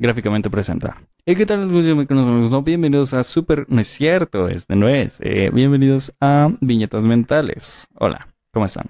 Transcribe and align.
gráficamente 0.00 0.48
presenta. 0.48 0.96
¿Y 1.26 1.36
qué 1.36 1.44
tal? 1.44 1.68
Bienvenidos 2.64 3.12
a 3.12 3.22
Super... 3.22 3.66
No 3.68 3.82
es 3.82 3.86
cierto, 3.86 4.48
este 4.48 4.74
no 4.74 4.88
es. 4.88 5.20
Eh, 5.20 5.50
bienvenidos 5.52 6.12
a 6.20 6.48
Viñetas 6.62 7.06
Mentales. 7.06 7.86
Hola, 7.94 8.26
¿cómo 8.50 8.64
están? 8.64 8.86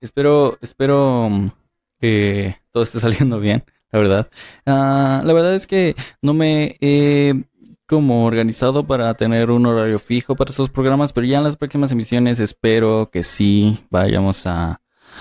Espero, 0.00 0.58
espero 0.60 1.54
que 2.00 2.56
todo 2.72 2.82
esté 2.82 2.98
saliendo 3.00 3.38
bien, 3.38 3.62
la 3.92 3.98
verdad. 4.00 4.30
Ah, 4.66 5.22
la 5.24 5.32
verdad 5.32 5.54
es 5.54 5.68
que 5.68 5.94
no 6.20 6.34
me 6.34 6.76
he 6.80 7.44
como 7.86 8.26
organizado 8.26 8.84
para 8.84 9.14
tener 9.14 9.52
un 9.52 9.64
horario 9.64 10.00
fijo 10.00 10.34
para 10.34 10.50
esos 10.50 10.70
programas, 10.70 11.12
pero 11.12 11.24
ya 11.24 11.38
en 11.38 11.44
las 11.44 11.56
próximas 11.56 11.92
emisiones 11.92 12.40
espero 12.40 13.10
que 13.12 13.22
sí 13.22 13.78
vayamos 13.90 14.44
a, 14.44 14.80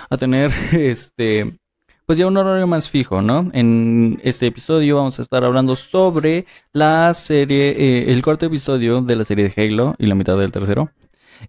a 0.09 0.17
tener 0.17 0.51
este 0.71 1.59
pues 2.07 2.17
ya 2.17 2.25
un 2.25 2.37
horario 2.37 2.65
más 2.67 2.89
fijo, 2.89 3.21
¿no? 3.21 3.49
En 3.51 4.21
este 4.23 4.47
episodio 4.47 4.95
vamos 4.95 5.19
a 5.19 5.21
estar 5.21 5.43
hablando 5.43 5.75
sobre 5.75 6.45
la 6.71 7.13
serie, 7.13 7.71
eh, 7.71 8.13
el 8.13 8.23
cuarto 8.23 8.45
episodio 8.45 9.01
de 9.01 9.17
la 9.17 9.25
serie 9.25 9.49
de 9.49 9.61
Halo 9.61 9.93
y 9.97 10.05
la 10.05 10.15
mitad 10.15 10.37
del 10.37 10.53
tercero. 10.53 10.89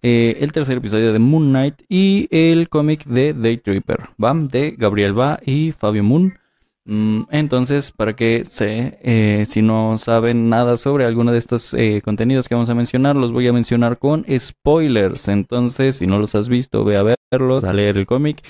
Eh, 0.01 0.37
el 0.41 0.51
tercer 0.51 0.79
episodio 0.79 1.13
de 1.13 1.19
Moon 1.19 1.47
Knight 1.47 1.75
y 1.87 2.27
el 2.29 2.67
cómic 2.67 3.05
de 3.05 3.33
Day 3.33 3.55
Tripper, 3.55 4.09
¿va? 4.21 4.33
De 4.33 4.75
Gabriel 4.77 5.13
Ba 5.13 5.39
y 5.45 5.71
Fabio 5.71 6.03
Moon. 6.03 6.37
Mm, 6.83 7.21
entonces, 7.31 7.93
para 7.93 8.17
que 8.17 8.43
se, 8.43 8.99
eh, 9.01 9.45
si 9.47 9.61
no 9.61 9.97
saben 9.97 10.49
nada 10.49 10.75
sobre 10.75 11.05
alguno 11.05 11.31
de 11.31 11.37
estos 11.37 11.73
contenidos 12.03 12.49
que 12.49 12.55
vamos 12.55 12.69
a 12.69 12.75
mencionar, 12.75 13.15
los 13.15 13.31
voy 13.31 13.47
a 13.47 13.53
mencionar 13.53 13.97
con 13.97 14.25
spoilers. 14.37 15.29
Entonces, 15.29 15.95
si 15.95 16.05
no 16.05 16.19
los 16.19 16.35
has 16.35 16.49
visto, 16.49 16.83
ve 16.83 16.97
a 16.97 17.15
verlos, 17.31 17.63
a 17.63 17.71
leer 17.71 17.95
el 17.95 18.05
cómic 18.05 18.43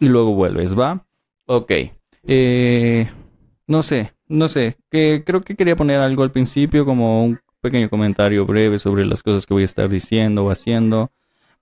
y 0.00 0.08
luego 0.08 0.34
vuelves, 0.34 0.76
¿va? 0.76 1.06
Ok. 1.46 1.72
Eh, 2.24 3.10
no 3.66 3.82
sé, 3.82 4.12
no 4.28 4.48
sé. 4.48 4.76
Que 4.90 5.22
creo 5.24 5.40
que 5.42 5.56
quería 5.56 5.76
poner 5.76 6.00
algo 6.00 6.22
al 6.22 6.32
principio 6.32 6.84
como 6.84 7.24
un 7.24 7.40
pequeño 7.60 7.88
comentario 7.88 8.46
breve 8.46 8.78
sobre 8.78 9.04
las 9.04 9.22
cosas 9.22 9.46
que 9.46 9.54
voy 9.54 9.62
a 9.62 9.66
estar 9.66 9.88
diciendo 9.88 10.44
o 10.44 10.50
haciendo. 10.50 11.10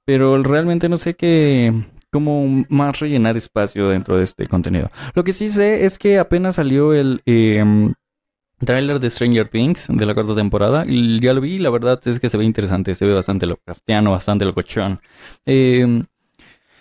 Pero 0.05 0.43
realmente 0.43 0.89
no 0.89 0.97
sé 0.97 1.15
qué, 1.15 1.73
cómo 2.11 2.65
más 2.69 3.01
rellenar 3.01 3.37
espacio 3.37 3.89
dentro 3.89 4.17
de 4.17 4.25
este 4.25 4.47
contenido. 4.47 4.91
Lo 5.15 5.25
que 5.25 5.33
sí 5.33 5.49
sé 5.51 5.85
es 5.85 5.99
que 5.99 6.19
apenas 6.19 6.57
salió 6.57 6.93
el 6.95 7.23
eh, 7.27 7.65
trailer 8.59 9.01
de 9.01 9.11
Stranger 9.11 9.49
Things 9.49 9.87
de 9.89 10.07
la 10.07 10.15
cuarta 10.15 10.35
temporada 10.35 10.85
y 10.87 11.21
ya 11.21 11.33
lo 11.33 11.41
vi. 11.41 11.59
La 11.59 11.71
verdad 11.71 12.01
es 12.07 12.21
que 12.21 12.29
se 12.29 12.37
ve 12.37 12.45
interesante, 12.45 12.95
se 12.95 13.07
ve 13.07 13.15
bastante 13.15 13.47
Lovecraftiano, 13.47 14.11
bastante 14.11 14.45
locochón. 14.45 15.01
Eh, 15.47 16.05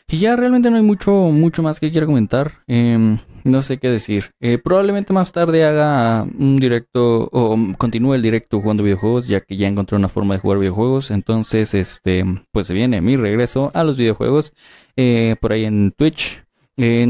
y 0.09 0.17
ya 0.19 0.35
realmente 0.35 0.69
no 0.69 0.77
hay 0.77 0.83
mucho, 0.83 1.11
mucho 1.11 1.61
más 1.63 1.79
que 1.79 1.91
quiera 1.91 2.07
comentar. 2.07 2.53
Em, 2.67 3.19
no 3.43 3.61
sé 3.61 3.77
qué 3.77 3.89
decir. 3.89 4.31
Eh, 4.39 4.57
probablemente 4.57 5.13
más 5.13 5.31
tarde 5.31 5.65
haga 5.65 6.23
un 6.23 6.57
directo 6.57 7.29
o 7.31 7.57
continúe 7.77 8.15
el 8.15 8.21
directo 8.21 8.59
jugando 8.59 8.83
videojuegos, 8.83 9.27
ya 9.27 9.41
que 9.41 9.57
ya 9.57 9.67
encontré 9.67 9.97
una 9.97 10.09
forma 10.09 10.33
de 10.33 10.39
jugar 10.39 10.59
videojuegos. 10.59 11.11
Entonces, 11.11 11.73
este, 11.73 12.25
pues 12.52 12.67
se 12.67 12.73
viene 12.73 13.02
mi 13.02 13.17
regreso 13.17 13.71
a 13.73 13.83
los 13.83 13.97
videojuegos 13.97 14.53
eh, 14.95 15.35
por 15.39 15.53
ahí 15.53 15.65
en 15.65 15.91
Twitch 15.91 16.43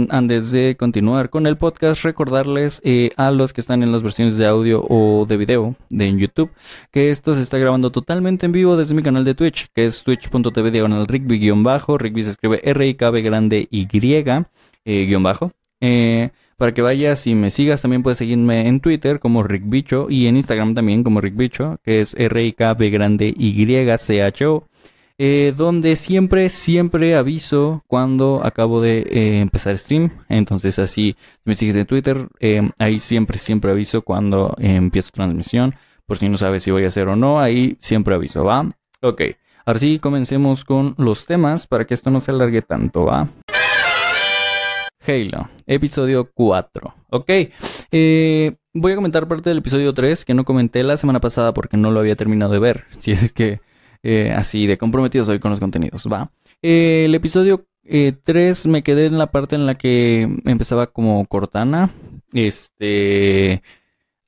antes 0.10 0.50
de 0.50 0.76
continuar 0.76 1.30
con 1.30 1.46
el 1.46 1.56
podcast, 1.56 2.04
recordarles 2.04 2.82
eh, 2.84 3.12
a 3.18 3.30
los 3.30 3.54
que 3.54 3.62
están 3.62 3.84
en 3.84 3.92
las 3.92 4.02
versiones 4.02 4.36
de 4.36 4.48
audio 4.48 4.84
o 4.90 5.28
de 5.28 5.38
video 5.38 5.76
de 5.90 6.12
YouTube 6.18 6.50
que 6.92 7.12
esto 7.12 7.36
se 7.36 7.44
está 7.44 7.60
grabando 7.60 7.92
totalmente 7.92 8.48
en 8.48 8.52
vivo 8.52 8.78
desde 8.78 8.96
mi 8.96 9.04
canal 9.04 9.24
de 9.26 9.36
Twitch, 9.36 9.68
que 9.76 9.86
es 9.86 10.04
twitch.tv 10.04 10.72
diagonal 10.72 11.06
rigby-bajo. 11.06 12.00
Rigby 12.00 12.24
se 12.24 12.32
escribe 12.32 12.62
R-I-K-B 12.64 13.22
grande 13.22 13.68
Y 13.70 13.88
eh, 14.86 15.06
guion 15.06 15.22
bajo. 15.22 15.52
Eh, 15.82 16.32
para 16.58 16.74
que 16.74 16.82
vayas 16.82 17.28
y 17.28 17.36
me 17.36 17.52
sigas, 17.52 17.84
también 17.84 18.02
puedes 18.02 18.18
seguirme 18.18 18.68
en 18.68 18.80
Twitter 18.80 19.20
como 19.20 19.44
Rick 19.44 19.64
Bicho 19.66 20.08
y 20.10 20.26
en 20.26 20.36
Instagram 20.36 20.74
también 20.74 21.04
como 21.04 21.22
Rick 21.22 21.36
Bicho, 21.36 21.78
que 21.84 22.02
es 22.02 22.16
R-I-K-B 22.16 22.90
grande 22.90 23.34
Y-C-H-O. 23.38 24.68
Eh, 25.22 25.54
donde 25.56 25.98
siempre, 25.98 26.48
siempre 26.48 27.14
aviso 27.14 27.84
cuando 27.88 28.40
acabo 28.42 28.80
de 28.80 29.00
eh, 29.00 29.42
empezar 29.42 29.78
stream. 29.78 30.12
Entonces 30.30 30.80
así, 30.80 31.18
me 31.44 31.56
sigues 31.56 31.76
en 31.76 31.86
Twitter, 31.86 32.30
eh, 32.40 32.72
ahí 32.80 33.02
siempre, 33.02 33.38
siempre 33.38 33.72
aviso 33.72 34.02
cuando 34.02 34.56
empiezo 34.60 35.12
transmisión. 35.12 35.76
Por 36.06 36.18
si 36.18 36.30
no 36.30 36.38
sabes 36.38 36.64
si 36.64 36.72
voy 36.72 36.86
a 36.86 36.88
hacer 36.88 37.10
o 37.10 37.18
no, 37.18 37.42
ahí 37.42 37.76
siempre 37.82 38.16
aviso, 38.16 38.46
¿va? 38.46 38.72
Ok, 39.02 39.22
ahora 39.66 39.80
sí, 39.80 40.00
comencemos 40.00 40.64
con 40.64 40.96
los 40.98 41.26
temas 41.26 41.68
para 41.68 41.86
que 41.86 41.96
esto 41.96 42.10
no 42.12 42.22
se 42.22 42.32
alargue 42.32 42.62
tanto, 42.62 43.04
¿va? 43.04 43.28
Halo, 45.06 45.50
episodio 45.68 46.32
4. 46.34 46.96
Ok, 47.10 47.30
voy 48.74 48.92
a 48.94 48.96
comentar 48.96 49.28
parte 49.28 49.50
del 49.50 49.58
episodio 49.58 49.94
3 49.94 50.24
que 50.24 50.34
no 50.34 50.46
comenté 50.46 50.82
la 50.84 50.96
semana 50.96 51.20
pasada 51.20 51.54
porque 51.54 51.76
no 51.76 51.92
lo 51.92 52.00
había 52.00 52.16
terminado 52.16 52.54
de 52.54 52.60
ver. 52.60 52.86
Si 53.00 53.12
es 53.12 53.34
que 53.34 53.60
eh, 54.04 54.34
así 54.36 54.68
de 54.68 54.78
comprometido 54.78 55.26
soy 55.26 55.40
con 55.40 55.52
los 55.52 55.60
contenidos, 55.60 56.08
¿va? 56.12 56.32
Eh, 56.62 57.06
el 57.06 57.16
episodio 57.16 57.68
3 57.84 58.66
eh, 58.66 58.70
me 58.70 58.84
quedé 58.84 59.08
en 59.08 59.18
la 59.18 59.32
parte 59.32 59.56
en 59.56 59.66
la 59.66 59.78
que 59.78 60.22
empezaba 60.46 60.88
como 60.88 61.26
Cortana 61.26 61.92
este, 62.34 63.64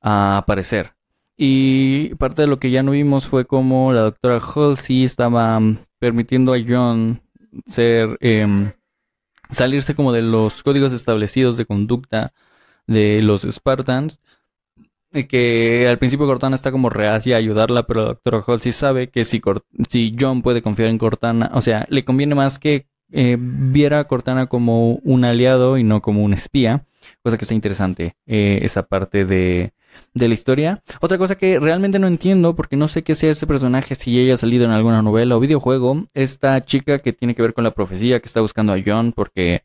a 0.00 0.38
aparecer. 0.38 0.94
Y 1.36 2.14
parte 2.16 2.42
de 2.42 2.48
lo 2.48 2.58
que 2.58 2.70
ya 2.70 2.82
no 2.82 2.92
vimos 2.92 3.26
fue 3.26 3.46
como 3.46 3.92
la 3.92 4.02
doctora 4.02 4.38
Halsey 4.38 5.04
estaba 5.04 5.60
permitiendo 5.98 6.52
a 6.52 6.58
John 6.66 7.22
em, 7.76 8.72
salirse 9.50 9.94
como 9.94 10.12
de 10.12 10.22
los 10.22 10.62
códigos 10.62 10.92
establecidos 10.92 11.56
de 11.56 11.66
conducta 11.66 12.32
de 12.86 13.22
los 13.22 13.42
Spartans 13.42 14.20
que 15.12 15.86
al 15.88 15.98
principio 15.98 16.26
Cortana 16.26 16.56
está 16.56 16.72
como 16.72 16.90
reacia 16.90 17.36
a 17.36 17.38
ayudarla, 17.38 17.86
pero 17.86 18.04
Doctor 18.04 18.44
Halsey 18.46 18.72
sabe 18.72 19.08
que 19.08 19.24
si, 19.24 19.40
si 19.88 20.12
John 20.18 20.42
puede 20.42 20.62
confiar 20.62 20.88
en 20.88 20.98
Cortana, 20.98 21.50
o 21.54 21.60
sea, 21.60 21.86
le 21.90 22.04
conviene 22.04 22.34
más 22.34 22.58
que 22.58 22.86
eh, 23.12 23.36
viera 23.38 24.00
a 24.00 24.04
Cortana 24.04 24.46
como 24.46 24.94
un 24.96 25.24
aliado 25.24 25.76
y 25.76 25.84
no 25.84 26.00
como 26.00 26.24
un 26.24 26.32
espía, 26.32 26.86
cosa 27.22 27.36
que 27.36 27.44
está 27.44 27.54
interesante, 27.54 28.16
eh, 28.26 28.60
esa 28.62 28.84
parte 28.84 29.24
de, 29.26 29.74
de 30.14 30.28
la 30.28 30.34
historia. 30.34 30.82
Otra 31.00 31.18
cosa 31.18 31.36
que 31.36 31.60
realmente 31.60 31.98
no 31.98 32.06
entiendo, 32.06 32.54
porque 32.56 32.76
no 32.76 32.88
sé 32.88 33.02
qué 33.02 33.14
sea 33.14 33.30
este 33.30 33.46
personaje, 33.46 33.94
si 33.94 34.18
ella 34.18 34.34
ha 34.34 34.38
salido 34.38 34.64
en 34.64 34.70
alguna 34.70 35.02
novela 35.02 35.36
o 35.36 35.40
videojuego, 35.40 36.06
esta 36.14 36.64
chica 36.64 36.98
que 36.98 37.12
tiene 37.12 37.34
que 37.34 37.42
ver 37.42 37.54
con 37.54 37.64
la 37.64 37.72
profecía, 37.72 38.20
que 38.20 38.26
está 38.26 38.40
buscando 38.40 38.72
a 38.72 38.80
John 38.84 39.12
porque 39.12 39.64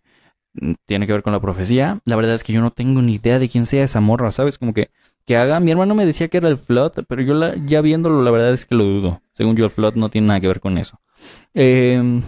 mm, 0.53 0.73
tiene 0.85 1.07
que 1.07 1.13
ver 1.13 1.23
con 1.23 1.33
la 1.33 1.39
profecía. 1.39 1.99
La 2.05 2.15
verdad 2.15 2.35
es 2.35 2.43
que 2.43 2.53
yo 2.53 2.61
no 2.61 2.71
tengo 2.71 3.01
ni 3.01 3.15
idea 3.15 3.39
de 3.39 3.49
quién 3.49 3.65
sea 3.65 3.83
esa 3.83 4.01
morra, 4.01 4.31
¿sabes? 4.31 4.57
Como 4.57 4.73
que 4.73 4.89
que 5.27 5.37
haga. 5.37 5.59
Mi 5.59 5.71
hermano 5.71 5.93
me 5.93 6.05
decía 6.05 6.29
que 6.29 6.37
era 6.37 6.49
el 6.49 6.57
Flood, 6.57 7.03
pero 7.07 7.21
yo 7.21 7.53
ya 7.65 7.81
viéndolo, 7.81 8.23
la 8.23 8.31
verdad 8.31 8.53
es 8.53 8.65
que 8.65 8.75
lo 8.75 8.85
dudo. 8.85 9.21
Según 9.33 9.55
yo, 9.57 9.65
el 9.65 9.71
Flood 9.71 9.95
no 9.95 10.09
tiene 10.09 10.27
nada 10.27 10.39
que 10.39 10.47
ver 10.47 10.61
con 10.61 10.77
eso. 10.77 10.99
Em, 11.53 12.23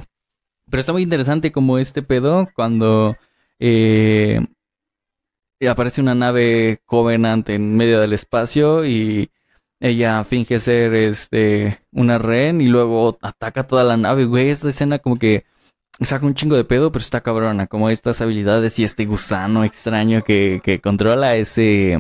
pero 0.69 0.81
está 0.81 0.91
muy 0.91 1.03
interesante 1.03 1.51
como 1.51 1.77
este 1.79 2.03
pedo 2.03 2.49
cuando 2.53 3.15
eh, 3.59 4.45
aparece 5.67 6.01
una 6.01 6.13
nave 6.13 6.81
Covenant 6.85 7.49
en 7.49 7.75
medio 7.77 7.99
del 8.01 8.13
espacio 8.13 8.85
y 8.85 9.31
ella 9.79 10.23
finge 10.25 10.59
ser 10.59 10.93
este 10.93 11.79
una 11.91 12.17
ren 12.17 12.61
y 12.61 12.67
luego 12.67 13.17
ataca 13.21 13.65
toda 13.67 13.83
la 13.85 13.97
nave, 13.97 14.25
güey. 14.25 14.49
Esta 14.49 14.69
escena 14.69 14.99
como 14.99 15.17
que 15.17 15.45
saca 16.01 16.25
un 16.25 16.35
chingo 16.35 16.57
de 16.57 16.65
pedo, 16.65 16.91
pero 16.91 17.01
está 17.01 17.21
cabrona. 17.21 17.67
Como 17.67 17.89
estas 17.89 18.21
habilidades 18.21 18.77
y 18.79 18.83
este 18.83 19.05
gusano 19.05 19.63
extraño 19.63 20.21
que 20.23 20.81
controla 20.83 21.35
ese 21.37 21.97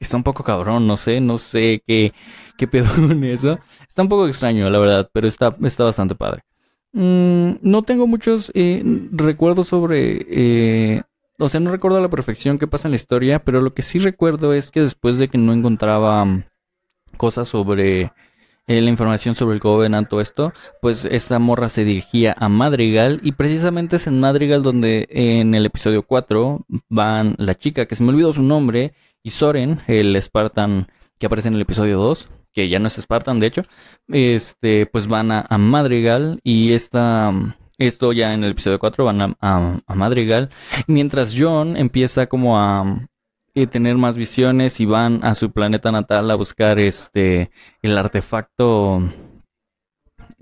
está 0.00 0.16
un 0.16 0.22
poco 0.22 0.42
cabrón, 0.42 0.86
no 0.86 0.96
sé, 0.96 1.20
no 1.20 1.38
sé 1.38 1.82
qué, 1.86 2.12
qué 2.56 2.66
pedo 2.66 2.86
con 2.94 3.22
eso. 3.24 3.58
Está 3.88 4.02
un 4.02 4.08
poco 4.08 4.26
extraño, 4.26 4.68
la 4.70 4.78
verdad, 4.78 5.10
pero 5.12 5.26
está, 5.28 5.56
está 5.62 5.84
bastante 5.84 6.14
padre. 6.14 6.42
Mm, 6.92 7.52
no 7.62 7.82
tengo 7.82 8.06
muchos 8.06 8.50
eh, 8.54 8.82
recuerdos 9.12 9.68
sobre... 9.68 10.26
Eh, 10.28 11.02
o 11.38 11.48
sea, 11.48 11.60
no 11.60 11.70
recuerdo 11.70 11.98
a 11.98 12.02
la 12.02 12.10
perfección 12.10 12.58
qué 12.58 12.66
pasa 12.66 12.88
en 12.88 12.92
la 12.92 12.96
historia, 12.96 13.44
pero 13.44 13.62
lo 13.62 13.72
que 13.72 13.82
sí 13.82 13.98
recuerdo 13.98 14.52
es 14.52 14.70
que 14.70 14.80
después 14.80 15.16
de 15.16 15.28
que 15.28 15.38
no 15.38 15.52
encontraba 15.52 16.24
mm, 16.24 16.44
cosas 17.16 17.48
sobre 17.48 18.12
eh, 18.66 18.80
la 18.80 18.90
información 18.90 19.34
sobre 19.34 19.54
el 19.54 19.60
Covenant, 19.60 20.08
todo 20.08 20.20
esto, 20.20 20.52
pues 20.80 21.04
esta 21.04 21.38
morra 21.38 21.68
se 21.68 21.84
dirigía 21.84 22.34
a 22.38 22.48
Madrigal 22.48 23.20
y 23.22 23.32
precisamente 23.32 23.96
es 23.96 24.06
en 24.06 24.20
Madrigal 24.20 24.62
donde 24.62 25.08
en 25.10 25.54
el 25.54 25.66
episodio 25.66 26.04
4 26.04 26.66
van 26.88 27.34
la 27.38 27.56
chica, 27.56 27.86
que 27.86 27.96
se 27.96 28.02
me 28.02 28.10
olvidó 28.10 28.32
su 28.32 28.42
nombre, 28.42 28.94
y 29.22 29.30
Soren, 29.30 29.80
el 29.86 30.20
Spartan 30.20 30.88
que 31.18 31.26
aparece 31.26 31.48
en 31.48 31.54
el 31.54 31.60
episodio 31.60 31.98
2, 31.98 32.28
que 32.52 32.68
ya 32.68 32.78
no 32.78 32.88
es 32.88 32.94
Spartan 32.94 33.38
de 33.38 33.46
hecho, 33.46 33.62
este, 34.08 34.86
pues 34.86 35.06
van 35.06 35.30
a, 35.30 35.46
Madrigal 35.58 36.40
y 36.42 36.72
esta, 36.72 37.32
esto 37.78 38.12
ya 38.12 38.32
en 38.32 38.42
el 38.42 38.52
episodio 38.52 38.78
4 38.78 39.04
van 39.04 39.36
a, 39.40 39.82
Madrigal, 39.94 40.50
mientras 40.86 41.34
John 41.38 41.76
empieza 41.76 42.26
como 42.26 42.58
a, 42.58 43.06
eh, 43.54 43.66
tener 43.66 43.96
más 43.96 44.16
visiones 44.16 44.80
y 44.80 44.86
van 44.86 45.24
a 45.24 45.34
su 45.34 45.50
planeta 45.50 45.92
natal 45.92 46.30
a 46.30 46.34
buscar 46.34 46.78
este 46.78 47.50
el 47.82 47.98
artefacto 47.98 49.02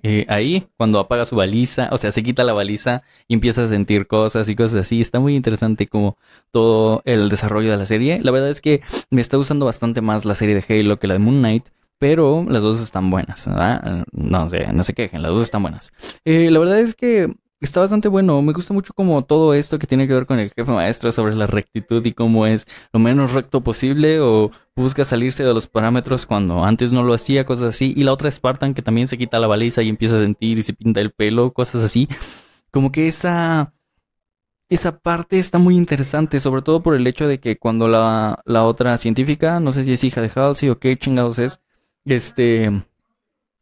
eh, 0.02 0.26
ahí, 0.28 0.68
cuando 0.76 1.00
apaga 1.00 1.24
su 1.26 1.34
baliza, 1.34 1.88
o 1.90 1.98
sea, 1.98 2.12
se 2.12 2.22
quita 2.22 2.44
la 2.44 2.52
baliza 2.52 3.02
y 3.26 3.34
empieza 3.34 3.64
a 3.64 3.68
sentir 3.68 4.06
cosas 4.06 4.48
y 4.48 4.54
cosas 4.54 4.82
así. 4.82 5.00
Está 5.00 5.18
muy 5.20 5.34
interesante 5.34 5.88
como 5.88 6.16
todo 6.52 7.02
el 7.04 7.28
desarrollo 7.28 7.70
de 7.70 7.76
la 7.76 7.86
serie. 7.86 8.20
La 8.22 8.30
verdad 8.30 8.50
es 8.50 8.60
que 8.60 8.82
me 9.10 9.20
está 9.20 9.36
gustando 9.36 9.66
bastante 9.66 10.00
más 10.00 10.24
la 10.24 10.34
serie 10.34 10.54
de 10.54 10.80
Halo 10.80 10.98
que 10.98 11.08
la 11.08 11.14
de 11.14 11.20
Moon 11.20 11.38
Knight. 11.38 11.68
Pero 11.98 12.46
las 12.48 12.62
dos 12.62 12.80
están 12.80 13.10
buenas, 13.10 13.48
¿verdad? 13.48 14.04
No 14.12 14.48
sé, 14.48 14.72
no 14.72 14.84
se 14.84 14.94
quejen, 14.94 15.20
las 15.20 15.32
dos 15.32 15.42
están 15.42 15.62
buenas. 15.62 15.92
Eh, 16.24 16.48
la 16.48 16.60
verdad 16.60 16.78
es 16.78 16.94
que 16.94 17.34
Está 17.60 17.80
bastante 17.80 18.06
bueno, 18.06 18.40
me 18.40 18.52
gusta 18.52 18.72
mucho 18.72 18.92
como 18.94 19.24
todo 19.24 19.52
esto 19.52 19.80
que 19.80 19.88
tiene 19.88 20.06
que 20.06 20.14
ver 20.14 20.26
con 20.26 20.38
el 20.38 20.52
jefe 20.52 20.70
maestro 20.70 21.10
sobre 21.10 21.34
la 21.34 21.48
rectitud 21.48 22.04
y 22.06 22.12
cómo 22.12 22.46
es 22.46 22.68
lo 22.92 23.00
menos 23.00 23.32
recto 23.32 23.62
posible 23.64 24.20
o 24.20 24.52
busca 24.76 25.04
salirse 25.04 25.42
de 25.42 25.52
los 25.52 25.66
parámetros 25.66 26.24
cuando 26.24 26.64
antes 26.64 26.92
no 26.92 27.02
lo 27.02 27.14
hacía, 27.14 27.44
cosas 27.44 27.70
así. 27.70 27.92
Y 27.96 28.04
la 28.04 28.12
otra 28.12 28.30
Spartan 28.30 28.74
que 28.74 28.82
también 28.82 29.08
se 29.08 29.18
quita 29.18 29.40
la 29.40 29.48
baliza 29.48 29.82
y 29.82 29.88
empieza 29.88 30.16
a 30.16 30.20
sentir 30.20 30.58
y 30.58 30.62
se 30.62 30.72
pinta 30.72 31.00
el 31.00 31.10
pelo, 31.10 31.52
cosas 31.52 31.82
así. 31.82 32.08
Como 32.70 32.92
que 32.92 33.08
esa, 33.08 33.74
esa 34.68 34.98
parte 35.00 35.38
está 35.40 35.58
muy 35.58 35.76
interesante, 35.76 36.38
sobre 36.40 36.62
todo 36.62 36.82
por 36.82 36.94
el 36.94 37.06
hecho 37.08 37.26
de 37.26 37.40
que 37.40 37.58
cuando 37.58 37.88
la, 37.88 38.40
la 38.46 38.64
otra 38.64 38.96
científica, 38.98 39.58
no 39.58 39.72
sé 39.72 39.84
si 39.84 39.92
es 39.94 40.04
hija 40.04 40.20
de 40.20 40.30
Halsey 40.32 40.68
o 40.70 40.78
qué 40.78 40.96
chingados 40.96 41.40
es, 41.40 41.60
este 42.04 42.70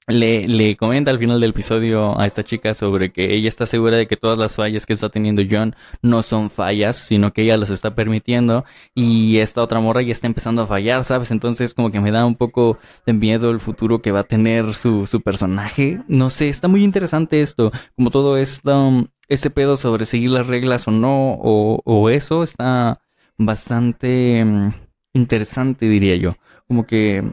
le, 0.08 0.46
le 0.46 0.76
comenta 0.76 1.10
al 1.10 1.18
final 1.18 1.40
del 1.40 1.50
episodio 1.50 2.18
a 2.18 2.26
esta 2.26 2.44
chica 2.44 2.74
sobre 2.74 3.10
que 3.10 3.34
ella 3.34 3.48
está 3.48 3.66
segura 3.66 3.96
de 3.96 4.06
que 4.06 4.16
todas 4.16 4.38
las 4.38 4.54
fallas 4.56 4.86
que 4.86 4.92
está 4.92 5.08
teniendo 5.08 5.42
John 5.48 5.74
no 6.00 6.22
son 6.22 6.48
fallas, 6.48 6.96
sino 6.96 7.32
que 7.32 7.42
ella 7.42 7.56
las 7.56 7.70
está 7.70 7.94
permitiendo 7.94 8.64
y 8.94 9.38
esta 9.38 9.62
otra 9.62 9.80
morra 9.80 10.02
ya 10.02 10.12
está 10.12 10.28
empezando 10.28 10.62
a 10.62 10.66
fallar, 10.66 11.02
¿sabes? 11.04 11.30
Entonces 11.32 11.74
como 11.74 11.90
que 11.90 12.00
me 12.00 12.12
da 12.12 12.24
un 12.24 12.36
poco 12.36 12.78
de 13.04 13.12
miedo 13.14 13.50
el 13.50 13.58
futuro 13.60 14.00
que 14.00 14.12
va 14.12 14.20
a 14.20 14.24
tener 14.24 14.74
su, 14.74 15.06
su 15.06 15.20
personaje. 15.22 16.00
No 16.06 16.30
sé, 16.30 16.48
está 16.48 16.68
muy 16.68 16.84
interesante 16.84 17.40
esto, 17.40 17.72
como 17.96 18.10
todo 18.10 18.36
esto, 18.38 19.08
ese 19.28 19.50
pedo 19.50 19.76
sobre 19.76 20.04
seguir 20.04 20.30
las 20.30 20.46
reglas 20.46 20.86
o 20.86 20.92
no, 20.92 21.32
o, 21.32 21.80
o 21.84 22.10
eso 22.10 22.44
está 22.44 23.00
bastante 23.38 24.44
mm, 24.44 24.70
interesante, 25.14 25.88
diría 25.88 26.16
yo. 26.16 26.36
Como 26.68 26.86
que 26.86 27.32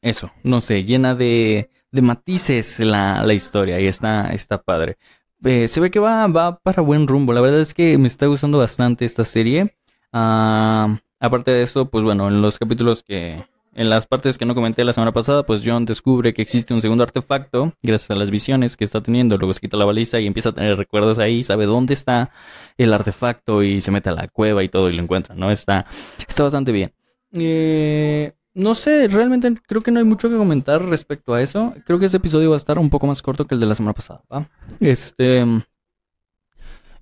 eso, 0.00 0.32
no 0.42 0.60
sé, 0.60 0.84
llena 0.84 1.14
de, 1.14 1.70
de 1.90 2.02
matices 2.02 2.80
la, 2.80 3.22
la, 3.24 3.34
historia 3.34 3.80
y 3.80 3.86
está, 3.86 4.32
está 4.32 4.62
padre. 4.62 4.96
Eh, 5.44 5.68
se 5.68 5.80
ve 5.80 5.90
que 5.90 5.98
va, 5.98 6.26
va 6.28 6.58
para 6.58 6.82
buen 6.82 7.06
rumbo. 7.06 7.32
La 7.32 7.40
verdad 7.40 7.60
es 7.60 7.74
que 7.74 7.98
me 7.98 8.08
está 8.08 8.26
gustando 8.26 8.58
bastante 8.58 9.04
esta 9.04 9.24
serie. 9.24 9.74
Uh, 10.12 10.96
aparte 11.20 11.50
de 11.50 11.62
eso, 11.62 11.90
pues 11.90 12.04
bueno, 12.04 12.28
en 12.28 12.42
los 12.42 12.58
capítulos 12.58 13.02
que... 13.02 13.44
En 13.74 13.88
las 13.88 14.06
partes 14.06 14.36
que 14.36 14.44
no 14.44 14.54
comenté 14.54 14.84
la 14.84 14.92
semana 14.92 15.12
pasada, 15.12 15.46
pues 15.46 15.62
John 15.64 15.86
descubre 15.86 16.34
que 16.34 16.42
existe 16.42 16.74
un 16.74 16.82
segundo 16.82 17.04
artefacto 17.04 17.72
gracias 17.80 18.10
a 18.10 18.16
las 18.16 18.30
visiones 18.30 18.76
que 18.76 18.84
está 18.84 19.02
teniendo. 19.02 19.38
Luego 19.38 19.54
se 19.54 19.60
quita 19.60 19.78
la 19.78 19.86
baliza 19.86 20.20
y 20.20 20.26
empieza 20.26 20.50
a 20.50 20.52
tener 20.52 20.76
recuerdos 20.76 21.18
ahí, 21.18 21.42
sabe 21.42 21.64
dónde 21.64 21.94
está 21.94 22.32
el 22.76 22.92
artefacto 22.92 23.62
y 23.62 23.80
se 23.80 23.90
mete 23.90 24.10
a 24.10 24.12
la 24.12 24.28
cueva 24.28 24.62
y 24.62 24.68
todo 24.68 24.90
y 24.90 24.92
lo 24.92 25.02
encuentra, 25.02 25.34
¿no? 25.34 25.50
Está, 25.50 25.86
está 26.28 26.42
bastante 26.42 26.70
bien. 26.70 26.92
Eh, 27.32 28.34
no 28.54 28.74
sé, 28.74 29.08
realmente 29.08 29.52
creo 29.66 29.82
que 29.82 29.90
no 29.90 29.98
hay 29.98 30.04
mucho 30.04 30.28
que 30.28 30.36
comentar 30.36 30.84
respecto 30.84 31.34
a 31.34 31.42
eso. 31.42 31.74
Creo 31.86 31.98
que 31.98 32.06
este 32.06 32.18
episodio 32.18 32.50
va 32.50 32.56
a 32.56 32.58
estar 32.58 32.78
un 32.78 32.90
poco 32.90 33.06
más 33.06 33.22
corto 33.22 33.44
que 33.46 33.54
el 33.54 33.60
de 33.60 33.66
la 33.66 33.74
semana 33.74 33.94
pasada, 33.94 34.22
¿va? 34.30 34.48
Este. 34.80 35.44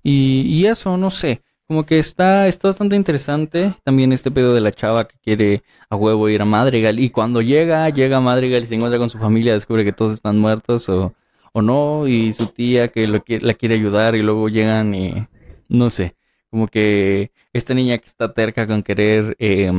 Y, 0.03 0.41
y 0.43 0.65
eso, 0.65 0.97
no 0.97 1.09
sé. 1.09 1.43
Como 1.67 1.85
que 1.85 1.99
está, 1.99 2.47
está 2.47 2.69
bastante 2.69 2.95
interesante. 2.95 3.73
También 3.83 4.11
este 4.13 4.31
pedo 4.31 4.53
de 4.53 4.61
la 4.61 4.71
chava 4.71 5.07
que 5.07 5.17
quiere 5.19 5.63
a 5.89 5.95
huevo 5.95 6.29
ir 6.29 6.41
a 6.41 6.45
Madrigal. 6.45 6.99
Y 6.99 7.09
cuando 7.09 7.41
llega, 7.41 7.89
llega 7.89 8.17
a 8.17 8.21
Madrigal 8.21 8.63
y 8.63 8.65
se 8.65 8.75
encuentra 8.75 8.99
con 8.99 9.09
su 9.09 9.17
familia, 9.19 9.53
descubre 9.53 9.83
que 9.85 9.93
todos 9.93 10.13
están 10.13 10.37
muertos 10.39 10.89
o, 10.89 11.13
o 11.53 11.61
no. 11.61 12.07
Y 12.07 12.33
su 12.33 12.47
tía 12.47 12.89
que 12.89 13.07
lo, 13.07 13.23
la 13.41 13.53
quiere 13.55 13.75
ayudar 13.75 14.15
y 14.15 14.21
luego 14.21 14.49
llegan 14.49 14.93
y. 14.95 15.27
No 15.69 15.89
sé. 15.89 16.15
Como 16.49 16.67
que 16.67 17.31
esta 17.53 17.73
niña 17.73 17.97
que 17.97 18.05
está 18.05 18.33
terca 18.33 18.67
con 18.67 18.83
querer. 18.83 19.35
Eh, 19.39 19.71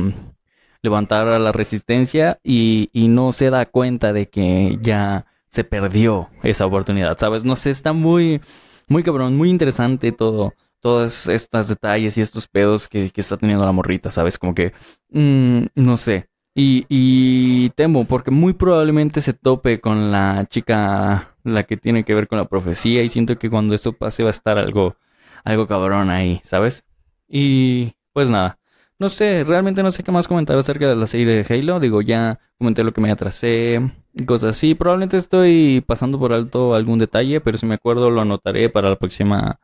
levantar 0.83 1.27
a 1.29 1.39
la 1.39 1.51
resistencia 1.51 2.39
y, 2.43 2.89
y 2.93 3.07
no 3.07 3.31
se 3.31 3.49
da 3.49 3.65
cuenta 3.65 4.13
de 4.13 4.29
que 4.29 4.77
ya 4.81 5.25
se 5.47 5.63
perdió 5.63 6.29
esa 6.43 6.65
oportunidad, 6.65 7.17
¿sabes? 7.17 7.45
No 7.45 7.55
sé, 7.55 7.71
está 7.71 7.93
muy, 7.93 8.41
muy 8.87 9.01
cabrón, 9.01 9.35
muy 9.37 9.49
interesante 9.49 10.11
todo, 10.11 10.53
todos 10.81 11.27
estos 11.27 11.69
detalles 11.69 12.17
y 12.17 12.21
estos 12.21 12.47
pedos 12.47 12.87
que, 12.87 13.09
que 13.09 13.21
está 13.21 13.37
teniendo 13.37 13.65
la 13.65 13.71
morrita, 13.71 14.11
¿sabes? 14.11 14.37
Como 14.37 14.53
que, 14.53 14.73
mmm, 15.09 15.65
no 15.73 15.97
sé. 15.97 16.27
Y, 16.55 16.85
y 16.89 17.69
temo, 17.71 18.05
porque 18.05 18.29
muy 18.29 18.53
probablemente 18.53 19.21
se 19.21 19.33
tope 19.33 19.79
con 19.79 20.11
la 20.11 20.45
chica, 20.49 21.35
la 21.43 21.63
que 21.63 21.77
tiene 21.77 22.03
que 22.03 22.13
ver 22.13 22.27
con 22.27 22.37
la 22.37 22.45
profecía, 22.45 23.01
y 23.01 23.09
siento 23.09 23.39
que 23.39 23.49
cuando 23.49 23.73
esto 23.73 23.93
pase 23.93 24.21
va 24.23 24.29
a 24.29 24.31
estar 24.31 24.57
algo, 24.57 24.95
algo 25.43 25.65
cabrón 25.65 26.09
ahí, 26.11 26.41
¿sabes? 26.43 26.83
Y 27.27 27.93
pues 28.11 28.29
nada, 28.29 28.59
no 28.99 29.09
sé, 29.09 29.43
realmente 29.43 29.83
no 29.83 29.91
sé 29.91 30.03
qué 30.03 30.11
más 30.11 30.27
comentar 30.27 30.57
acerca 30.57 30.87
de 30.87 30.95
la 30.95 31.07
serie 31.07 31.25
de 31.25 31.45
Halo. 31.53 31.79
Digo, 31.79 32.01
ya 32.01 32.39
comenté 32.57 32.83
lo 32.83 32.93
que 32.93 33.01
me 33.01 33.11
atrasé, 33.11 33.81
cosas 34.25 34.55
así. 34.55 34.75
Probablemente 34.75 35.17
estoy 35.17 35.83
pasando 35.85 36.19
por 36.19 36.33
alto 36.33 36.73
algún 36.73 36.99
detalle, 36.99 37.41
pero 37.41 37.57
si 37.57 37.65
me 37.65 37.75
acuerdo 37.75 38.09
lo 38.09 38.21
anotaré 38.21 38.69
para 38.69 38.89
la 38.89 38.95
próxima, 38.97 39.59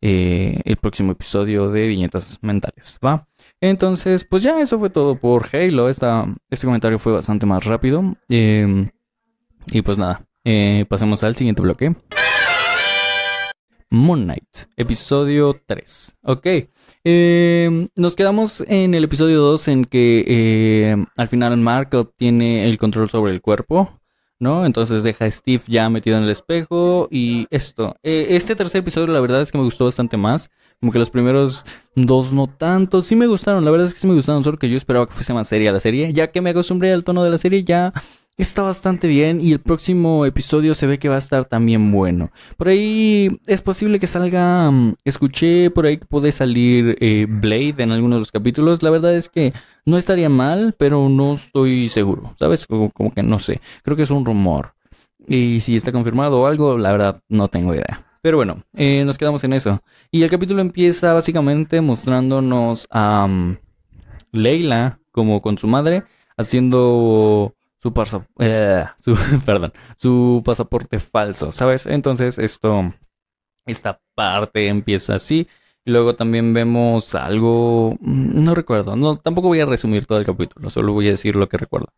eh, 0.00 0.60
el 0.64 0.76
próximo 0.76 1.12
episodio 1.12 1.70
de 1.70 1.88
Viñetas 1.88 2.38
Mentales, 2.42 2.98
¿va? 3.04 3.26
Entonces, 3.60 4.24
pues 4.24 4.42
ya 4.42 4.60
eso 4.60 4.78
fue 4.78 4.90
todo 4.90 5.16
por 5.16 5.48
Halo. 5.52 5.88
Esta, 5.88 6.26
este 6.50 6.66
comentario 6.66 6.98
fue 6.98 7.12
bastante 7.12 7.46
más 7.46 7.64
rápido. 7.64 8.16
Eh, 8.28 8.90
y 9.66 9.82
pues 9.82 9.98
nada, 9.98 10.26
eh, 10.44 10.84
pasemos 10.88 11.22
al 11.22 11.36
siguiente 11.36 11.62
bloque. 11.62 11.94
Moon 13.92 14.24
Knight, 14.24 14.70
episodio 14.78 15.60
3. 15.66 16.16
Ok. 16.22 16.46
Eh, 17.04 17.88
nos 17.94 18.16
quedamos 18.16 18.64
en 18.66 18.94
el 18.94 19.04
episodio 19.04 19.42
2 19.42 19.68
en 19.68 19.84
que 19.84 20.24
eh, 20.26 21.04
al 21.14 21.28
final 21.28 21.58
Mark 21.58 21.90
obtiene 21.92 22.64
el 22.64 22.78
control 22.78 23.10
sobre 23.10 23.32
el 23.32 23.42
cuerpo, 23.42 24.00
¿no? 24.38 24.64
Entonces 24.64 25.02
deja 25.02 25.26
a 25.26 25.30
Steve 25.30 25.62
ya 25.66 25.90
metido 25.90 26.16
en 26.16 26.22
el 26.22 26.30
espejo 26.30 27.06
y 27.10 27.46
esto. 27.50 27.94
Eh, 28.02 28.28
este 28.30 28.56
tercer 28.56 28.78
episodio 28.78 29.08
la 29.08 29.20
verdad 29.20 29.42
es 29.42 29.52
que 29.52 29.58
me 29.58 29.64
gustó 29.64 29.84
bastante 29.84 30.16
más. 30.16 30.50
Como 30.80 30.90
que 30.90 30.98
los 30.98 31.10
primeros 31.10 31.66
dos 31.94 32.32
no 32.32 32.46
tanto. 32.46 33.02
Sí 33.02 33.14
me 33.14 33.26
gustaron, 33.26 33.62
la 33.62 33.70
verdad 33.70 33.88
es 33.88 33.94
que 33.94 34.00
sí 34.00 34.06
me 34.06 34.14
gustaron, 34.14 34.42
solo 34.42 34.58
que 34.58 34.70
yo 34.70 34.78
esperaba 34.78 35.06
que 35.06 35.12
fuese 35.12 35.34
más 35.34 35.48
seria 35.48 35.70
la 35.70 35.80
serie. 35.80 36.14
Ya 36.14 36.30
que 36.30 36.40
me 36.40 36.48
acostumbré 36.48 36.94
al 36.94 37.04
tono 37.04 37.22
de 37.22 37.30
la 37.30 37.36
serie, 37.36 37.62
ya 37.62 37.92
está 38.42 38.62
bastante 38.62 39.08
bien 39.08 39.40
y 39.40 39.52
el 39.52 39.60
próximo 39.60 40.26
episodio 40.26 40.74
se 40.74 40.86
ve 40.86 40.98
que 40.98 41.08
va 41.08 41.14
a 41.14 41.18
estar 41.18 41.44
también 41.44 41.92
bueno. 41.92 42.30
Por 42.56 42.68
ahí 42.68 43.40
es 43.46 43.62
posible 43.62 44.00
que 44.00 44.06
salga, 44.06 44.70
mm, 44.70 44.96
escuché 45.04 45.70
por 45.70 45.86
ahí 45.86 45.98
que 45.98 46.06
puede 46.06 46.32
salir 46.32 46.96
eh, 47.00 47.26
Blade 47.28 47.76
en 47.78 47.92
algunos 47.92 48.16
de 48.16 48.20
los 48.20 48.32
capítulos. 48.32 48.82
La 48.82 48.90
verdad 48.90 49.14
es 49.14 49.28
que 49.28 49.52
no 49.86 49.96
estaría 49.96 50.28
mal, 50.28 50.74
pero 50.78 51.08
no 51.08 51.34
estoy 51.34 51.88
seguro, 51.88 52.34
¿sabes? 52.38 52.66
Como, 52.66 52.90
que 53.14 53.22
no 53.22 53.38
sé, 53.38 53.60
creo 53.82 53.96
que 53.96 54.02
es 54.02 54.10
un 54.10 54.24
rumor. 54.24 54.74
Y 55.26 55.60
si 55.60 55.76
está 55.76 55.92
confirmado 55.92 56.40
o 56.40 56.46
algo, 56.46 56.76
la 56.76 56.92
verdad 56.92 57.22
no 57.28 57.48
tengo 57.48 57.74
idea. 57.74 58.04
Pero 58.22 58.36
bueno, 58.36 58.64
eh, 58.74 59.04
nos 59.04 59.18
quedamos 59.18 59.42
en 59.44 59.52
eso. 59.52 59.82
Y 60.10 60.22
el 60.22 60.30
capítulo 60.30 60.60
empieza 60.60 61.12
básicamente 61.12 61.80
mostrándonos 61.80 62.86
a 62.90 63.26
mm, 63.26 63.58
Leila 64.32 64.98
como 65.12 65.40
con 65.42 65.58
su 65.58 65.66
madre 65.66 66.04
haciendo 66.36 67.54
su, 67.82 67.92
eh, 68.38 68.84
su, 69.96 70.42
pasaporte 70.44 70.98
falso, 71.00 71.52
¿sabes? 71.52 71.86
Entonces 71.86 72.38
esto, 72.38 72.92
esta 73.66 74.00
parte 74.14 74.68
empieza 74.68 75.16
así. 75.16 75.48
Luego 75.84 76.14
también 76.14 76.54
vemos 76.54 77.14
algo, 77.14 77.96
mm, 78.00 78.44
no 78.44 78.54
recuerdo, 78.54 78.94
no, 78.94 79.18
tampoco 79.18 79.48
voy 79.48 79.60
a 79.60 79.66
resumir 79.66 80.06
todo 80.06 80.18
el 80.18 80.26
capítulo, 80.26 80.70
solo 80.70 80.92
voy 80.92 81.08
a 81.08 81.12
decir 81.12 81.34
lo 81.34 81.48
que 81.48 81.56
recuerdo. 81.58 81.88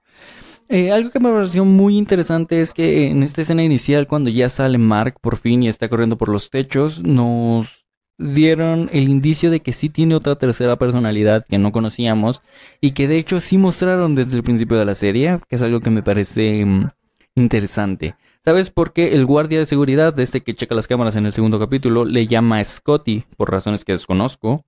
Eh, 0.70 0.90
algo 0.90 1.10
que 1.10 1.20
me 1.20 1.30
pareció 1.30 1.66
muy 1.66 1.98
interesante 1.98 2.62
es 2.62 2.72
que 2.72 3.08
en 3.08 3.22
esta 3.22 3.42
escena 3.42 3.62
inicial, 3.62 4.06
cuando 4.06 4.30
ya 4.30 4.48
sale 4.48 4.78
Mark 4.78 5.18
por 5.20 5.36
fin 5.36 5.62
y 5.62 5.68
está 5.68 5.90
corriendo 5.90 6.16
por 6.16 6.30
los 6.30 6.48
techos, 6.48 7.02
nos 7.02 7.83
dieron 8.18 8.90
el 8.92 9.08
indicio 9.08 9.50
de 9.50 9.60
que 9.60 9.72
sí 9.72 9.88
tiene 9.88 10.14
otra 10.14 10.36
tercera 10.36 10.76
personalidad 10.76 11.44
que 11.44 11.58
no 11.58 11.72
conocíamos 11.72 12.42
y 12.80 12.92
que 12.92 13.08
de 13.08 13.18
hecho 13.18 13.40
sí 13.40 13.58
mostraron 13.58 14.14
desde 14.14 14.36
el 14.36 14.42
principio 14.42 14.78
de 14.78 14.84
la 14.84 14.94
serie, 14.94 15.38
que 15.48 15.56
es 15.56 15.62
algo 15.62 15.80
que 15.80 15.90
me 15.90 16.02
parece 16.02 16.64
mm, 16.64 16.90
interesante. 17.34 18.14
¿Sabes 18.44 18.70
por 18.70 18.92
qué 18.92 19.14
el 19.14 19.24
guardia 19.24 19.58
de 19.58 19.66
seguridad, 19.66 20.18
este 20.20 20.42
que 20.42 20.54
checa 20.54 20.74
las 20.74 20.86
cámaras 20.86 21.16
en 21.16 21.26
el 21.26 21.32
segundo 21.32 21.58
capítulo, 21.58 22.04
le 22.04 22.26
llama 22.26 22.62
Scotty 22.62 23.24
por 23.36 23.50
razones 23.50 23.84
que 23.84 23.92
desconozco? 23.92 24.64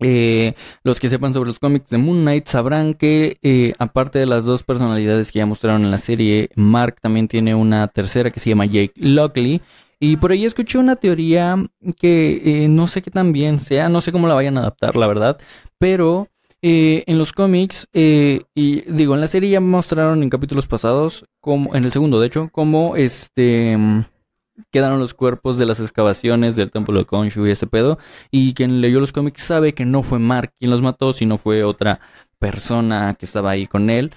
Eh, 0.00 0.54
los 0.82 0.98
que 0.98 1.08
sepan 1.08 1.32
sobre 1.32 1.48
los 1.48 1.60
cómics 1.60 1.88
de 1.88 1.98
Moon 1.98 2.22
Knight 2.22 2.48
sabrán 2.48 2.94
que 2.94 3.38
eh, 3.42 3.72
aparte 3.78 4.18
de 4.18 4.26
las 4.26 4.44
dos 4.44 4.64
personalidades 4.64 5.30
que 5.30 5.38
ya 5.38 5.46
mostraron 5.46 5.84
en 5.84 5.92
la 5.92 5.98
serie, 5.98 6.50
Mark 6.56 6.96
también 7.00 7.28
tiene 7.28 7.54
una 7.54 7.86
tercera 7.88 8.30
que 8.30 8.40
se 8.40 8.50
llama 8.50 8.66
Jake 8.66 8.92
Lockley, 8.96 9.62
y 10.00 10.16
por 10.16 10.32
ahí 10.32 10.44
escuché 10.44 10.78
una 10.78 10.96
teoría 10.96 11.56
que 11.98 12.64
eh, 12.64 12.68
no 12.68 12.86
sé 12.86 13.02
qué 13.02 13.10
tan 13.10 13.32
bien 13.32 13.60
sea, 13.60 13.88
no 13.88 14.00
sé 14.00 14.12
cómo 14.12 14.28
la 14.28 14.34
vayan 14.34 14.56
a 14.58 14.60
adaptar, 14.60 14.96
la 14.96 15.06
verdad, 15.06 15.38
pero 15.78 16.28
Eh, 16.66 17.04
en 17.06 17.18
los 17.18 17.32
cómics, 17.34 17.88
eh, 17.92 18.44
y 18.54 18.80
digo, 18.90 19.14
en 19.14 19.20
la 19.20 19.26
serie 19.28 19.50
ya 19.50 19.60
mostraron 19.60 20.22
en 20.22 20.30
capítulos 20.30 20.66
pasados, 20.66 21.26
como, 21.38 21.74
en 21.76 21.84
el 21.84 21.92
segundo 21.92 22.18
de 22.18 22.26
hecho, 22.26 22.48
cómo 22.52 22.96
este 22.96 23.76
quedaron 24.72 24.98
los 24.98 25.14
cuerpos 25.14 25.58
de 25.58 25.66
las 25.66 25.80
excavaciones 25.80 26.56
del 26.56 26.70
templo 26.70 26.98
de 26.98 27.04
Konshu 27.04 27.46
y 27.46 27.50
ese 27.50 27.66
pedo. 27.66 27.98
Y 28.30 28.54
quien 28.54 28.80
leyó 28.80 29.00
los 29.00 29.12
cómics 29.12 29.42
sabe 29.42 29.74
que 29.74 29.84
no 29.84 30.02
fue 30.02 30.18
Mark 30.18 30.52
quien 30.58 30.70
los 30.70 30.80
mató, 30.80 31.12
sino 31.12 31.38
fue 31.38 31.64
otra 31.64 32.00
persona 32.38 33.14
que 33.18 33.26
estaba 33.26 33.50
ahí 33.50 33.66
con 33.66 33.90
él. 33.90 34.12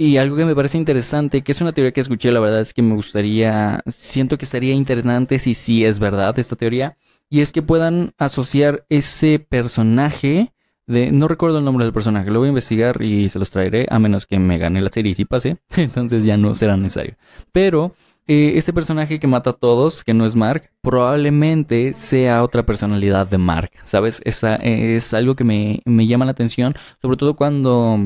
Y 0.00 0.16
algo 0.16 0.36
que 0.36 0.44
me 0.44 0.54
parece 0.54 0.78
interesante, 0.78 1.42
que 1.42 1.50
es 1.50 1.60
una 1.60 1.72
teoría 1.72 1.90
que 1.90 2.00
escuché, 2.00 2.30
la 2.30 2.38
verdad 2.38 2.60
es 2.60 2.72
que 2.72 2.82
me 2.82 2.94
gustaría, 2.94 3.82
siento 3.88 4.38
que 4.38 4.44
estaría 4.44 4.72
interesante 4.72 5.40
si 5.40 5.54
sí 5.54 5.84
es 5.84 5.98
verdad 5.98 6.38
esta 6.38 6.54
teoría, 6.54 6.96
y 7.28 7.40
es 7.40 7.50
que 7.50 7.62
puedan 7.62 8.12
asociar 8.16 8.86
ese 8.90 9.40
personaje 9.40 10.52
de, 10.86 11.10
no 11.10 11.26
recuerdo 11.26 11.58
el 11.58 11.64
nombre 11.64 11.84
del 11.84 11.92
personaje, 11.92 12.30
lo 12.30 12.38
voy 12.38 12.46
a 12.46 12.50
investigar 12.50 13.02
y 13.02 13.28
se 13.28 13.40
los 13.40 13.50
traeré, 13.50 13.88
a 13.90 13.98
menos 13.98 14.26
que 14.26 14.38
me 14.38 14.56
gane 14.58 14.80
la 14.80 14.88
serie 14.88 15.10
y 15.10 15.14
si 15.14 15.24
pase, 15.24 15.56
entonces 15.76 16.24
ya 16.24 16.36
no 16.36 16.54
será 16.54 16.76
necesario. 16.76 17.16
Pero 17.50 17.92
eh, 18.28 18.52
este 18.54 18.72
personaje 18.72 19.18
que 19.18 19.26
mata 19.26 19.50
a 19.50 19.54
todos, 19.54 20.04
que 20.04 20.14
no 20.14 20.26
es 20.26 20.36
Mark, 20.36 20.70
probablemente 20.80 21.92
sea 21.92 22.44
otra 22.44 22.64
personalidad 22.64 23.26
de 23.26 23.38
Mark, 23.38 23.72
¿sabes? 23.82 24.22
Esa, 24.24 24.54
es 24.56 25.12
algo 25.12 25.34
que 25.34 25.42
me, 25.42 25.82
me 25.84 26.06
llama 26.06 26.24
la 26.24 26.30
atención, 26.30 26.76
sobre 27.02 27.16
todo 27.16 27.34
cuando 27.34 27.98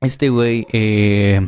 este 0.00 0.28
güey, 0.30 0.66
eh, 0.72 1.40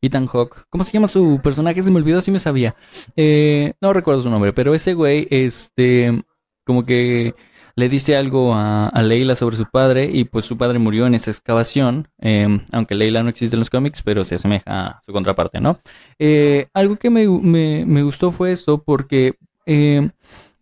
Ethan 0.00 0.28
Hawk, 0.32 0.66
¿cómo 0.70 0.84
se 0.84 0.92
llama 0.92 1.06
su 1.06 1.40
personaje? 1.42 1.82
Se 1.82 1.90
me 1.90 1.98
olvidó, 1.98 2.20
si 2.20 2.30
me 2.30 2.38
sabía. 2.38 2.74
Eh, 3.16 3.74
no 3.80 3.92
recuerdo 3.92 4.22
su 4.22 4.30
nombre, 4.30 4.52
pero 4.52 4.74
ese 4.74 4.94
güey, 4.94 5.28
este, 5.30 6.22
como 6.64 6.84
que 6.84 7.34
le 7.74 7.88
dice 7.88 8.16
algo 8.16 8.54
a, 8.54 8.90
Leila 9.02 9.34
sobre 9.34 9.56
su 9.56 9.66
padre 9.66 10.10
y 10.12 10.24
pues 10.24 10.44
su 10.44 10.58
padre 10.58 10.78
murió 10.78 11.06
en 11.06 11.14
esa 11.14 11.30
excavación, 11.30 12.08
em, 12.18 12.60
aunque 12.72 12.94
Leila 12.94 13.22
no 13.22 13.30
existe 13.30 13.56
en 13.56 13.60
los 13.60 13.70
cómics, 13.70 14.02
pero 14.02 14.24
se 14.24 14.34
asemeja 14.34 14.64
a 14.66 15.02
su 15.04 15.12
contraparte, 15.12 15.60
¿no? 15.60 15.78
Eh, 16.18 16.68
algo 16.74 16.96
que 16.96 17.10
me, 17.10 17.26
me, 17.28 18.02
gustó 18.02 18.32
fue 18.32 18.52
esto 18.52 18.82
porque 18.82 19.34
em, 19.66 20.10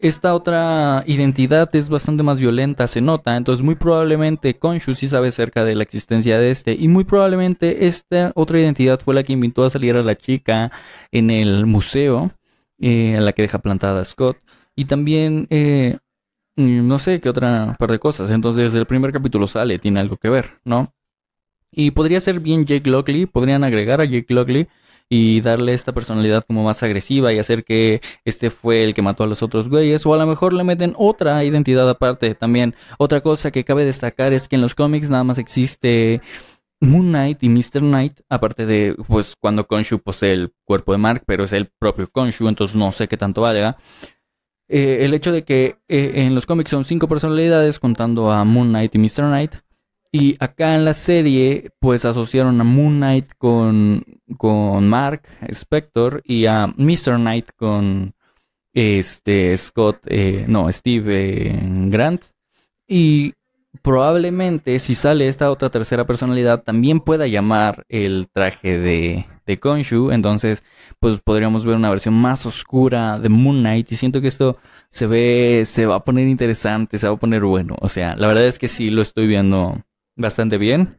esta 0.00 0.35
otra 0.35 1.04
identidad 1.07 1.69
es 1.75 1.88
bastante 1.88 2.23
más 2.23 2.40
violenta, 2.40 2.87
se 2.87 3.00
nota, 3.00 3.37
entonces 3.37 3.62
muy 3.62 3.75
probablemente 3.75 4.59
Konshu 4.59 4.95
sí 4.95 5.09
sabe 5.09 5.28
acerca 5.28 5.64
de 5.64 5.75
la 5.75 5.83
existencia 5.83 6.38
de 6.38 6.50
este 6.50 6.73
y 6.73 6.88
muy 6.88 7.04
probablemente 7.04 7.87
esta 7.87 8.33
otra 8.35 8.59
identidad 8.61 9.00
fue 9.00 9.14
la 9.14 9.23
que 9.23 9.35
invitó 9.35 9.64
a 9.64 9.71
salir 9.71 9.97
a 9.97 10.02
la 10.02 10.16
chica 10.16 10.73
en 11.12 11.30
el 11.30 11.66
museo, 11.66 12.33
eh, 12.78 13.16
a 13.16 13.21
la 13.21 13.33
que 13.33 13.42
deja 13.42 13.59
plantada 13.59 14.04
Scott 14.04 14.38
y 14.75 14.87
también 14.87 15.47
eh, 15.50 15.99
no 16.57 16.99
sé 16.99 17.21
qué 17.21 17.28
otra 17.28 17.76
par 17.78 17.90
de 17.90 17.99
cosas. 17.99 18.30
Entonces, 18.30 18.75
el 18.75 18.87
primer 18.87 19.12
capítulo 19.12 19.47
sale, 19.47 19.78
tiene 19.78 20.00
algo 20.00 20.16
que 20.16 20.30
ver, 20.30 20.59
¿no? 20.64 20.92
Y 21.71 21.92
podría 21.92 22.21
ser 22.21 22.40
bien 22.40 22.64
Jake 22.66 22.90
Lockley, 22.90 23.26
podrían 23.26 23.64
agregar 23.64 24.00
a 24.00 24.04
Jake 24.04 24.33
Lockley 24.35 24.69
y 25.12 25.40
darle 25.40 25.75
esta 25.75 25.93
personalidad 25.93 26.45
como 26.47 26.62
más 26.62 26.83
agresiva 26.85 27.33
y 27.33 27.40
hacer 27.40 27.64
que 27.64 28.00
este 28.25 28.49
fue 28.49 28.85
el 28.85 28.95
que 28.95 29.02
mató 29.02 29.25
a 29.25 29.26
los 29.26 29.43
otros 29.43 29.69
güeyes. 29.69 30.07
O 30.07 30.14
a 30.14 30.19
lo 30.19 30.26
mejor 30.26 30.52
le 30.52 30.62
meten 30.62 30.95
otra 30.97 31.45
identidad 31.45 31.90
aparte 31.90 32.35
también. 32.37 32.76
Otra 32.97 33.21
cosa 33.21 33.50
que 33.50 33.64
cabe 33.64 33.85
destacar 33.85 34.33
es 34.33 34.49
que 34.49 34.55
en 34.55 34.62
los 34.62 34.76
cómics 34.76 35.11
nada 35.11 35.25
más 35.25 35.38
existe 35.38 36.23
Moon 36.81 37.09
Knight 37.09 37.43
y 37.43 37.49
Mr. 37.49 37.81
Knight, 37.81 38.21
aparte 38.29 38.64
de 38.67 38.97
pues 39.09 39.35
cuando 39.38 39.67
Konshu 39.67 39.99
posee 39.99 40.33
el 40.33 40.55
cuerpo 40.64 40.93
de 40.93 40.99
Mark, 40.99 41.25
pero 41.26 41.43
es 41.45 41.52
el 41.52 41.67
propio 41.67 42.09
Konshu, 42.11 42.49
entonces 42.49 42.76
no 42.76 42.93
sé 42.93 43.09
qué 43.09 43.17
tanto 43.17 43.43
valga. 43.43 43.76
Eh, 44.69 45.05
el 45.05 45.12
hecho 45.12 45.33
de 45.33 45.43
que 45.43 45.79
eh, 45.88 46.12
en 46.14 46.37
los 46.37 46.47
cómics 46.47 46.71
son 46.71 46.85
cinco 46.85 47.09
personalidades 47.09 47.81
contando 47.81 48.31
a 48.31 48.45
Moon 48.45 48.69
Knight 48.69 48.95
y 48.95 48.99
Mr. 48.99 49.25
Knight. 49.26 49.55
Y 50.12 50.37
acá 50.40 50.75
en 50.75 50.85
la 50.85 50.95
serie, 50.95 51.71
pues 51.79 52.05
asociaron 52.05 52.61
a 52.61 52.64
Moon 52.64 52.97
Knight 52.97 53.33
con, 53.38 54.05
con 54.37 54.88
Mark 54.88 55.23
Spector 55.49 56.23
y 56.25 56.47
a 56.47 56.67
Mr. 56.67 57.17
Knight 57.17 57.50
con 57.57 58.14
este 58.73 59.57
Scott, 59.57 60.00
eh, 60.07 60.45
no, 60.49 60.71
Steve 60.73 61.61
Grant. 61.90 62.25
Y 62.88 63.35
probablemente 63.83 64.81
si 64.81 64.97
sale 64.97 65.29
esta 65.29 65.50
otra 65.50 65.71
tercera 65.71 66.05
personalidad 66.05 66.64
también 66.64 67.00
pueda 67.00 67.29
llamar 67.29 67.87
el 67.88 68.29
traje 68.33 68.79
de, 68.79 69.26
de 69.47 69.61
Konshu. 69.61 70.11
Entonces, 70.11 70.64
pues 70.99 71.21
podríamos 71.21 71.64
ver 71.64 71.76
una 71.76 71.90
versión 71.90 72.14
más 72.14 72.47
oscura 72.47 73.21
de 73.21 73.29
Moon 73.29 73.61
Knight. 73.61 73.93
Y 73.93 73.97
siento 73.97 74.21
que 74.21 74.26
esto 74.29 74.59
se 74.90 75.07
ve, 75.07 75.62
se 75.67 75.87
va 75.87 75.97
a 75.97 76.05
poner 76.05 76.26
interesante, 76.26 76.99
se 76.99 77.07
va 77.07 77.14
a 77.14 77.19
poner 77.19 77.43
bueno. 77.43 77.76
O 77.81 77.88
sea, 77.88 78.17
la 78.17 78.26
verdad 78.26 78.47
es 78.47 78.59
que 78.59 78.67
sí 78.67 78.90
lo 78.90 79.02
estoy 79.02 79.29
viendo 79.29 79.81
bastante 80.17 80.59
bien. 80.59 80.99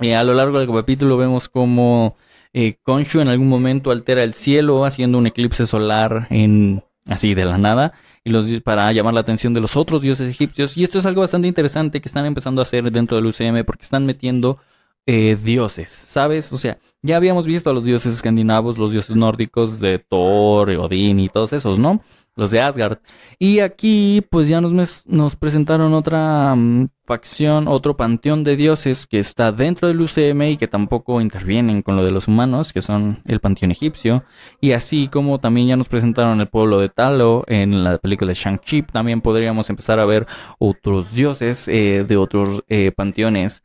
Y 0.00 0.10
a 0.12 0.24
lo 0.24 0.34
largo 0.34 0.58
del 0.58 0.70
capítulo 0.70 1.16
vemos 1.16 1.48
como 1.48 2.16
eh, 2.52 2.78
Konshu 2.82 3.20
en 3.20 3.28
algún 3.28 3.48
momento 3.48 3.90
altera 3.90 4.22
el 4.22 4.34
cielo 4.34 4.84
haciendo 4.84 5.18
un 5.18 5.26
eclipse 5.26 5.66
solar 5.66 6.26
en 6.30 6.82
así 7.06 7.34
de 7.34 7.44
la 7.44 7.58
nada 7.58 7.92
y 8.24 8.30
los 8.30 8.46
para 8.62 8.90
llamar 8.92 9.14
la 9.14 9.20
atención 9.20 9.52
de 9.54 9.60
los 9.60 9.76
otros 9.76 10.02
dioses 10.02 10.28
egipcios 10.30 10.76
y 10.76 10.84
esto 10.84 10.98
es 10.98 11.06
algo 11.06 11.20
bastante 11.20 11.48
interesante 11.48 12.00
que 12.00 12.08
están 12.08 12.24
empezando 12.26 12.62
a 12.62 12.64
hacer 12.64 12.90
dentro 12.90 13.16
del 13.16 13.26
UCM 13.26 13.64
porque 13.64 13.82
están 13.82 14.06
metiendo 14.06 14.58
eh, 15.06 15.36
dioses, 15.36 15.90
¿sabes? 16.06 16.50
O 16.52 16.56
sea, 16.56 16.78
ya 17.02 17.16
habíamos 17.16 17.46
visto 17.46 17.68
a 17.68 17.74
los 17.74 17.84
dioses 17.84 18.14
escandinavos, 18.14 18.78
los 18.78 18.90
dioses 18.90 19.14
nórdicos 19.16 19.78
de 19.78 19.98
Thor, 19.98 20.70
Odín 20.70 21.20
y 21.20 21.28
todos 21.28 21.52
esos, 21.52 21.78
¿no? 21.78 22.00
Los 22.36 22.50
de 22.50 22.60
Asgard. 22.60 22.98
Y 23.38 23.60
aquí, 23.60 24.24
pues 24.28 24.48
ya 24.48 24.60
nos, 24.60 25.06
nos 25.06 25.36
presentaron 25.36 25.94
otra 25.94 26.54
mm, 26.54 26.88
facción, 27.04 27.68
otro 27.68 27.96
panteón 27.96 28.42
de 28.44 28.56
dioses 28.56 29.06
que 29.06 29.18
está 29.18 29.52
dentro 29.52 29.88
del 29.88 30.00
UCM 30.00 30.42
y 30.42 30.56
que 30.56 30.66
tampoco 30.66 31.20
intervienen 31.20 31.82
con 31.82 31.96
lo 31.96 32.04
de 32.04 32.10
los 32.10 32.26
humanos, 32.26 32.72
que 32.72 32.80
son 32.80 33.22
el 33.24 33.40
panteón 33.40 33.70
egipcio. 33.70 34.24
Y 34.60 34.72
así 34.72 35.08
como 35.08 35.38
también 35.38 35.68
ya 35.68 35.76
nos 35.76 35.88
presentaron 35.88 36.40
el 36.40 36.48
pueblo 36.48 36.78
de 36.78 36.88
Talo 36.88 37.44
en 37.46 37.84
la 37.84 37.98
película 37.98 38.28
de 38.28 38.34
Shang-Chi, 38.34 38.82
también 38.82 39.20
podríamos 39.20 39.70
empezar 39.70 40.00
a 40.00 40.04
ver 40.04 40.26
otros 40.58 41.14
dioses 41.14 41.68
eh, 41.68 42.04
de 42.06 42.16
otros 42.16 42.64
eh, 42.68 42.92
panteones 42.92 43.62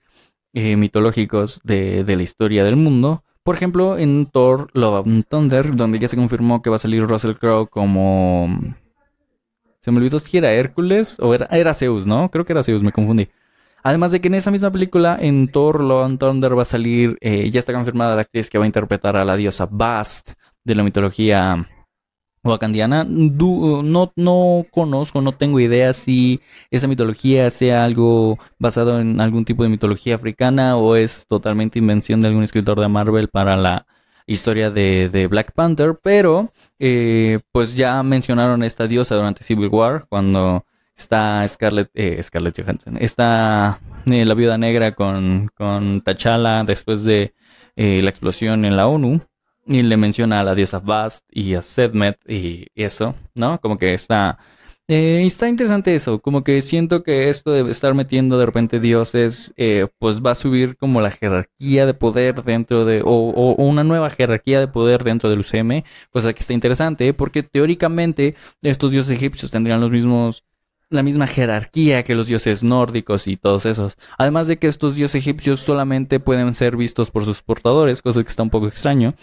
eh, 0.54 0.76
mitológicos 0.76 1.62
de, 1.64 2.04
de, 2.04 2.16
la 2.16 2.24
historia 2.24 2.64
del 2.64 2.76
mundo. 2.76 3.24
Por 3.50 3.56
ejemplo, 3.56 3.98
en 3.98 4.28
Thor 4.28 4.70
Love 4.74 5.08
and 5.08 5.26
Thunder, 5.28 5.76
donde 5.76 5.98
ya 5.98 6.08
se 6.08 6.16
confirmó 6.16 6.62
que 6.62 6.70
va 6.70 6.76
a 6.76 6.78
salir 6.78 7.08
Russell 7.08 7.34
Crowe 7.34 7.68
como... 7.68 8.48
Se 9.80 9.90
me 9.90 9.98
olvidó 9.98 10.20
si 10.20 10.38
era 10.38 10.54
Hércules 10.54 11.18
o 11.20 11.34
era, 11.34 11.48
era 11.48 11.74
Zeus, 11.74 12.06
¿no? 12.06 12.30
Creo 12.30 12.46
que 12.46 12.54
era 12.54 12.62
Zeus, 12.62 12.84
me 12.84 12.92
confundí. 12.92 13.28
Además 13.82 14.12
de 14.12 14.22
que 14.22 14.28
en 14.28 14.36
esa 14.36 14.52
misma 14.52 14.70
película, 14.70 15.18
en 15.20 15.52
Thor 15.52 15.82
Love 15.82 16.06
and 16.06 16.20
Thunder 16.20 16.56
va 16.56 16.62
a 16.62 16.66
salir, 16.66 17.18
eh, 17.22 17.50
ya 17.50 17.60
está 17.60 17.74
confirmada 17.74 18.14
la 18.14 18.22
actriz 18.22 18.52
que 18.52 18.60
va 18.60 18.66
a 18.66 18.68
interpretar 18.68 19.18
a 19.18 19.26
la 19.26 19.36
diosa 19.36 19.68
Bast 19.68 20.34
de 20.64 20.76
la 20.76 20.84
mitología 20.84 21.68
wakandiana. 22.44 23.06
no, 23.06 24.12
no 24.16 24.66
conozco, 24.72 25.22
no 25.22 25.34
tengo 25.34 25.60
idea 25.60 25.94
si 25.94 26.42
esa 26.72 26.88
mitología 26.88 27.50
sea 27.52 27.84
algo 27.84 28.38
basado 28.58 29.00
en 29.00 29.20
algún 29.22 29.46
tipo 29.46 29.64
de 29.64 29.70
mitología 29.70 30.16
africana 30.16 30.78
o 30.78 30.96
es 30.96 31.26
totalmente 31.28 31.80
invención 31.80 32.22
de 32.22 32.28
algún 32.28 32.44
escritor 32.44 32.80
de 32.80 32.88
Marvel 32.88 33.30
para 33.30 33.56
la 33.56 33.86
historia 34.28 34.70
de, 34.70 35.28
Black 35.30 35.54
Panther, 35.54 35.98
pero 36.02 36.54
eh, 36.78 37.40
pues 37.52 37.76
ya 37.76 38.04
mencionaron 38.04 38.64
esta 38.64 38.88
diosa 38.88 39.16
durante 39.16 39.44
Civil 39.44 39.70
War 39.70 40.06
cuando 40.08 40.66
está 40.96 41.48
Scarlett, 41.48 41.90
eh, 41.96 42.22
Scarlett 42.22 42.62
Johansson, 42.62 42.98
está 43.00 43.80
eh, 44.06 44.26
la 44.26 44.34
viuda 44.36 44.58
negra 44.58 44.94
con, 44.94 45.50
con 45.56 46.02
T'Challa 46.02 46.64
después 46.64 47.04
de 47.04 47.34
la 47.76 48.10
explosión 48.10 48.66
en 48.66 48.76
la 48.76 48.88
ONU 48.88 49.22
y 49.70 49.84
le 49.84 49.98
menciona 49.98 50.40
a 50.40 50.44
la 50.44 50.56
diosa 50.56 50.80
Bast 50.80 51.24
y 51.32 51.54
a 51.54 51.62
Sedmet 51.62 52.18
y 52.28 52.68
eso, 52.76 53.16
¿no? 53.36 53.60
Como 53.62 53.78
que 53.78 53.94
está... 53.94 54.40
Eh, 54.88 55.24
está 55.24 55.48
interesante 55.48 55.94
eso, 55.94 56.18
como 56.20 56.44
que 56.44 56.64
siento 56.64 57.04
que 57.04 57.30
esto 57.30 57.52
de 57.52 57.70
estar 57.70 57.94
metiendo 57.94 58.40
de 58.40 58.48
repente 58.48 58.80
dioses, 58.80 59.54
eh, 59.56 59.88
pues 60.00 60.26
va 60.26 60.32
a 60.32 60.36
subir 60.36 60.78
como 60.78 61.00
la 61.00 61.12
jerarquía 61.12 61.86
de 61.86 61.94
poder 61.94 62.44
dentro 62.44 62.86
de, 62.86 63.04
o, 63.06 63.54
una 63.58 63.84
nueva 63.84 64.10
jerarquía 64.10 64.60
de 64.60 64.68
poder 64.68 65.04
dentro 65.04 65.30
del 65.30 65.42
UCM, 65.42 65.84
cosa 66.10 66.34
que 66.34 66.40
está 66.40 66.54
interesante, 66.54 67.14
porque 67.14 67.44
teóricamente 67.44 68.34
estos 68.64 68.90
dioses 68.90 69.16
egipcios 69.16 69.52
tendrían 69.52 69.80
los 69.80 69.92
mismos, 69.92 70.44
la 70.90 71.04
misma 71.04 71.28
jerarquía 71.28 72.02
que 72.04 72.16
los 72.16 72.26
dioses 72.26 72.64
nórdicos 72.64 73.28
y 73.28 73.38
todos 73.38 73.68
esos. 73.68 73.96
Además 74.18 74.48
de 74.48 74.58
que 74.58 74.66
estos 74.66 74.96
dioses 74.96 75.22
egipcios 75.22 75.60
solamente 75.60 76.20
pueden 76.20 76.56
ser 76.56 76.76
vistos 76.76 77.12
por 77.12 77.26
sus 77.26 77.44
portadores, 77.44 78.02
cosa 78.02 78.24
que 78.24 78.30
está 78.30 78.42
un 78.42 78.50
poco 78.50 78.68
extraño. 78.68 79.14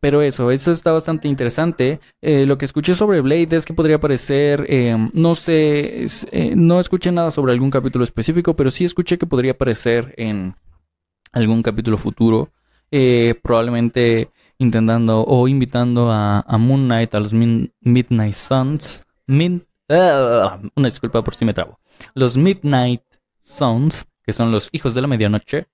Pero 0.00 0.22
eso, 0.22 0.50
eso 0.50 0.72
está 0.72 0.92
bastante 0.92 1.28
interesante. 1.28 2.00
Eh, 2.20 2.46
lo 2.46 2.58
que 2.58 2.64
escuché 2.64 2.94
sobre 2.94 3.20
Blade 3.20 3.56
es 3.56 3.64
que 3.64 3.74
podría 3.74 3.98
parecer, 3.98 4.66
em, 4.68 5.10
no 5.14 5.34
sé, 5.34 6.06
eh, 6.32 6.54
no 6.54 6.80
escuché 6.80 7.12
nada 7.12 7.30
sobre 7.30 7.52
algún 7.52 7.70
capítulo 7.70 8.04
específico, 8.04 8.54
pero 8.54 8.70
sí 8.70 8.84
escuché 8.84 9.18
que 9.18 9.26
podría 9.26 9.52
aparecer 9.52 10.14
en 10.16 10.54
algún 11.32 11.62
capítulo 11.62 11.96
futuro, 11.98 12.50
eh, 12.90 13.34
probablemente 13.42 14.30
intentando 14.58 15.22
o 15.24 15.48
invitando 15.48 16.10
a, 16.10 16.44
Moon 16.58 16.84
Knight, 16.86 17.14
a 17.14 17.20
los 17.20 17.32
Midnight 17.32 18.34
Suns. 18.34 19.04
Ah, 19.88 20.60
una 20.74 20.88
disculpa 20.88 21.22
por 21.22 21.34
si 21.34 21.44
me 21.44 21.54
trabo. 21.54 21.78
Los 22.14 22.36
Midnight 22.36 23.02
Suns 23.38 24.06
que 24.26 24.32
son 24.32 24.50
los 24.50 24.68
hijos 24.72 24.94
de 24.94 25.00
la 25.00 25.06
medianoche, 25.06 25.68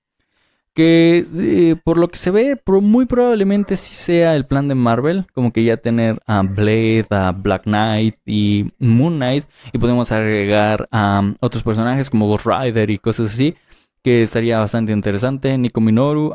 que 0.75 1.27
eh, 1.37 1.77
por 1.85 1.99
lo 1.99 2.09
que 2.09 2.17
se 2.17 2.31
ve, 2.31 2.61
muy 2.67 3.07
probablemente 3.07 3.77
sí 3.77 3.95
sea 3.95 4.35
el 4.35 4.47
plan 4.47 4.69
de 4.69 4.75
Marvel, 4.75 5.27
como 5.35 5.53
que 5.53 5.65
ya 5.65 5.77
tener 5.77 6.23
a 6.27 6.43
Blade, 6.43 7.07
a 7.11 7.33
Black 7.33 7.65
Knight 7.65 8.17
y 8.25 8.71
Moon 8.79 9.17
Knight, 9.17 9.45
y 9.73 9.79
podemos 9.79 10.11
agregar 10.13 10.89
a 10.91 11.23
otros 11.41 11.63
personajes 11.63 12.09
como 12.09 12.27
Ghost 12.27 12.47
Rider 12.47 12.91
y 12.91 12.99
cosas 12.99 13.35
así, 13.35 13.55
que 14.03 14.23
estaría 14.23 14.59
bastante 14.59 14.93
interesante, 14.93 15.57
Nico 15.59 15.81
Minoru, 15.81 16.33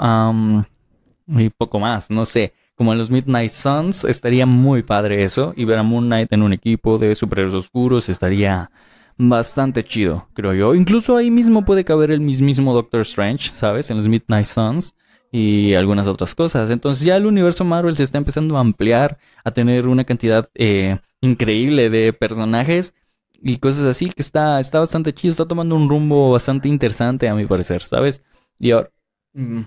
y 1.28 1.50
poco 1.50 1.80
más, 1.80 2.10
no 2.10 2.26
sé. 2.26 2.54
Como 2.76 2.94
en 2.94 3.00
los 3.00 3.10
Midnight 3.10 3.50
Suns, 3.50 4.04
estaría 4.04 4.46
muy 4.46 4.84
padre 4.84 5.24
eso, 5.24 5.52
y 5.58 5.66
ver 5.66 5.80
a 5.80 5.84
Moon 5.84 6.06
Knight 6.06 6.32
en 6.32 6.44
un 6.44 6.54
equipo 6.54 7.00
de 7.00 7.16
superhéroes 7.16 7.56
oscuros 7.56 8.08
estaría 8.08 8.70
bastante 9.18 9.84
chido, 9.84 10.28
creo 10.34 10.54
yo. 10.54 10.76
Incluso 10.76 11.18
ahí 11.18 11.32
mismo 11.32 11.66
puede 11.66 11.84
caber 11.84 12.12
el 12.12 12.22
mismísimo 12.22 12.74
Doctor 12.74 13.02
Strange, 13.02 13.52
¿sabes? 13.52 13.90
En 13.90 13.98
los 13.98 14.08
Midnight 14.08 14.46
Suns 14.46 14.96
y 15.32 15.74
algunas 15.74 16.08
otras 16.08 16.36
cosas. 16.36 16.70
Entonces 16.70 17.04
ya 17.04 17.16
el 17.16 17.26
universo 17.26 17.66
Marvel 17.66 17.98
se 17.98 18.04
está 18.04 18.18
empezando 18.18 18.58
a 18.58 18.62
ampliar, 18.62 19.18
a 19.44 19.52
tener 19.52 19.88
una 19.88 20.04
cantidad 20.04 20.50
eh, 20.56 21.00
increíble 21.22 21.90
de 21.90 22.14
personajes 22.14 22.94
y 23.42 23.58
cosas 23.58 23.86
así 23.86 24.10
que 24.10 24.22
está, 24.22 24.60
está 24.60 24.80
bastante 24.80 25.14
chido, 25.14 25.32
está 25.32 25.48
tomando 25.48 25.76
un 25.76 25.90
rumbo 25.90 26.32
bastante 26.32 26.68
interesante 26.68 27.28
a 27.28 27.36
mi 27.36 27.46
parecer, 27.46 27.84
¿sabes? 27.84 28.24
Y 28.60 28.72
ahora... 28.72 28.92
Mm, 29.34 29.62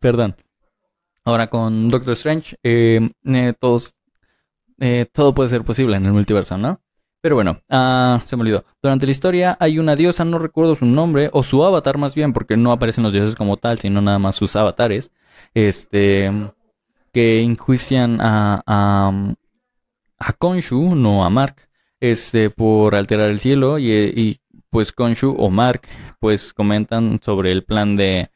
perdón. 0.00 0.36
Ahora 1.24 1.48
con 1.48 1.88
Doctor 1.88 2.14
Strange, 2.14 2.56
eh, 2.64 3.00
eh, 3.24 3.54
todos, 3.58 3.94
todo 5.12 5.32
puede 5.32 5.50
ser 5.50 5.62
posible 5.62 5.96
en 5.96 6.06
el 6.06 6.12
multiverso, 6.12 6.58
¿no? 6.58 6.80
Pero 7.22 7.36
bueno, 7.36 7.62
ah, 7.70 8.20
se 8.24 8.36
me 8.36 8.42
olvidó. 8.42 8.64
Durante 8.82 9.06
la 9.06 9.12
historia 9.12 9.56
hay 9.60 9.78
una 9.78 9.94
diosa, 9.94 10.24
no 10.24 10.40
recuerdo 10.40 10.74
su 10.74 10.84
nombre, 10.84 11.30
o 11.32 11.44
su 11.44 11.64
avatar 11.64 11.96
más 11.96 12.16
bien, 12.16 12.32
porque 12.32 12.56
no 12.56 12.72
aparecen 12.72 13.04
los 13.04 13.12
dioses 13.12 13.36
como 13.36 13.56
tal, 13.56 13.78
sino 13.78 14.02
nada 14.02 14.18
más 14.18 14.34
sus 14.34 14.56
avatares, 14.56 15.12
este, 15.54 16.30
que 17.12 17.40
enjuician 17.40 18.20
a, 18.20 18.62
a, 18.66 19.34
a 20.18 20.32
Konshu, 20.32 20.96
no 20.96 21.24
a 21.24 21.30
Mark, 21.30 21.68
este, 22.00 22.50
por 22.50 22.96
alterar 22.96 23.30
el 23.30 23.38
cielo, 23.38 23.78
y, 23.78 23.92
y 23.92 24.40
pues 24.68 24.90
Konshu 24.90 25.36
o 25.38 25.48
Mark, 25.48 25.82
pues 26.18 26.52
comentan 26.52 27.20
sobre 27.22 27.52
el 27.52 27.62
plan 27.62 27.94
de, 27.94 28.30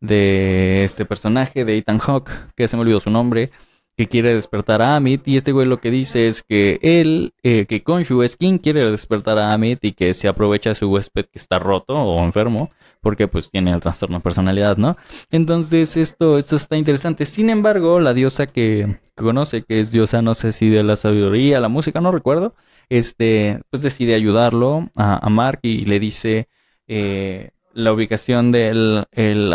de 0.00 0.82
este 0.82 1.04
personaje, 1.04 1.64
de 1.64 1.78
Ethan 1.78 1.98
Hawke, 1.98 2.32
que 2.56 2.66
se 2.66 2.76
me 2.76 2.82
olvidó 2.82 2.98
su 2.98 3.10
nombre, 3.10 3.52
que 3.96 4.08
quiere 4.08 4.34
despertar 4.34 4.82
a 4.82 4.96
Amit 4.96 5.26
y 5.28 5.36
este 5.36 5.52
güey 5.52 5.66
lo 5.66 5.78
que 5.78 5.90
dice 5.90 6.26
es 6.26 6.42
que 6.42 6.78
él, 6.82 7.34
eh, 7.42 7.66
que 7.66 7.82
Konshu 7.82 8.22
es 8.22 8.36
quien 8.36 8.58
quiere 8.58 8.90
despertar 8.90 9.38
a 9.38 9.52
Amit 9.52 9.84
y 9.84 9.92
que 9.92 10.14
se 10.14 10.28
aprovecha 10.28 10.74
su 10.74 10.90
huésped 10.90 11.26
que 11.26 11.38
está 11.38 11.58
roto 11.58 11.94
o 11.94 12.24
enfermo 12.24 12.70
porque 13.02 13.28
pues 13.28 13.50
tiene 13.50 13.72
el 13.72 13.80
trastorno 13.80 14.18
de 14.18 14.22
personalidad, 14.22 14.76
¿no? 14.76 14.96
Entonces 15.30 15.96
esto, 15.96 16.38
esto 16.38 16.56
está 16.56 16.76
interesante. 16.76 17.26
Sin 17.26 17.50
embargo, 17.50 17.98
la 18.00 18.14
diosa 18.14 18.46
que, 18.46 19.00
conoce, 19.16 19.64
que 19.64 19.80
es 19.80 19.90
diosa, 19.90 20.22
no 20.22 20.34
sé 20.34 20.52
si 20.52 20.70
de 20.70 20.84
la 20.84 20.96
sabiduría, 20.96 21.60
la 21.60 21.68
música, 21.68 22.00
no 22.00 22.12
recuerdo, 22.12 22.54
este, 22.88 23.60
pues 23.70 23.82
decide 23.82 24.14
ayudarlo 24.14 24.88
a, 24.94 25.28
Mark 25.28 25.60
y 25.62 25.84
le 25.84 25.98
dice 25.98 26.48
eh, 26.86 27.50
la 27.74 27.92
ubicación 27.92 28.52
del 28.52 29.04
el, 29.12 29.52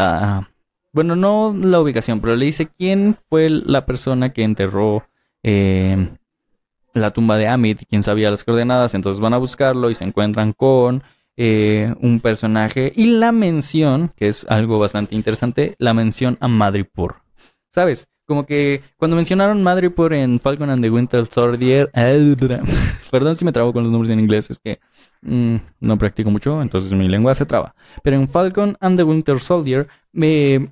bueno, 0.97 1.15
no 1.15 1.55
la 1.55 1.79
ubicación, 1.79 2.21
pero 2.21 2.35
le 2.35 2.47
dice 2.47 2.69
quién 2.75 3.17
fue 3.29 3.51
la 3.51 3.85
persona 3.85 4.33
que 4.33 4.41
enterró 4.41 5.03
eh, 5.43 6.09
la 6.95 7.11
tumba 7.11 7.37
de 7.37 7.47
Amit, 7.47 7.83
quién 7.87 8.01
sabía 8.01 8.31
las 8.31 8.43
coordenadas, 8.43 8.95
entonces 8.95 9.21
van 9.21 9.35
a 9.35 9.37
buscarlo 9.37 9.91
y 9.91 9.93
se 9.93 10.05
encuentran 10.05 10.53
con 10.53 11.03
eh, 11.35 11.93
un 12.01 12.19
personaje 12.19 12.93
y 12.95 13.11
la 13.11 13.31
mención, 13.31 14.11
que 14.15 14.27
es 14.27 14.47
algo 14.49 14.79
bastante 14.79 15.13
interesante, 15.13 15.75
la 15.77 15.93
mención 15.93 16.35
a 16.39 16.47
Madripoor. 16.47 17.17
¿Sabes? 17.71 18.09
Como 18.25 18.47
que 18.47 18.81
cuando 18.97 19.15
mencionaron 19.15 19.61
Madripoor 19.61 20.15
en 20.15 20.39
Falcon 20.39 20.71
and 20.71 20.81
the 20.81 20.89
Winter 20.89 21.27
Soldier, 21.27 21.91
perdón 23.11 23.35
si 23.35 23.45
me 23.45 23.51
trabo 23.51 23.71
con 23.71 23.83
los 23.83 23.91
nombres 23.91 24.09
en 24.09 24.19
inglés, 24.19 24.49
es 24.49 24.57
que 24.57 24.79
mm, 25.21 25.57
no 25.79 25.97
practico 25.99 26.31
mucho, 26.31 26.59
entonces 26.59 26.91
mi 26.93 27.07
lengua 27.07 27.35
se 27.35 27.45
traba. 27.45 27.75
Pero 28.01 28.15
en 28.15 28.27
Falcon 28.27 28.75
and 28.79 28.97
the 28.97 29.03
Winter 29.03 29.39
Soldier 29.39 29.87
me 30.11 30.71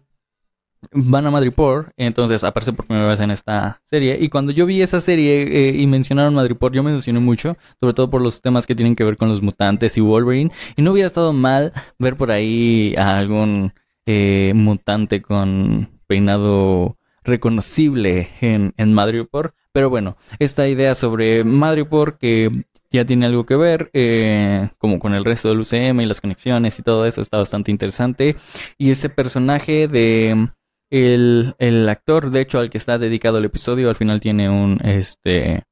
van 0.92 1.26
a 1.26 1.32
Madripoor, 1.32 1.94
entonces 1.98 2.44
aparece 2.44 2.74
por 2.74 2.86
primera 2.86 3.08
vez 3.08 3.20
en 3.20 3.32
esta 3.32 3.82
serie. 3.84 4.18
Y 4.20 4.30
cuando 4.30 4.52
yo 4.52 4.66
vi 4.66 4.82
esa 4.82 5.02
serie 5.02 5.44
eh, 5.44 5.76
y 5.76 5.88
mencionaron 5.88 6.34
Madripoor, 6.34 6.74
yo 6.74 6.84
me 6.84 6.92
emocioné 6.92 7.20
mucho, 7.20 7.58
sobre 7.80 7.94
todo 7.94 8.10
por 8.10 8.22
los 8.22 8.42
temas 8.42 8.68
que 8.68 8.76
tienen 8.76 8.96
que 8.96 9.04
ver 9.04 9.18
con 9.18 9.30
los 9.30 9.42
mutantes 9.42 9.98
y 9.98 10.02
Wolverine. 10.02 10.52
Y 10.76 10.82
no 10.82 10.92
hubiera 10.92 11.08
estado 11.08 11.34
mal 11.34 11.74
ver 12.00 12.16
por 12.18 12.32
ahí 12.32 12.96
a 12.98 13.18
algún 13.18 13.74
eh, 14.06 14.54
mutante 14.56 15.22
con 15.22 15.90
peinado 16.08 16.98
reconocible 17.24 18.30
en, 18.42 18.74
en 18.78 18.94
Madripoor. 18.94 19.54
Pero 19.72 19.90
bueno, 19.90 20.18
esta 20.40 20.68
idea 20.68 20.96
sobre 20.96 21.44
Madripoor 21.44 22.18
que 22.18 22.66
ya 22.96 23.06
tiene 23.06 23.26
algo 23.26 23.46
que 23.46 23.56
ver, 23.56 23.90
eh, 23.94 24.70
como 24.78 25.00
con 25.00 25.14
el 25.14 25.26
resto 25.26 25.50
del 25.50 25.60
UCM 25.60 26.02
y 26.02 26.06
las 26.06 26.22
conexiones 26.22 26.80
y 26.80 26.84
todo 26.84 27.06
eso, 27.06 27.22
está 27.22 27.38
bastante 27.38 27.72
interesante. 27.72 28.36
Y 28.78 28.92
ese 28.92 29.10
personaje 29.10 29.88
de 29.88 30.50
el, 30.90 31.56
el, 31.60 31.90
actor, 31.90 32.30
de 32.32 32.42
hecho, 32.42 32.60
al 32.60 32.70
que 32.70 32.78
está 32.78 32.98
dedicado 32.98 33.38
el 33.38 33.46
episodio, 33.46 33.90
al 33.90 33.96
final 33.96 34.20
tiene 34.20 34.50
un, 34.50 34.80
este, 34.84 35.64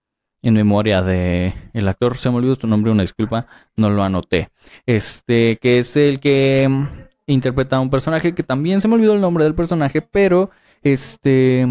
en 0.44 0.54
memoria 0.54 1.02
de 1.02 1.54
el 1.74 1.88
actor, 1.88 2.18
se 2.18 2.30
me 2.30 2.38
olvidó 2.38 2.56
su 2.56 2.68
nombre, 2.68 2.92
una 2.92 3.04
disculpa, 3.04 3.48
no 3.76 3.90
lo 3.90 4.04
anoté. 4.04 4.50
Este, 4.86 5.58
que 5.58 5.80
es 5.80 5.96
el 5.96 6.20
que 6.20 6.70
interpreta 7.26 7.78
a 7.78 7.80
un 7.80 7.90
personaje 7.90 8.36
que 8.36 8.44
también 8.44 8.82
se 8.82 8.88
me 8.88 8.96
olvidó 8.96 9.14
el 9.14 9.22
nombre 9.22 9.46
del 9.46 9.56
personaje, 9.56 10.02
pero 10.02 10.52
este, 10.82 11.66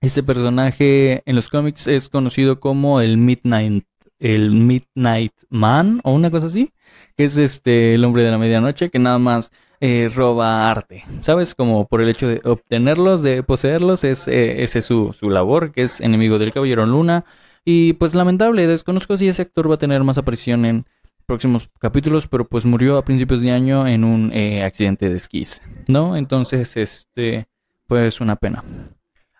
este 0.00 0.22
personaje 0.22 1.22
en 1.26 1.36
los 1.36 1.48
cómics 1.48 1.88
es 1.88 2.08
conocido 2.08 2.60
como 2.60 3.00
el 3.00 3.18
Midnight, 3.18 3.84
el 4.20 4.52
Midnight 4.52 5.32
Man 5.50 6.00
o 6.04 6.12
una 6.12 6.30
cosa 6.30 6.46
así, 6.46 6.72
que 7.16 7.24
es 7.24 7.36
este 7.36 7.94
el 7.94 8.04
hombre 8.04 8.22
de 8.22 8.30
la 8.30 8.38
medianoche 8.38 8.90
que 8.90 9.00
nada 9.00 9.18
más 9.18 9.50
eh, 9.84 10.08
roba 10.14 10.70
arte, 10.70 11.02
¿sabes? 11.22 11.56
Como 11.56 11.88
por 11.88 12.00
el 12.00 12.08
hecho 12.08 12.28
de 12.28 12.40
obtenerlos, 12.44 13.20
de 13.20 13.42
poseerlos, 13.42 14.04
es 14.04 14.28
eh, 14.28 14.62
ese 14.62 14.78
es 14.78 14.84
su, 14.84 15.12
su 15.12 15.28
labor, 15.28 15.72
que 15.72 15.82
es 15.82 16.00
enemigo 16.00 16.38
del 16.38 16.52
Caballero 16.52 16.86
Luna. 16.86 17.24
Y 17.64 17.94
pues 17.94 18.14
lamentable, 18.14 18.68
desconozco 18.68 19.16
si 19.16 19.26
ese 19.26 19.42
actor 19.42 19.68
va 19.68 19.74
a 19.74 19.78
tener 19.78 20.04
más 20.04 20.18
aparición 20.18 20.66
en 20.66 20.86
próximos 21.26 21.68
capítulos, 21.80 22.28
pero 22.28 22.46
pues 22.46 22.64
murió 22.64 22.96
a 22.96 23.04
principios 23.04 23.40
de 23.40 23.50
año 23.50 23.88
en 23.88 24.04
un 24.04 24.30
eh, 24.32 24.62
accidente 24.62 25.08
de 25.08 25.16
esquís, 25.16 25.60
¿no? 25.88 26.16
Entonces, 26.16 26.76
este, 26.76 27.48
pues 27.88 28.20
una 28.20 28.36
pena. 28.36 28.62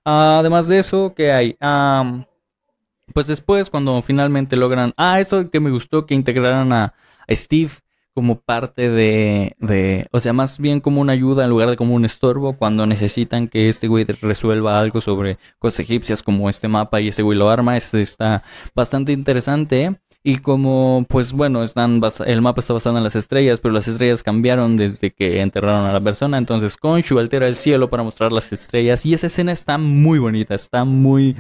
Además 0.05 0.67
de 0.67 0.81
eso, 0.81 1.15
¿qué 1.15 1.31
hay? 1.31 1.57
pues 3.15 3.29
después, 3.29 3.71
cuando 3.71 4.03
finalmente 4.03 4.57
logran... 4.57 4.93
Ah, 4.97 5.21
eso 5.21 5.49
que 5.51 5.61
me 5.61 5.71
gustó, 5.71 6.05
que 6.05 6.15
integraran 6.15 6.73
a 6.73 6.95
Steve 7.31 7.71
como 8.15 8.41
parte 8.41 8.89
de, 8.91 9.57
de, 9.59 10.07
o 10.13 10.21
sea, 10.21 10.33
más 10.33 10.59
bien 10.59 10.81
como 10.81 11.01
una 11.01 11.13
ayuda 11.13 11.45
en 11.45 11.51
lugar 11.51 11.71
de 11.71 11.77
como 11.77 11.95
un 11.95 12.05
estorbo 12.05 12.57
cuando 12.57 12.87
necesitan 12.87 13.49
que 13.49 13.69
este 13.69 13.89
güey 13.89 14.05
resuelva 14.05 14.79
algo 14.79 15.01
sobre 15.01 15.39
cosas 15.59 15.81
egipcias 15.81 16.23
como 16.23 16.49
este 16.49 16.69
mapa 16.69 17.01
y 17.01 17.09
ese 17.09 17.23
güey 17.23 17.39
lo 17.39 17.51
arma, 17.51 17.77
este 17.77 18.01
está 18.01 18.43
bastante 18.75 19.13
interesante. 19.13 19.97
Y 20.25 20.37
como, 20.37 21.05
pues 21.09 21.33
bueno, 21.33 21.65
están 21.65 22.01
el 22.27 22.43
mapa 22.43 22.61
está 22.61 22.73
basado 22.75 22.97
en 22.97 23.03
las 23.03 23.17
estrellas, 23.17 23.59
pero 23.61 23.75
las 23.75 23.89
estrellas 23.89 24.23
cambiaron 24.23 24.77
desde 24.77 25.11
que 25.11 25.41
enterraron 25.41 25.85
a 25.85 25.93
la 25.93 26.01
persona. 26.01 26.39
Entonces 26.39 26.77
Konshu 26.77 27.19
altera 27.19 27.49
el 27.49 27.57
cielo 27.57 27.91
para 27.91 28.05
mostrar 28.05 28.31
las 28.31 28.53
estrellas. 28.53 29.05
Y 29.05 29.15
esa 29.15 29.27
escena 29.27 29.51
está 29.51 29.79
muy 29.79 30.21
bonita, 30.21 30.55
está 30.55 30.85
muy, 30.85 31.35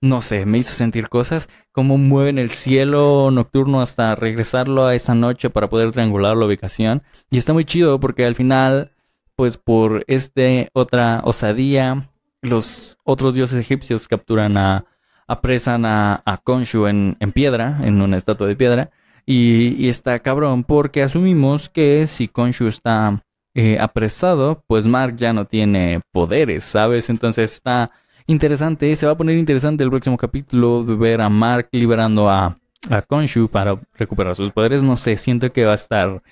no 0.00 0.22
sé, 0.22 0.46
me 0.46 0.58
hizo 0.58 0.72
sentir 0.74 1.08
cosas, 1.08 1.48
cómo 1.72 1.98
mueven 1.98 2.38
el 2.38 2.50
cielo 2.50 3.30
nocturno 3.32 3.80
hasta 3.80 4.14
regresarlo 4.14 4.86
a 4.86 4.94
esa 4.94 5.14
noche 5.14 5.50
para 5.50 5.68
poder 5.68 5.90
triangular 5.90 6.36
la 6.36 6.46
ubicación. 6.46 7.02
Y 7.30 7.38
está 7.38 7.52
muy 7.52 7.64
chido 7.64 7.98
porque 7.98 8.24
al 8.24 8.34
final, 8.34 8.92
pues 9.34 9.56
por 9.56 10.04
este 10.06 10.68
otra 10.72 11.22
osadía, 11.24 12.10
los 12.42 12.98
otros 13.04 13.34
dioses 13.34 13.58
egipcios 13.58 14.06
capturan 14.06 14.56
a, 14.56 14.84
apresan 15.26 15.84
a, 15.84 16.22
a 16.24 16.38
Khonshu 16.38 16.86
en, 16.86 17.16
en, 17.20 17.32
piedra, 17.32 17.80
en 17.82 18.00
una 18.00 18.16
estatua 18.16 18.46
de 18.46 18.56
piedra. 18.56 18.90
Y, 19.26 19.74
y 19.78 19.88
está 19.88 20.18
cabrón 20.20 20.64
porque 20.64 21.02
asumimos 21.02 21.68
que 21.68 22.06
si 22.06 22.28
Khonshu 22.28 22.68
está 22.68 23.22
eh, 23.54 23.78
apresado, 23.80 24.62
pues 24.68 24.86
Mark 24.86 25.16
ya 25.16 25.32
no 25.32 25.44
tiene 25.46 26.00
poderes, 26.12 26.64
¿sabes? 26.64 27.10
Entonces 27.10 27.52
está 27.52 27.90
interesante. 28.28 28.94
Se 28.94 29.06
va 29.06 29.12
a 29.12 29.16
poner 29.16 29.36
interesante 29.36 29.82
el 29.82 29.90
próximo 29.90 30.16
capítulo 30.16 30.84
de 30.84 30.94
ver 30.94 31.20
a 31.20 31.28
Mark 31.28 31.68
liberando 31.72 32.28
a, 32.30 32.56
a 32.88 33.02
Konshu 33.02 33.48
para 33.48 33.80
recuperar 33.94 34.36
sus 34.36 34.52
poderes. 34.52 34.82
No 34.82 34.94
sé, 34.96 35.16
siento 35.16 35.52
que 35.52 35.64
va 35.64 35.72
a 35.72 35.74
estar 35.74 36.22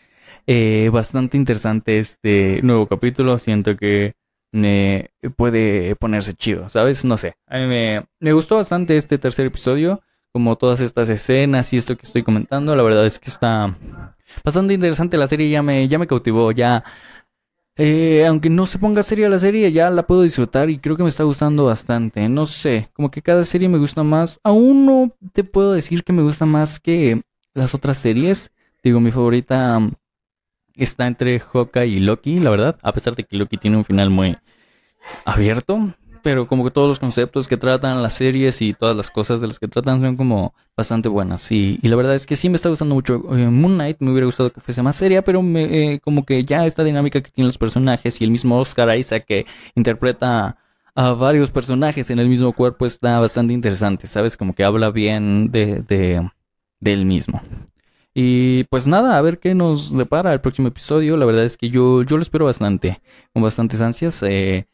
eh, 0.47 0.89
bastante 0.93 1.37
interesante 1.37 1.99
este 1.99 2.61
nuevo 2.63 2.87
capítulo. 2.87 3.39
Siento 3.39 3.77
que 3.77 4.15
puede 5.37 5.97
ponerse 5.97 6.33
chido, 6.33 6.69
¿sabes? 6.69 7.05
No 7.05 7.17
sé. 7.17 7.35
A 7.47 7.59
mí 7.59 7.67
me, 7.67 8.07
me 8.21 8.33
gustó 8.33 8.57
bastante 8.57 8.97
este 8.97 9.19
tercer 9.19 9.47
episodio. 9.47 10.01
como 10.37 10.57
todas 10.57 10.83
estas 10.83 11.09
escenas 11.09 11.73
y 11.73 11.79
esto 11.79 11.97
que 11.97 12.05
estoy 12.05 12.23
comentando. 12.23 12.77
La 12.77 12.83
verdad 12.83 13.07
es 13.07 13.19
que 13.19 13.31
está 13.31 13.75
bastante 14.45 14.75
interesante 14.75 15.17
la 15.17 15.27
serie, 15.27 15.49
ya 15.49 15.63
me, 15.63 15.89
ya 15.89 15.99
me 15.99 16.07
cautivó, 16.07 16.53
ya... 16.53 16.85
Eh, 17.79 18.25
aunque 18.27 18.49
no 18.49 18.65
se 18.65 18.79
ponga 18.79 19.03
seria 19.03 19.29
la 19.29 19.39
serie, 19.39 19.71
ya 19.71 19.91
la 19.91 20.07
puedo 20.07 20.23
disfrutar 20.23 20.71
y 20.71 20.79
creo 20.79 20.97
que 20.97 21.03
me 21.03 21.11
está 21.11 21.25
gustando 21.25 21.67
bastante. 21.67 22.29
No 22.29 22.47
sé, 22.47 22.89
como 22.95 23.11
que 23.11 23.23
cada 23.23 23.45
serie 23.45 23.69
me 23.69 23.79
gusta 23.79 24.03
más. 24.03 24.41
Aún 24.43 24.87
no 24.87 25.15
te 25.33 25.45
puedo 25.45 25.73
decir 25.73 26.03
que 26.03 26.12
me 26.12 26.23
gusta 26.23 26.47
más 26.47 26.81
que 26.81 27.23
las 27.55 27.75
otras 27.75 27.99
series. 27.99 28.51
Digo, 28.83 29.01
mi 29.01 29.11
favorita 29.11 29.79
mm, 29.79 29.93
está 30.75 31.07
entre 31.07 31.39
Hawkeye 31.39 31.87
y 31.87 32.01
Loki, 32.01 32.41
la 32.41 32.51
verdad. 32.51 32.79
A 32.83 32.93
pesar 32.93 33.15
de 33.15 33.25
que 33.25 33.37
Loki 33.37 33.59
tiene 33.59 33.77
un 33.77 33.85
final 33.85 34.11
muy 34.11 34.37
abierto 35.25 35.95
pero 36.27 36.49
como 36.49 36.65
que 36.65 36.73
todos 36.73 36.89
los 36.89 36.99
conceptos 36.99 37.47
que 37.47 37.57
tratan 37.57 38.03
las 38.03 38.15
series 38.15 38.61
y 38.61 38.75
todas 38.75 38.97
las 38.97 39.12
cosas 39.12 39.41
de 39.41 39.47
las 39.47 39.61
que 39.61 39.69
tratan 39.69 40.01
son 40.01 40.17
como 40.17 40.55
bastante 40.77 41.09
buenas. 41.09 41.53
Y, 41.53 41.79
y 41.81 41.87
la 41.87 41.95
verdad 41.95 42.17
es 42.17 42.27
que 42.27 42.35
sí 42.35 42.49
me 42.49 42.57
está 42.57 42.69
gustando 42.69 42.97
mucho. 42.97 43.23
Eh, 43.37 43.47
Moon 43.49 43.75
Knight 43.75 43.99
me 44.01 44.11
hubiera 44.11 44.27
gustado 44.27 44.51
que 44.53 44.61
fuese 44.61 44.83
más 44.83 44.97
seria, 44.97 45.23
pero 45.23 45.41
me, 45.41 45.93
eh, 45.93 46.01
como 46.01 46.27
que 46.27 46.45
ya 46.45 46.67
esta 46.67 46.83
dinámica 46.83 47.21
que 47.21 47.31
tienen 47.31 47.47
los 47.47 47.59
personajes 47.59 48.21
y 48.21 48.25
el 48.25 48.33
mismo 48.33 48.59
Oscar 48.59 48.99
Isaac 48.99 49.25
que 49.25 49.47
interpreta 49.77 50.57
a 50.97 51.11
varios 51.12 51.53
personajes 51.53 52.11
en 52.11 52.19
el 52.19 52.29
mismo 52.29 52.53
cuerpo 52.53 52.87
está 52.87 53.21
bastante 53.21 53.53
interesante, 53.53 54.09
¿sabes? 54.09 54.37
Como 54.37 54.53
que 54.53 54.65
habla 54.65 54.91
bien 54.91 55.53
de, 55.53 55.83
de, 55.83 56.29
del 56.81 57.05
mismo. 57.05 57.41
Y 58.15 58.65
pues 58.65 58.89
nada, 58.89 59.17
a 59.17 59.23
ver 59.23 59.39
qué 59.39 59.55
nos 59.55 59.97
depara 59.97 60.33
el 60.33 60.41
próximo 60.41 60.67
episodio. 60.67 61.17
La 61.17 61.27
verdad 61.27 61.45
es 61.45 61.57
que 61.57 61.71
yo, 61.71 62.03
yo 62.03 62.17
lo 62.17 62.23
espero 62.25 62.47
bastante, 62.47 63.01
con 63.33 63.45
bastantes 63.45 63.81
ansias. 63.81 64.21
Eh, 64.25 64.67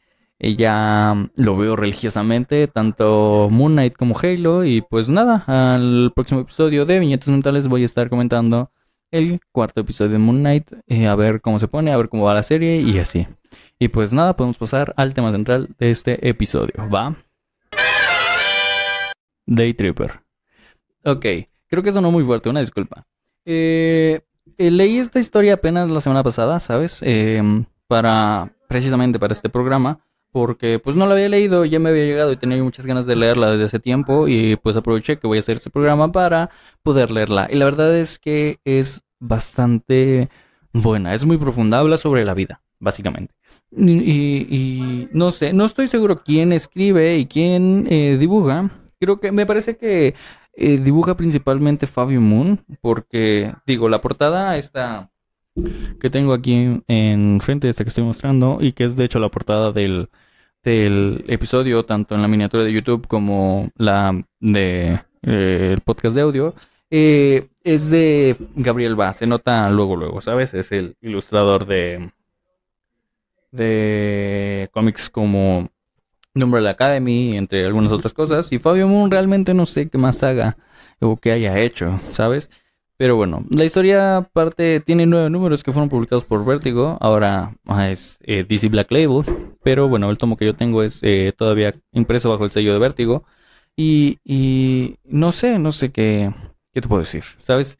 ya 0.57 1.29
lo 1.35 1.57
veo 1.57 1.75
religiosamente, 1.75 2.67
tanto 2.67 3.47
Moon 3.49 3.73
Knight 3.73 3.95
como 3.95 4.17
Halo. 4.19 4.65
Y 4.65 4.81
pues 4.81 5.07
nada, 5.09 5.43
al 5.47 6.11
próximo 6.13 6.41
episodio 6.41 6.85
de 6.85 6.99
Viñetas 6.99 7.29
Mentales 7.29 7.67
voy 7.67 7.83
a 7.83 7.85
estar 7.85 8.09
comentando 8.09 8.71
el 9.09 9.39
cuarto 9.51 9.81
episodio 9.81 10.11
de 10.11 10.17
Moon 10.17 10.39
Knight, 10.39 10.71
eh, 10.87 11.07
a 11.07 11.15
ver 11.15 11.39
cómo 11.39 11.59
se 11.59 11.67
pone, 11.67 11.91
a 11.91 11.97
ver 11.97 12.09
cómo 12.09 12.25
va 12.25 12.33
la 12.33 12.43
serie 12.43 12.81
y 12.81 12.97
así. 12.97 13.27
Y 13.79 13.87
pues 13.87 14.11
nada, 14.11 14.35
podemos 14.35 14.57
pasar 14.57 14.93
al 14.97 15.13
tema 15.13 15.31
central 15.31 15.69
de 15.77 15.91
este 15.91 16.27
episodio, 16.27 16.73
¿va? 16.89 17.15
Day 19.45 19.73
Tripper. 19.73 20.21
Ok, 21.05 21.25
creo 21.67 21.83
que 21.83 21.91
sonó 21.91 22.11
muy 22.11 22.23
fuerte, 22.23 22.49
una 22.49 22.61
disculpa. 22.61 23.05
Eh, 23.45 24.21
eh, 24.57 24.71
leí 24.71 24.97
esta 24.97 25.19
historia 25.19 25.53
apenas 25.53 25.89
la 25.89 26.01
semana 26.01 26.23
pasada, 26.23 26.59
¿sabes? 26.59 27.03
para 27.87 28.51
precisamente 28.67 29.19
para 29.19 29.33
este 29.33 29.49
programa 29.49 29.99
porque 30.33 30.79
pues 30.79 30.97
no 30.97 31.05
la 31.05 31.13
había 31.13 31.29
leído, 31.29 31.63
ya 31.63 31.79
me 31.79 31.89
había 31.89 32.05
llegado 32.05 32.31
y 32.31 32.37
tenía 32.37 32.61
muchas 32.61 32.87
ganas 32.87 33.05
de 33.05 33.15
leerla 33.15 33.51
desde 33.51 33.65
hace 33.65 33.79
tiempo 33.79 34.27
y 34.27 34.57
pues 34.57 34.75
aproveché 34.75 35.19
que 35.19 35.27
voy 35.27 35.37
a 35.37 35.41
hacer 35.41 35.57
este 35.57 35.69
programa 35.69 36.11
para 36.11 36.49
poder 36.81 37.11
leerla. 37.11 37.47
Y 37.51 37.55
la 37.55 37.65
verdad 37.65 37.95
es 37.95 38.17
que 38.17 38.59
es 38.65 39.05
bastante 39.19 40.29
buena, 40.73 41.13
es 41.13 41.23
muy 41.23 41.37
profunda, 41.37 41.77
habla 41.77 41.97
sobre 41.97 42.25
la 42.25 42.33
vida, 42.33 42.61
básicamente. 42.79 43.35
Y, 43.77 45.07
no 45.11 45.31
sé, 45.31 45.53
no 45.53 45.65
estoy 45.65 45.87
seguro 45.87 46.21
quién 46.23 46.51
escribe 46.51 47.17
y 47.17 47.27
quién 47.27 47.87
eh, 47.89 48.17
dibuja. 48.19 48.71
Creo 48.99 49.19
que 49.19 49.31
me 49.31 49.45
parece 49.45 49.77
que 49.77 50.15
eh, 50.55 50.77
dibuja 50.79 51.15
principalmente 51.15 51.85
Fabio 51.85 52.21
Moon, 52.21 52.59
porque 52.81 53.53
digo, 53.67 53.87
la 53.87 54.01
portada 54.01 54.57
está 54.57 55.11
que 55.99 56.09
tengo 56.09 56.33
aquí 56.33 56.81
en 56.87 57.39
frente, 57.41 57.69
esta 57.69 57.83
que 57.83 57.89
estoy 57.89 58.03
mostrando, 58.03 58.57
y 58.59 58.73
que 58.73 58.85
es 58.85 58.95
de 58.95 59.05
hecho 59.05 59.19
la 59.19 59.29
portada 59.29 59.71
del, 59.71 60.09
del 60.63 61.25
episodio, 61.27 61.83
tanto 61.83 62.15
en 62.15 62.21
la 62.21 62.27
miniatura 62.27 62.63
de 62.63 62.73
YouTube 62.73 63.07
como 63.07 63.69
la 63.75 64.23
de 64.39 65.01
eh, 65.23 65.69
el 65.73 65.81
podcast 65.81 66.15
de 66.15 66.21
audio, 66.21 66.55
eh, 66.89 67.47
es 67.63 67.89
de 67.89 68.35
Gabriel 68.55 68.95
Ba, 68.95 69.13
se 69.13 69.25
nota 69.25 69.69
luego, 69.69 69.95
luego, 69.95 70.21
¿sabes? 70.21 70.53
Es 70.53 70.71
el 70.71 70.95
ilustrador 71.01 71.65
de, 71.65 72.11
de 73.51 74.69
cómics 74.73 75.09
como 75.09 75.69
Number 76.33 76.65
Academy, 76.67 77.37
entre 77.37 77.65
algunas 77.65 77.91
otras 77.91 78.13
cosas, 78.13 78.51
y 78.51 78.59
Fabio 78.59 78.87
Moon 78.87 79.11
realmente 79.11 79.53
no 79.53 79.65
sé 79.65 79.89
qué 79.89 79.97
más 79.97 80.23
haga 80.23 80.57
o 80.99 81.17
qué 81.17 81.31
haya 81.31 81.59
hecho, 81.59 81.99
¿sabes? 82.11 82.49
Pero 83.03 83.17
bueno, 83.17 83.43
la 83.49 83.65
historia 83.65 84.29
parte 84.31 84.79
tiene 84.79 85.05
nueve 85.05 85.29
números 85.29 85.61
que 85.61 85.73
fueron 85.73 85.89
publicados 85.89 86.23
por 86.23 86.45
Vertigo. 86.45 86.97
Ahora 87.01 87.53
ah, 87.65 87.91
es 87.91 88.17
eh, 88.21 88.45
DC 88.47 88.69
Black 88.69 88.89
Label. 88.93 89.25
Pero 89.61 89.89
bueno, 89.89 90.09
el 90.09 90.17
tomo 90.17 90.37
que 90.37 90.45
yo 90.45 90.55
tengo 90.55 90.83
es 90.83 91.01
eh, 91.03 91.33
todavía 91.37 91.75
impreso 91.91 92.29
bajo 92.29 92.45
el 92.45 92.51
sello 92.51 92.71
de 92.71 92.79
Vertigo. 92.79 93.25
Y, 93.75 94.95
no 95.03 95.33
sé, 95.33 95.59
no 95.59 95.73
sé 95.73 95.91
qué, 95.91 96.33
qué 96.71 96.79
te 96.79 96.87
puedo 96.87 97.01
decir. 97.01 97.25
¿Sabes? 97.39 97.77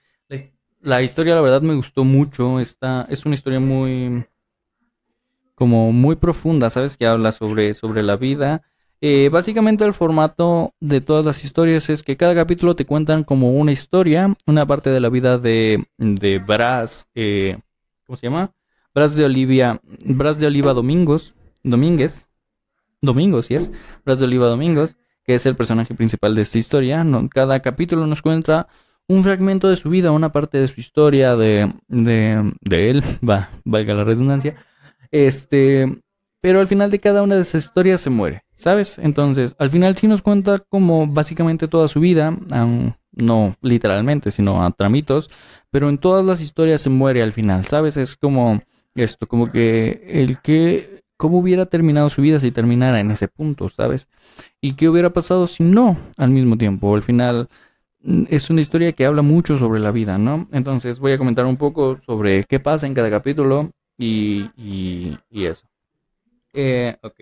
La, 0.81 1.01
historia, 1.01 1.35
la 1.35 1.41
verdad, 1.41 1.61
me 1.61 1.75
gustó 1.75 2.03
mucho. 2.03 2.59
Está, 2.59 3.07
es 3.09 3.25
una 3.25 3.35
historia 3.35 3.61
muy. 3.61 4.25
como 5.55 5.93
muy 5.93 6.17
profunda, 6.17 6.69
¿sabes? 6.69 6.97
Que 6.97 7.07
habla 7.07 7.31
sobre, 7.31 7.73
sobre 7.75 8.03
la 8.03 8.17
vida 8.17 8.61
eh, 9.05 9.27
básicamente 9.27 9.83
el 9.83 9.93
formato 9.93 10.73
de 10.79 11.01
todas 11.01 11.25
las 11.25 11.43
historias 11.43 11.89
es 11.89 12.03
que 12.03 12.15
cada 12.15 12.33
capítulo 12.33 12.77
te 12.77 12.85
cuentan 12.85 13.25
como 13.25 13.51
una 13.51 13.73
historia, 13.73 14.33
una 14.47 14.65
parte 14.65 14.91
de 14.91 15.01
la 15.01 15.09
vida 15.09 15.37
de, 15.37 15.83
de 15.97 16.39
Bras, 16.39 17.09
eh, 17.13 17.57
¿cómo 18.05 18.15
se 18.15 18.27
llama? 18.27 18.53
Bras 18.95 19.13
de 19.17 19.25
Olivia, 19.25 19.81
Bras 20.05 20.39
de 20.39 20.47
Oliva 20.47 20.73
Domingos, 20.73 21.35
Domínguez, 21.63 22.29
Domingos, 23.01 23.47
sí 23.47 23.55
es, 23.55 23.73
Bras 24.05 24.19
de 24.19 24.25
Oliva 24.25 24.47
Domingos, 24.47 24.95
que 25.25 25.35
es 25.35 25.45
el 25.45 25.57
personaje 25.57 25.93
principal 25.95 26.33
de 26.33 26.43
esta 26.43 26.57
historia. 26.57 27.05
cada 27.29 27.59
capítulo 27.59 28.07
nos 28.07 28.21
cuenta 28.21 28.69
un 29.09 29.21
fragmento 29.21 29.67
de 29.67 29.75
su 29.75 29.89
vida, 29.89 30.11
una 30.11 30.31
parte 30.31 30.59
de 30.59 30.69
su 30.69 30.79
historia, 30.79 31.35
de, 31.35 31.69
de, 31.89 32.53
de 32.61 32.89
él, 32.89 33.03
va, 33.29 33.49
valga 33.65 33.95
la 33.95 34.05
redundancia. 34.05 34.55
Este, 35.11 36.02
pero 36.43 36.59
al 36.59 36.67
final 36.67 36.91
de 36.91 36.99
cada 36.99 37.23
una 37.23 37.37
de 37.37 37.43
esas 37.43 37.63
historias 37.63 38.01
se 38.01 38.09
muere. 38.09 38.43
¿Sabes? 38.53 38.99
Entonces, 38.99 39.55
al 39.59 39.69
final 39.69 39.95
sí 39.95 40.07
nos 40.07 40.21
cuenta 40.21 40.59
como 40.59 41.07
básicamente 41.07 41.69
toda 41.69 41.87
su 41.87 42.01
vida, 42.01 42.37
no 43.13 43.55
literalmente, 43.61 44.29
sino 44.29 44.61
a 44.61 44.69
tramitos, 44.71 45.31
pero 45.71 45.87
en 45.87 45.97
todas 45.97 46.25
las 46.25 46.41
historias 46.41 46.81
se 46.81 46.89
muere 46.89 47.23
al 47.23 47.31
final, 47.31 47.65
¿sabes? 47.67 47.95
Es 47.95 48.17
como 48.17 48.61
esto, 48.93 49.25
como 49.25 49.53
que 49.53 50.03
el 50.05 50.41
que, 50.41 51.03
cómo 51.15 51.39
hubiera 51.39 51.65
terminado 51.65 52.09
su 52.09 52.21
vida 52.21 52.41
si 52.41 52.51
terminara 52.51 52.99
en 52.99 53.11
ese 53.11 53.29
punto, 53.29 53.69
¿sabes? 53.69 54.09
Y 54.59 54.73
qué 54.73 54.89
hubiera 54.89 55.11
pasado 55.13 55.47
si 55.47 55.63
no 55.63 55.95
al 56.17 56.31
mismo 56.31 56.57
tiempo. 56.57 56.93
Al 56.93 57.03
final 57.03 57.47
mm, 58.01 58.25
es 58.29 58.49
una 58.49 58.59
historia 58.59 58.91
que 58.91 59.05
habla 59.05 59.21
mucho 59.21 59.57
sobre 59.57 59.79
la 59.79 59.91
vida, 59.91 60.17
¿no? 60.17 60.49
Entonces 60.51 60.99
voy 60.99 61.13
a 61.13 61.17
comentar 61.17 61.45
un 61.45 61.55
poco 61.55 61.99
sobre 62.05 62.43
qué 62.43 62.59
pasa 62.59 62.85
en 62.85 62.93
cada 62.93 63.09
capítulo 63.09 63.71
y, 63.97 64.49
y, 64.57 65.17
y 65.29 65.45
eso. 65.45 65.65
Eh, 66.53 66.95
ok. 67.01 67.19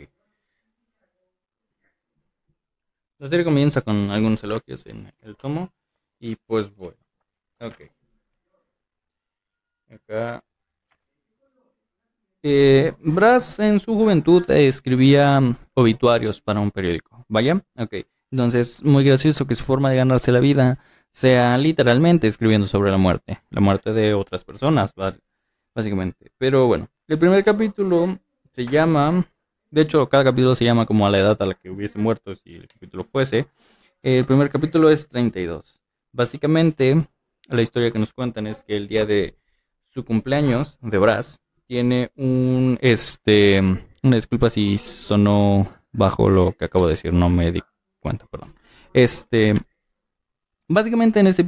La 3.20 3.30
serie 3.30 3.46
comienza 3.46 3.82
con 3.82 4.10
algunos 4.10 4.44
elogios 4.44 4.86
en 4.88 5.12
el 5.22 5.36
tomo. 5.38 5.72
Y 6.20 6.36
pues 6.36 6.76
bueno. 6.76 6.98
Ok. 7.60 7.82
Acá. 9.90 10.44
Eh, 12.44 12.94
Brass 13.00 13.60
en 13.60 13.80
su 13.80 13.94
juventud 13.94 14.50
escribía 14.50 15.40
obituarios 15.76 16.42
para 16.42 16.60
un 16.60 16.72
periódico. 16.72 17.26
Vaya. 17.28 17.64
Ok. 17.78 17.96
Entonces, 18.32 18.84
muy 18.84 19.04
gracioso 19.04 19.46
que 19.46 19.56
su 19.56 19.64
forma 19.64 19.90
de 19.90 19.98
ganarse 19.98 20.32
la 20.32 20.40
vida 20.40 20.80
sea 21.12 21.58
literalmente 21.58 22.28
escribiendo 22.28 22.66
sobre 22.68 22.90
la 22.90 22.98
muerte. 22.98 23.42
La 23.50 23.62
muerte 23.62 23.94
de 23.94 24.14
otras 24.14 24.44
personas, 24.44 24.94
básicamente. 25.76 26.32
Pero 26.38 26.68
bueno, 26.68 26.88
el 27.08 27.20
primer 27.20 27.44
capítulo 27.44 28.18
se 28.52 28.66
llama 28.66 29.26
de 29.72 29.82
hecho, 29.82 30.08
cada 30.10 30.26
capítulo 30.26 30.54
se 30.54 30.66
llama 30.66 30.86
como 30.86 31.08
a 31.08 31.10
la 31.10 31.20
edad 31.20 31.42
a 31.42 31.46
la 31.46 31.54
que 31.54 31.70
hubiese 31.70 31.98
muerto 31.98 32.36
si 32.36 32.56
el 32.56 32.68
capítulo 32.68 33.06
fuese. 33.06 33.48
El 34.04 34.26
primer 34.26 34.50
capítulo 34.50 34.90
es 34.90 35.08
32. 35.08 35.82
Básicamente, 36.12 37.08
la 37.48 37.62
historia 37.62 37.90
que 37.90 37.98
nos 37.98 38.12
cuentan 38.12 38.48
es 38.48 38.64
que 38.64 38.76
el 38.76 38.90
día 38.90 39.06
de 39.06 39.38
su 39.88 40.04
cumpleaños 40.04 40.78
de 40.82 40.98
Brass 40.98 41.40
tiene 41.68 42.12
un 42.18 42.78
este 42.82 43.62
una 44.04 44.16
disculpa 44.16 44.50
si 44.50 44.78
sonó 44.78 45.70
bajo 45.94 46.30
lo 46.30 46.52
que 46.52 46.66
acabo 46.66 46.86
de 46.88 46.94
decir, 46.94 47.14
no 47.14 47.30
me 47.30 47.52
di 47.54 47.62
cuenta, 48.02 48.26
perdón. 48.28 48.54
Este 48.94 49.56
básicamente 50.68 51.22
en 51.22 51.28
este 51.28 51.46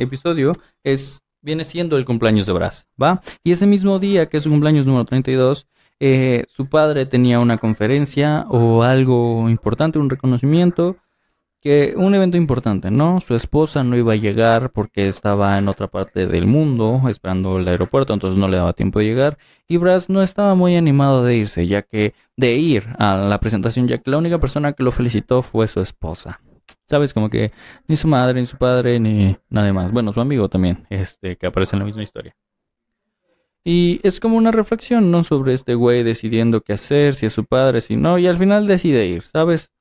episodio 0.00 0.52
es 0.84 1.20
viene 1.40 1.64
siendo 1.64 1.96
el 1.96 2.04
cumpleaños 2.04 2.46
de 2.46 2.52
Brass, 2.52 2.86
¿va? 3.00 3.20
Y 3.42 3.50
ese 3.50 3.66
mismo 3.66 3.98
día 3.98 4.28
que 4.28 4.36
es 4.36 4.44
su 4.44 4.50
cumpleaños 4.50 4.86
número 4.86 5.04
32 5.04 5.66
eh, 6.00 6.44
su 6.48 6.68
padre 6.68 7.06
tenía 7.06 7.40
una 7.40 7.58
conferencia 7.58 8.46
o 8.48 8.82
algo 8.82 9.48
importante, 9.48 9.98
un 9.98 10.10
reconocimiento, 10.10 10.96
que 11.60 11.94
un 11.96 12.14
evento 12.14 12.36
importante, 12.36 12.90
¿no? 12.90 13.20
Su 13.20 13.34
esposa 13.34 13.82
no 13.82 13.96
iba 13.96 14.12
a 14.12 14.16
llegar 14.16 14.70
porque 14.70 15.08
estaba 15.08 15.58
en 15.58 15.68
otra 15.68 15.88
parte 15.88 16.26
del 16.26 16.46
mundo 16.46 17.02
esperando 17.08 17.58
el 17.58 17.66
aeropuerto, 17.66 18.14
entonces 18.14 18.38
no 18.38 18.46
le 18.46 18.58
daba 18.58 18.72
tiempo 18.72 18.98
de 19.00 19.06
llegar 19.06 19.38
y 19.66 19.78
Brass 19.78 20.08
no 20.08 20.22
estaba 20.22 20.54
muy 20.54 20.76
animado 20.76 21.24
de 21.24 21.36
irse, 21.36 21.66
ya 21.66 21.82
que 21.82 22.14
de 22.36 22.54
ir 22.54 22.86
a 22.98 23.16
la 23.16 23.40
presentación, 23.40 23.88
ya 23.88 23.98
que 23.98 24.10
la 24.10 24.18
única 24.18 24.38
persona 24.38 24.74
que 24.74 24.84
lo 24.84 24.92
felicitó 24.92 25.42
fue 25.42 25.66
su 25.66 25.80
esposa. 25.80 26.40
¿Sabes? 26.86 27.12
Como 27.12 27.30
que 27.30 27.50
ni 27.88 27.96
su 27.96 28.06
madre, 28.06 28.38
ni 28.40 28.46
su 28.46 28.56
padre, 28.58 29.00
ni 29.00 29.36
nada 29.48 29.72
más. 29.72 29.90
Bueno, 29.90 30.12
su 30.12 30.20
amigo 30.20 30.48
también, 30.48 30.86
este, 30.88 31.36
que 31.36 31.48
aparece 31.48 31.74
en 31.74 31.80
la 31.80 31.86
misma 31.86 32.04
historia. 32.04 32.36
Y 33.68 33.98
es 34.04 34.20
como 34.20 34.36
una 34.36 34.52
reflexión, 34.52 35.10
¿no? 35.10 35.24
Sobre 35.24 35.52
este 35.52 35.74
güey 35.74 36.04
decidiendo 36.04 36.60
qué 36.60 36.74
hacer, 36.74 37.16
si 37.16 37.26
es 37.26 37.32
su 37.32 37.44
padre, 37.44 37.80
si 37.80 37.96
no, 37.96 38.16
y 38.16 38.28
al 38.28 38.38
final 38.38 38.68
decide 38.68 39.06
ir, 39.06 39.24
¿sabes? 39.24 39.72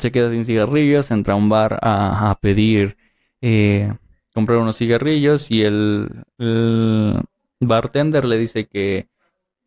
Se 0.00 0.12
queda 0.12 0.30
sin 0.30 0.44
cigarrillos, 0.44 1.10
entra 1.10 1.32
a 1.32 1.38
un 1.38 1.48
bar 1.48 1.78
a, 1.80 2.38
pedir, 2.42 2.98
eh, 3.40 3.90
comprar 4.34 4.58
unos 4.58 4.76
cigarrillos 4.76 5.50
y 5.50 5.62
el, 5.62 6.10
el 6.36 7.22
bartender 7.60 8.26
le 8.26 8.36
dice 8.36 8.66
que 8.66 9.08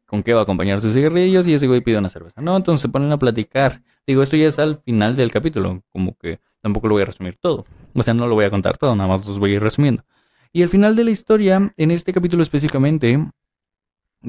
con 0.06 0.22
qué 0.22 0.36
va 0.36 0.42
a 0.42 0.44
acompañar 0.44 0.80
sus 0.80 0.94
cigarrillos 0.94 1.48
y 1.48 1.56
ese 1.56 1.66
güey 1.66 1.82
pide 1.82 1.98
una 1.98 2.10
cerveza, 2.10 2.42
¿no? 2.42 2.56
Entonces 2.56 2.84
se 2.84 2.90
ponen 2.90 3.12
a 3.12 3.18
platicar. 3.18 3.82
Digo, 4.06 4.22
esto 4.22 4.38
ya 4.38 4.48
es 4.48 4.60
al 4.60 4.78
final 4.84 5.16
del 5.16 5.32
capítulo, 5.32 5.82
como 5.92 6.16
que 6.20 6.40
tampoco 6.62 6.88
lo 6.88 6.94
voy 6.94 7.02
a 7.02 7.06
resumir 7.06 7.40
todo. 7.42 7.66
O 7.96 8.04
sea, 8.04 8.14
no 8.14 8.28
lo 8.28 8.36
voy 8.36 8.46
a 8.46 8.52
contar 8.52 8.78
todo, 8.78 8.96
nada 8.96 9.10
más 9.10 9.26
los 9.26 9.40
voy 9.40 9.54
a 9.54 9.56
ir 9.56 9.64
resumiendo. 9.64 10.06
Y 10.54 10.62
al 10.62 10.70
final 10.70 10.96
de 10.96 11.04
la 11.04 11.10
historia, 11.10 11.74
en 11.76 11.90
este 11.90 12.14
capítulo 12.14 12.44
específicamente, 12.44 13.18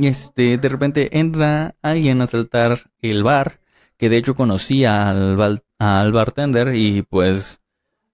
este, 0.04 0.59
de 0.59 0.68
repente 0.68 1.18
entra 1.18 1.74
alguien 1.82 2.20
a 2.20 2.26
saltar 2.26 2.90
el 3.00 3.22
bar, 3.22 3.61
que 3.96 4.09
de 4.09 4.16
hecho 4.16 4.35
conocía 4.35 5.09
al, 5.09 5.62
al 5.78 6.12
bartender 6.12 6.74
y 6.74 7.02
pues 7.02 7.61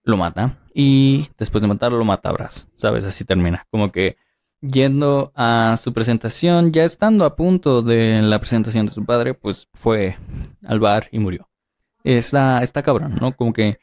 lo 0.05 0.17
mata. 0.17 0.59
Y 0.75 1.29
después 1.39 1.61
de 1.63 1.69
matarlo, 1.69 1.99
lo 1.99 2.05
mata 2.05 2.31
a 2.31 2.51
¿sabes? 2.77 3.05
Así 3.05 3.25
termina. 3.25 3.67
Como 3.71 3.93
que 3.93 4.17
yendo 4.61 5.33
a 5.35 5.77
su 5.77 5.93
presentación, 5.93 6.73
ya 6.73 6.85
estando 6.85 7.25
a 7.25 7.37
punto 7.37 7.83
de 7.83 8.23
la 8.23 8.39
presentación 8.39 8.87
de 8.87 8.93
su 8.93 9.05
padre, 9.05 9.35
pues 9.35 9.69
fue 9.75 10.17
al 10.65 10.81
bar 10.81 11.09
y 11.13 11.19
murió. 11.19 11.49
Está, 12.05 12.63
está 12.63 12.83
cabrón, 12.83 13.17
¿no? 13.21 13.37
Como 13.37 13.53
que 13.53 13.79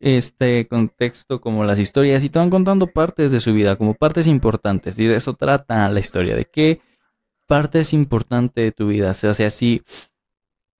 este 0.00 0.66
contexto, 0.66 1.40
como 1.40 1.64
las 1.64 1.78
historias, 1.78 2.24
y 2.24 2.30
te 2.30 2.38
van 2.38 2.50
contando 2.50 2.86
partes 2.86 3.30
de 3.30 3.40
su 3.40 3.52
vida, 3.52 3.76
como 3.76 3.94
partes 3.94 4.26
importantes, 4.26 4.98
y 4.98 5.06
de 5.06 5.16
eso 5.16 5.34
trata 5.34 5.88
la 5.90 6.00
historia, 6.00 6.34
de 6.34 6.46
qué 6.46 6.80
parte 7.50 7.80
es 7.80 7.92
importante 7.92 8.60
de 8.60 8.70
tu 8.70 8.86
vida. 8.86 9.10
O 9.10 9.34
sea, 9.34 9.50
si 9.50 9.82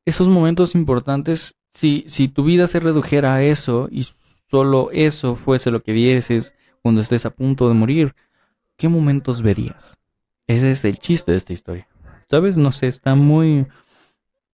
esos 0.04 0.28
momentos 0.28 0.76
importantes, 0.76 1.56
si, 1.72 2.04
si 2.06 2.28
tu 2.28 2.44
vida 2.44 2.68
se 2.68 2.78
redujera 2.78 3.35
a 3.35 3.42
eso 3.42 3.88
y 3.90 4.06
solo 4.48 4.88
eso 4.92 5.35
fuese 5.35 5.72
lo 5.72 5.83
que 5.83 5.90
vieses 5.90 6.54
cuando 6.80 7.00
estés 7.00 7.26
a 7.26 7.30
punto 7.30 7.66
de 7.66 7.74
morir, 7.74 8.14
¿qué 8.76 8.88
momentos 8.88 9.42
verías? 9.42 9.98
Ese 10.46 10.70
es 10.70 10.85
el 10.85 11.00
chiste 11.00 11.33
de 11.33 11.38
esta 11.38 11.52
historia. 11.52 11.88
¿Sabes? 12.30 12.56
No 12.56 12.70
sé, 12.70 12.87
está 12.87 13.16
muy, 13.16 13.66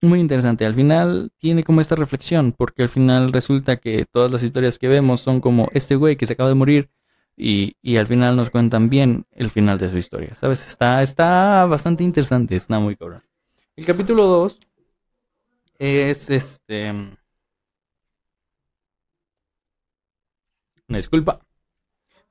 muy 0.00 0.18
interesante. 0.18 0.64
Al 0.64 0.74
final 0.74 1.32
tiene 1.36 1.64
como 1.64 1.82
esta 1.82 1.96
reflexión, 1.96 2.54
porque 2.56 2.82
al 2.82 2.88
final 2.88 3.30
resulta 3.30 3.76
que 3.76 4.06
todas 4.10 4.32
las 4.32 4.42
historias 4.42 4.78
que 4.78 4.88
vemos 4.88 5.20
son 5.20 5.42
como 5.42 5.68
este 5.74 5.96
güey 5.96 6.16
que 6.16 6.24
se 6.24 6.32
acaba 6.32 6.48
de 6.48 6.54
morir 6.54 6.88
y, 7.36 7.76
y 7.82 7.98
al 7.98 8.06
final 8.06 8.34
nos 8.34 8.50
cuentan 8.50 8.88
bien 8.88 9.26
el 9.32 9.50
final 9.50 9.78
de 9.78 9.90
su 9.90 9.98
historia. 9.98 10.34
¿Sabes? 10.34 10.66
Está, 10.66 11.02
está 11.02 11.66
bastante 11.66 12.02
interesante, 12.02 12.56
está 12.56 12.78
muy 12.78 12.96
cabrón. 12.96 13.22
El 13.76 13.84
capítulo 13.84 14.24
2 14.26 14.58
es 15.78 16.30
este... 16.30 16.90
Una 20.88 20.98
disculpa 20.98 21.40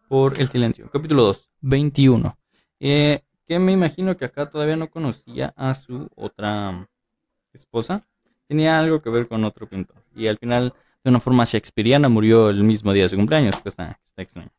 por 0.07 0.39
el 0.39 0.47
silencio. 0.47 0.89
Capítulo 0.89 1.23
2, 1.23 1.49
21. 1.61 2.37
Eh, 2.79 3.21
que 3.47 3.59
me 3.59 3.73
imagino 3.73 4.17
que 4.17 4.25
acá 4.25 4.49
todavía 4.49 4.75
no 4.75 4.89
conocía 4.89 5.53
a 5.55 5.75
su 5.75 6.09
otra 6.15 6.89
esposa. 7.53 8.01
Tenía 8.47 8.79
algo 8.79 9.01
que 9.01 9.09
ver 9.09 9.27
con 9.27 9.43
otro 9.43 9.67
pintor. 9.67 10.03
Y 10.15 10.27
al 10.27 10.37
final, 10.37 10.73
de 11.03 11.09
una 11.09 11.19
forma 11.19 11.45
shakespeariana, 11.45 12.09
murió 12.09 12.49
el 12.49 12.63
mismo 12.63 12.93
día 12.93 13.03
de 13.03 13.09
su 13.09 13.17
cumpleaños. 13.17 13.61
Que 13.61 13.69
está, 13.69 13.99
extraño. 14.15 14.51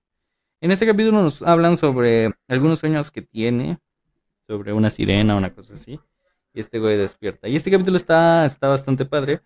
En 0.66 0.72
este 0.72 0.84
capítulo 0.84 1.22
nos 1.22 1.42
hablan 1.42 1.76
sobre 1.76 2.34
algunos 2.48 2.80
sueños 2.80 3.12
que 3.12 3.22
tiene. 3.22 3.78
Sobre 4.48 4.72
una 4.72 4.90
sirena, 4.90 5.36
una 5.36 5.54
cosa 5.54 5.74
así. 5.74 6.00
Y 6.52 6.58
este 6.58 6.80
güey 6.80 6.96
despierta. 6.96 7.46
Y 7.46 7.54
este 7.54 7.70
capítulo 7.70 7.96
está, 7.96 8.44
está 8.44 8.66
bastante 8.66 9.04
padre. 9.04 9.42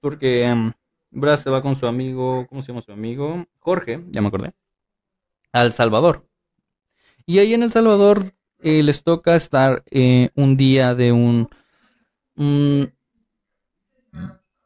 Porque 0.00 0.44
um, 0.52 0.72
Brass 1.12 1.42
se 1.42 1.50
va 1.50 1.62
con 1.62 1.76
su 1.76 1.86
amigo. 1.86 2.48
¿Cómo 2.48 2.60
se 2.60 2.72
llama 2.72 2.80
su 2.80 2.90
amigo? 2.90 3.46
Jorge, 3.60 4.02
ya 4.10 4.20
me 4.20 4.26
acordé 4.26 4.52
al 5.52 5.72
Salvador. 5.72 6.26
Y 7.24 7.38
ahí 7.38 7.54
en 7.54 7.62
El 7.62 7.70
Salvador 7.70 8.24
eh, 8.58 8.82
les 8.82 9.04
toca 9.04 9.36
estar 9.36 9.84
eh, 9.92 10.30
un 10.34 10.56
día 10.56 10.96
de 10.96 11.12
un, 11.12 11.50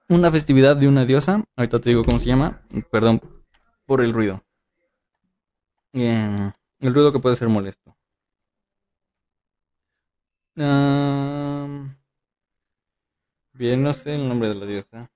una 0.09 0.31
festividad 0.31 0.75
de 0.75 0.89
una 0.89 1.05
diosa. 1.05 1.45
Ahorita 1.55 1.81
te 1.81 1.91
digo 1.91 2.07
cómo 2.07 2.19
se 2.19 2.29
llama. 2.29 2.63
Perdón 2.91 3.21
por 3.85 4.01
el 4.01 4.15
ruido. 4.15 4.43
El 5.93 6.53
ruido 6.81 7.13
que 7.13 7.21
puede 7.21 7.37
ser 7.37 7.49
molesto. 7.49 7.95
bien, 13.53 13.83
no 13.83 13.93
sé 13.93 14.15
el 14.15 14.29
nombre 14.29 14.49
de 14.49 14.55
la 14.55 14.67
diosa. 14.67 15.11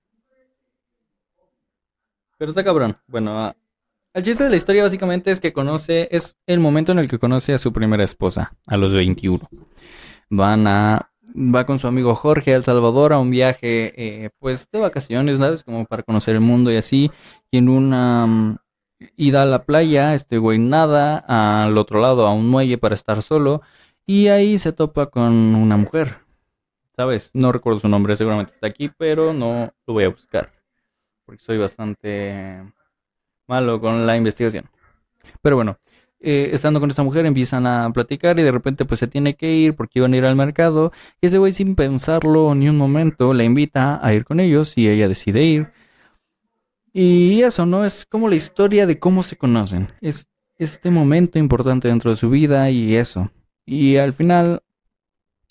Pero 2.38 2.50
está 2.50 2.64
cabrón. 2.64 2.96
Bueno, 3.06 3.38
ah, 3.38 3.56
el 4.14 4.22
chiste 4.24 4.44
de 4.44 4.50
la 4.50 4.56
historia 4.56 4.82
básicamente 4.82 5.30
es 5.30 5.40
que 5.40 5.52
conoce, 5.52 6.08
es 6.10 6.36
el 6.46 6.60
momento 6.60 6.92
en 6.92 6.98
el 6.98 7.08
que 7.08 7.18
conoce 7.18 7.54
a 7.54 7.58
su 7.58 7.72
primera 7.72 8.04
esposa, 8.04 8.56
a 8.66 8.76
los 8.76 8.92
21. 8.92 9.48
Van 10.28 10.66
a, 10.66 11.10
va 11.34 11.66
con 11.66 11.78
su 11.78 11.86
amigo 11.86 12.14
Jorge 12.14 12.52
a 12.52 12.56
El 12.56 12.64
Salvador 12.64 13.12
a 13.12 13.18
un 13.18 13.30
viaje, 13.30 13.94
eh, 13.96 14.30
pues 14.38 14.68
de 14.70 14.80
vacaciones, 14.80 15.38
¿sabes? 15.38 15.64
Como 15.64 15.86
para 15.86 16.02
conocer 16.02 16.34
el 16.34 16.40
mundo 16.40 16.70
y 16.70 16.76
así. 16.76 17.10
Y 17.50 17.58
en 17.58 17.68
una 17.68 18.61
ida 19.16 19.42
a 19.42 19.46
la 19.46 19.64
playa, 19.64 20.14
este 20.14 20.38
güey 20.38 20.58
nada, 20.58 21.18
al 21.18 21.76
otro 21.78 22.00
lado 22.00 22.26
a 22.26 22.32
un 22.32 22.48
muelle 22.48 22.78
para 22.78 22.94
estar 22.94 23.22
solo. 23.22 23.62
Y 24.06 24.28
ahí 24.28 24.58
se 24.58 24.72
topa 24.72 25.06
con 25.06 25.32
una 25.54 25.76
mujer, 25.76 26.18
¿sabes? 26.96 27.30
No 27.34 27.52
recuerdo 27.52 27.80
su 27.80 27.88
nombre, 27.88 28.16
seguramente 28.16 28.54
está 28.54 28.66
aquí, 28.66 28.88
pero 28.88 29.32
no 29.32 29.72
lo 29.86 29.94
voy 29.94 30.04
a 30.04 30.08
buscar. 30.08 30.52
Porque 31.24 31.42
soy 31.42 31.58
bastante 31.58 32.62
malo 33.46 33.80
con 33.80 34.06
la 34.06 34.16
investigación. 34.16 34.68
Pero 35.40 35.56
bueno, 35.56 35.78
eh, 36.24 36.50
estando 36.52 36.78
con 36.78 36.88
esta 36.88 37.02
mujer 37.02 37.26
empiezan 37.26 37.66
a 37.66 37.90
platicar 37.92 38.38
y 38.38 38.42
de 38.42 38.52
repente 38.52 38.84
pues 38.84 39.00
se 39.00 39.08
tiene 39.08 39.34
que 39.34 39.52
ir 39.52 39.74
porque 39.74 39.98
iban 39.98 40.14
a 40.14 40.16
ir 40.16 40.24
al 40.24 40.36
mercado 40.36 40.92
y 41.20 41.26
ese 41.26 41.38
güey 41.38 41.50
sin 41.50 41.74
pensarlo 41.74 42.54
ni 42.54 42.68
un 42.68 42.76
momento 42.76 43.34
la 43.34 43.42
invita 43.42 43.98
a 44.06 44.14
ir 44.14 44.24
con 44.24 44.38
ellos 44.38 44.78
y 44.78 44.88
ella 44.88 45.08
decide 45.08 45.42
ir. 45.42 45.72
Y 46.92 47.42
eso, 47.42 47.64
¿no? 47.64 47.84
Es 47.84 48.04
como 48.04 48.28
la 48.28 48.34
historia 48.34 48.86
de 48.86 48.98
cómo 48.98 49.22
se 49.22 49.36
conocen. 49.36 49.88
Es 50.00 50.26
este 50.58 50.90
momento 50.90 51.38
importante 51.38 51.88
dentro 51.88 52.10
de 52.10 52.16
su 52.16 52.28
vida 52.28 52.68
y 52.70 52.96
eso. 52.96 53.30
Y 53.64 53.96
al 53.96 54.12
final, 54.12 54.62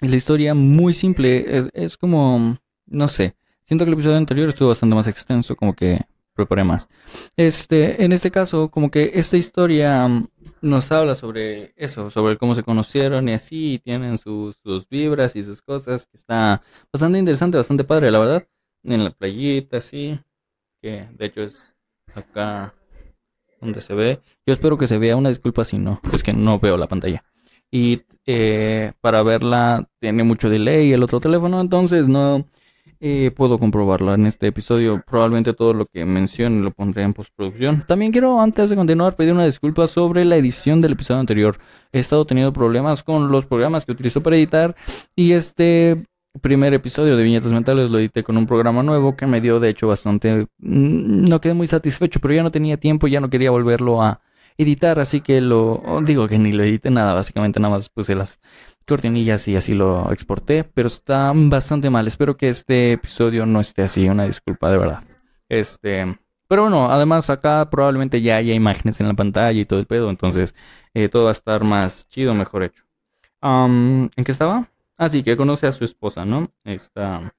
la 0.01 0.15
historia 0.15 0.53
muy 0.53 0.93
simple. 0.93 1.69
Es, 1.73 1.97
como, 1.97 2.57
no 2.85 3.07
sé. 3.07 3.35
Siento 3.63 3.85
que 3.85 3.89
el 3.89 3.93
episodio 3.95 4.17
anterior 4.17 4.49
estuvo 4.49 4.69
bastante 4.69 4.95
más 4.95 5.07
extenso, 5.07 5.55
como 5.55 5.75
que 5.75 6.01
preparé 6.35 6.63
más. 6.63 6.87
Este, 7.35 8.03
en 8.03 8.11
este 8.11 8.29
caso, 8.29 8.69
como 8.69 8.91
que 8.91 9.11
esta 9.15 9.37
historia 9.37 10.07
mm, 10.07 10.27
nos 10.61 10.91
habla 10.91 11.15
sobre 11.15 11.73
eso, 11.75 12.09
sobre 12.09 12.37
cómo 12.37 12.55
se 12.55 12.63
conocieron 12.63 13.29
y 13.29 13.33
así, 13.33 13.81
tienen 13.83 14.17
sus, 14.17 14.57
sus 14.63 14.87
vibras 14.87 15.35
y 15.35 15.43
sus 15.43 15.61
cosas, 15.61 16.07
está 16.13 16.61
bastante 16.91 17.19
interesante, 17.19 17.57
bastante 17.57 17.83
padre, 17.83 18.11
la 18.11 18.19
verdad. 18.19 18.47
En 18.83 19.03
la 19.03 19.11
playita, 19.11 19.77
así, 19.77 20.19
que 20.81 21.07
de 21.17 21.25
hecho 21.25 21.43
es 21.43 21.73
acá 22.13 22.73
donde 23.59 23.81
se 23.81 23.93
ve. 23.93 24.19
Yo 24.45 24.53
espero 24.53 24.77
que 24.77 24.87
se 24.87 24.97
vea, 24.97 25.15
una 25.15 25.29
disculpa 25.29 25.63
si 25.63 25.77
no, 25.77 26.01
es 26.13 26.23
que 26.23 26.33
no 26.33 26.59
veo 26.59 26.77
la 26.77 26.87
pantalla. 26.87 27.23
Y 27.69 28.01
eh, 28.25 28.91
para 28.99 29.23
verla 29.23 29.87
tiene 29.99 30.23
mucho 30.23 30.49
delay 30.49 30.91
el 30.91 31.03
otro 31.03 31.19
teléfono, 31.19 31.61
entonces 31.61 32.07
no 32.09 32.45
eh, 32.99 33.31
puedo 33.35 33.57
comprobarlo 33.57 34.13
en 34.13 34.25
este 34.25 34.47
episodio. 34.47 35.01
Probablemente 35.05 35.53
todo 35.53 35.73
lo 35.73 35.85
que 35.85 36.05
mencione 36.05 36.61
lo 36.61 36.71
pondré 36.71 37.03
en 37.03 37.13
postproducción. 37.13 37.83
También 37.87 38.11
quiero, 38.11 38.39
antes 38.39 38.69
de 38.69 38.75
continuar, 38.75 39.15
pedir 39.15 39.33
una 39.33 39.45
disculpa 39.45 39.87
sobre 39.87 40.25
la 40.25 40.35
edición 40.35 40.81
del 40.81 40.91
episodio 40.91 41.19
anterior. 41.19 41.57
He 41.91 41.99
estado 41.99 42.25
teniendo 42.25 42.53
problemas 42.53 43.03
con 43.03 43.31
los 43.31 43.45
programas 43.45 43.85
que 43.85 43.93
utilizo 43.93 44.21
para 44.21 44.35
editar. 44.35 44.75
Y 45.15 45.31
este 45.31 46.05
primer 46.39 46.73
episodio 46.73 47.17
de 47.17 47.23
Viñetas 47.23 47.51
Mentales 47.51 47.89
lo 47.89 47.99
edité 47.99 48.23
con 48.23 48.37
un 48.37 48.47
programa 48.47 48.83
nuevo 48.83 49.15
que 49.15 49.27
me 49.27 49.41
dio, 49.41 49.59
de 49.59 49.69
hecho, 49.69 49.87
bastante... 49.87 50.47
Mm, 50.59 51.25
no 51.27 51.41
quedé 51.41 51.53
muy 51.53 51.67
satisfecho, 51.67 52.19
pero 52.19 52.33
ya 52.33 52.43
no 52.43 52.51
tenía 52.51 52.77
tiempo, 52.77 53.07
ya 53.07 53.19
no 53.19 53.29
quería 53.29 53.51
volverlo 53.51 54.01
a 54.01 54.21
editar, 54.57 54.99
así 54.99 55.21
que 55.21 55.41
lo 55.41 55.81
digo 56.03 56.27
que 56.27 56.37
ni 56.37 56.51
lo 56.51 56.63
edité 56.63 56.89
nada, 56.89 57.13
básicamente 57.13 57.59
nada 57.59 57.75
más 57.75 57.89
puse 57.89 58.15
las 58.15 58.39
cortinillas 58.87 59.47
y 59.47 59.55
así 59.55 59.73
lo 59.73 60.11
exporté, 60.11 60.63
pero 60.63 60.87
está 60.87 61.31
bastante 61.35 61.89
mal. 61.89 62.07
Espero 62.07 62.37
que 62.37 62.49
este 62.49 62.93
episodio 62.93 63.45
no 63.45 63.59
esté 63.59 63.83
así, 63.83 64.07
una 64.07 64.25
disculpa 64.25 64.71
de 64.71 64.77
verdad. 64.77 65.03
Este, 65.49 66.17
pero 66.47 66.63
bueno, 66.63 66.89
además 66.91 67.29
acá 67.29 67.69
probablemente 67.69 68.21
ya 68.21 68.37
haya 68.37 68.53
imágenes 68.53 68.99
en 68.99 69.07
la 69.07 69.13
pantalla 69.13 69.59
y 69.59 69.65
todo 69.65 69.79
el 69.79 69.87
pedo, 69.87 70.09
entonces 70.09 70.55
eh, 70.93 71.09
todo 71.09 71.23
va 71.23 71.29
a 71.29 71.33
estar 71.33 71.63
más 71.63 72.07
chido, 72.09 72.33
mejor 72.35 72.63
hecho. 72.63 72.83
¿En 73.41 74.09
qué 74.23 74.31
estaba? 74.31 74.70
Así 75.01 75.17
ah, 75.17 75.23
que 75.23 75.35
conoce 75.35 75.65
a 75.65 75.71
su 75.71 75.83
esposa, 75.83 76.25
¿no? 76.25 76.51
Está 76.63 77.33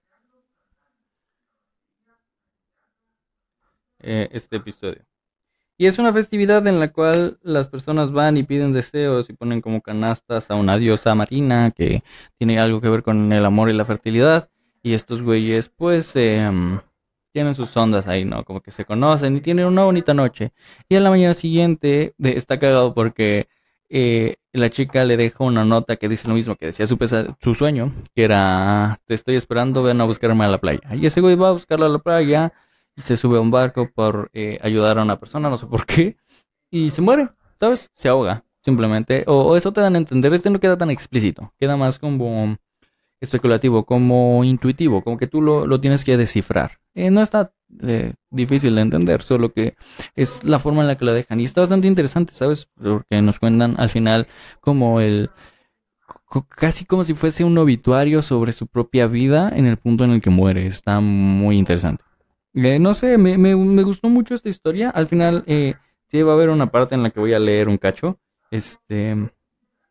eh, 4.01 4.29
este 4.33 4.57
episodio. 4.57 5.05
Y 5.79 5.87
es 5.87 6.01
una 6.01 6.13
festividad 6.13 6.67
en 6.67 6.81
la 6.81 6.93
cual 6.93 7.39
las 7.41 7.69
personas 7.69 8.11
van 8.11 8.37
y 8.37 8.43
piden 8.43 8.73
deseos 8.73 9.31
y 9.31 9.35
ponen 9.35 9.61
como 9.61 9.81
canastas 9.81 10.51
a 10.51 10.57
una 10.57 10.77
diosa 10.77 11.15
marina 11.15 11.71
que 11.71 12.03
tiene 12.37 12.59
algo 12.59 12.81
que 12.81 12.89
ver 12.89 13.05
con 13.05 13.33
el 13.33 13.45
amor 13.45 13.71
y 13.71 13.75
la 13.75 13.85
fertilidad. 13.85 14.51
Y 14.83 14.95
estos 14.95 15.23
güeyes 15.23 15.69
pues 15.69 16.17
em, 16.17 16.81
tienen 17.33 17.55
sus 17.55 17.77
ondas 17.77 18.09
ahí, 18.09 18.25
¿no? 18.25 18.45
Como 18.45 18.61
que 18.61 18.73
se 18.73 18.85
conocen 18.85 19.37
y 19.37 19.41
tienen 19.41 19.67
una 19.67 19.85
bonita 19.85 20.15
noche. 20.15 20.53
Y 20.89 20.97
a 20.97 21.01
la 21.01 21.11
mañana 21.11 21.35
siguiente 21.35 22.15
está 22.19 22.59
cagado 22.59 22.93
porque 22.93 23.47
eh, 23.95 24.37
la 24.55 24.71
chica 24.71 25.05
le 25.05 25.19
deja 25.19 25.45
una 25.45 25.67
nota 25.67 25.97
que 25.97 26.09
dice 26.09 26.27
lo 26.27 26.33
mismo 26.33 26.57
que 26.57 26.67
decía 26.67 26.87
su, 26.87 26.97
su 27.41 27.55
sueño, 27.55 27.93
que 28.15 28.25
era, 28.25 29.01
te 29.07 29.13
estoy 29.13 29.37
esperando, 29.37 29.83
ven 29.83 30.01
a 30.01 30.05
buscarme 30.05 30.47
a 30.47 30.49
la 30.49 30.59
playa. 30.59 30.81
Y 30.95 31.05
ese 31.05 31.21
güey 31.21 31.37
va 31.37 31.51
a 31.51 31.53
buscarla 31.53 31.87
a 31.87 31.91
la 31.91 31.99
playa 31.99 32.55
y 32.97 33.03
se 33.03 33.19
sube 33.19 33.37
a 33.37 33.43
un 33.43 33.51
barco 33.51 33.91
por 33.95 34.31
eh, 34.33 34.59
ayudar 34.63 34.99
a 34.99 35.03
una 35.03 35.21
persona, 35.21 35.51
no 35.51 35.59
sé 35.59 35.67
por 35.67 35.85
qué, 35.85 36.17
y 36.71 36.89
se 36.91 37.03
muere, 37.03 37.29
¿sabes? 37.61 37.91
Se 37.93 38.09
ahoga, 38.09 38.45
simplemente. 38.63 39.25
O, 39.27 39.57
eso 39.57 39.75
te 39.75 39.83
dan 39.83 39.95
a 39.95 39.99
entender, 39.99 40.33
este 40.33 40.49
no 40.49 40.59
queda 40.59 40.79
tan 40.79 40.91
explícito, 40.91 41.53
queda 41.59 41.77
más 41.77 41.99
como 41.99 42.57
especulativo, 43.23 43.85
como 43.87 44.45
intuitivo, 44.45 45.03
como 45.03 45.17
que 45.17 45.27
tú 45.27 45.41
lo, 45.41 45.81
tienes 45.81 46.05
que 46.05 46.17
descifrar. 46.17 46.79
Eh, 46.95 47.11
no 47.11 47.23
está 47.23 47.53
eh, 47.81 48.15
difícil 48.31 48.75
de 48.75 48.83
entender, 48.83 49.23
solo 49.23 49.53
que 49.53 49.77
es 50.15 50.45
la 50.45 50.59
forma 50.59 50.83
en 50.83 50.89
la 50.89 50.99
que 50.99 51.05
la 51.05 51.15
dejan. 51.15 51.41
Y 51.41 51.45
está 51.45 51.63
bastante 51.63 51.87
interesante, 51.87 52.35
¿sabes? 52.35 52.69
Porque 52.75 53.23
nos 53.23 53.39
cuentan 53.39 53.77
al 53.79 53.89
final 53.89 54.27
como 54.61 55.01
el 55.01 55.31
casi 56.49 56.85
como 56.85 57.05
si 57.05 57.15
fuese 57.15 57.45
un 57.45 57.57
obituario 57.59 58.23
sobre 58.23 58.53
su 58.53 58.67
propia 58.67 59.07
vida 59.07 59.53
en 59.55 59.67
el 59.67 59.77
punto 59.77 60.05
en 60.05 60.11
el 60.11 60.21
que 60.21 60.31
muere. 60.31 60.67
Está 60.67 61.01
muy 61.01 61.57
interesante. 61.59 62.03
Eh, 62.55 62.79
no 62.79 62.95
sé, 62.95 63.19
me, 63.19 63.39
me, 63.39 63.57
me, 63.57 63.83
gustó 63.83 64.09
mucho 64.09 64.35
esta 64.35 64.49
historia. 64.49 64.91
Al 64.91 65.07
final, 65.07 65.45
eh, 65.47 65.75
sí 66.11 66.23
va 66.23 66.33
a 66.33 66.35
haber 66.35 66.51
una 66.51 66.71
parte 66.71 66.95
en 66.95 67.03
la 67.03 67.11
que 67.11 67.21
voy 67.21 67.33
a 67.35 67.39
leer 67.39 67.69
un 67.69 67.79
cacho. 67.79 68.19
Este, 68.51 69.17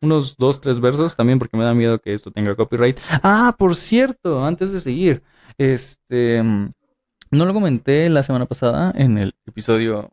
unos 0.02 0.36
dos, 0.36 0.60
tres 0.60 0.80
versos 0.80 1.16
también 1.16 1.38
porque 1.38 1.56
me 1.56 1.64
da 1.64 1.74
miedo 1.74 1.98
que 1.98 2.12
esto 2.12 2.30
tenga 2.30 2.54
copyright. 2.54 2.98
Ah, 3.22 3.54
por 3.58 3.76
cierto, 3.76 4.44
antes 4.44 4.72
de 4.72 4.80
seguir, 4.80 5.22
este, 5.58 6.42
no 6.42 7.44
lo 7.44 7.54
comenté 7.54 8.08
la 8.08 8.22
semana 8.22 8.46
pasada 8.46 8.92
en 8.94 9.18
el 9.18 9.34
episodio 9.46 10.12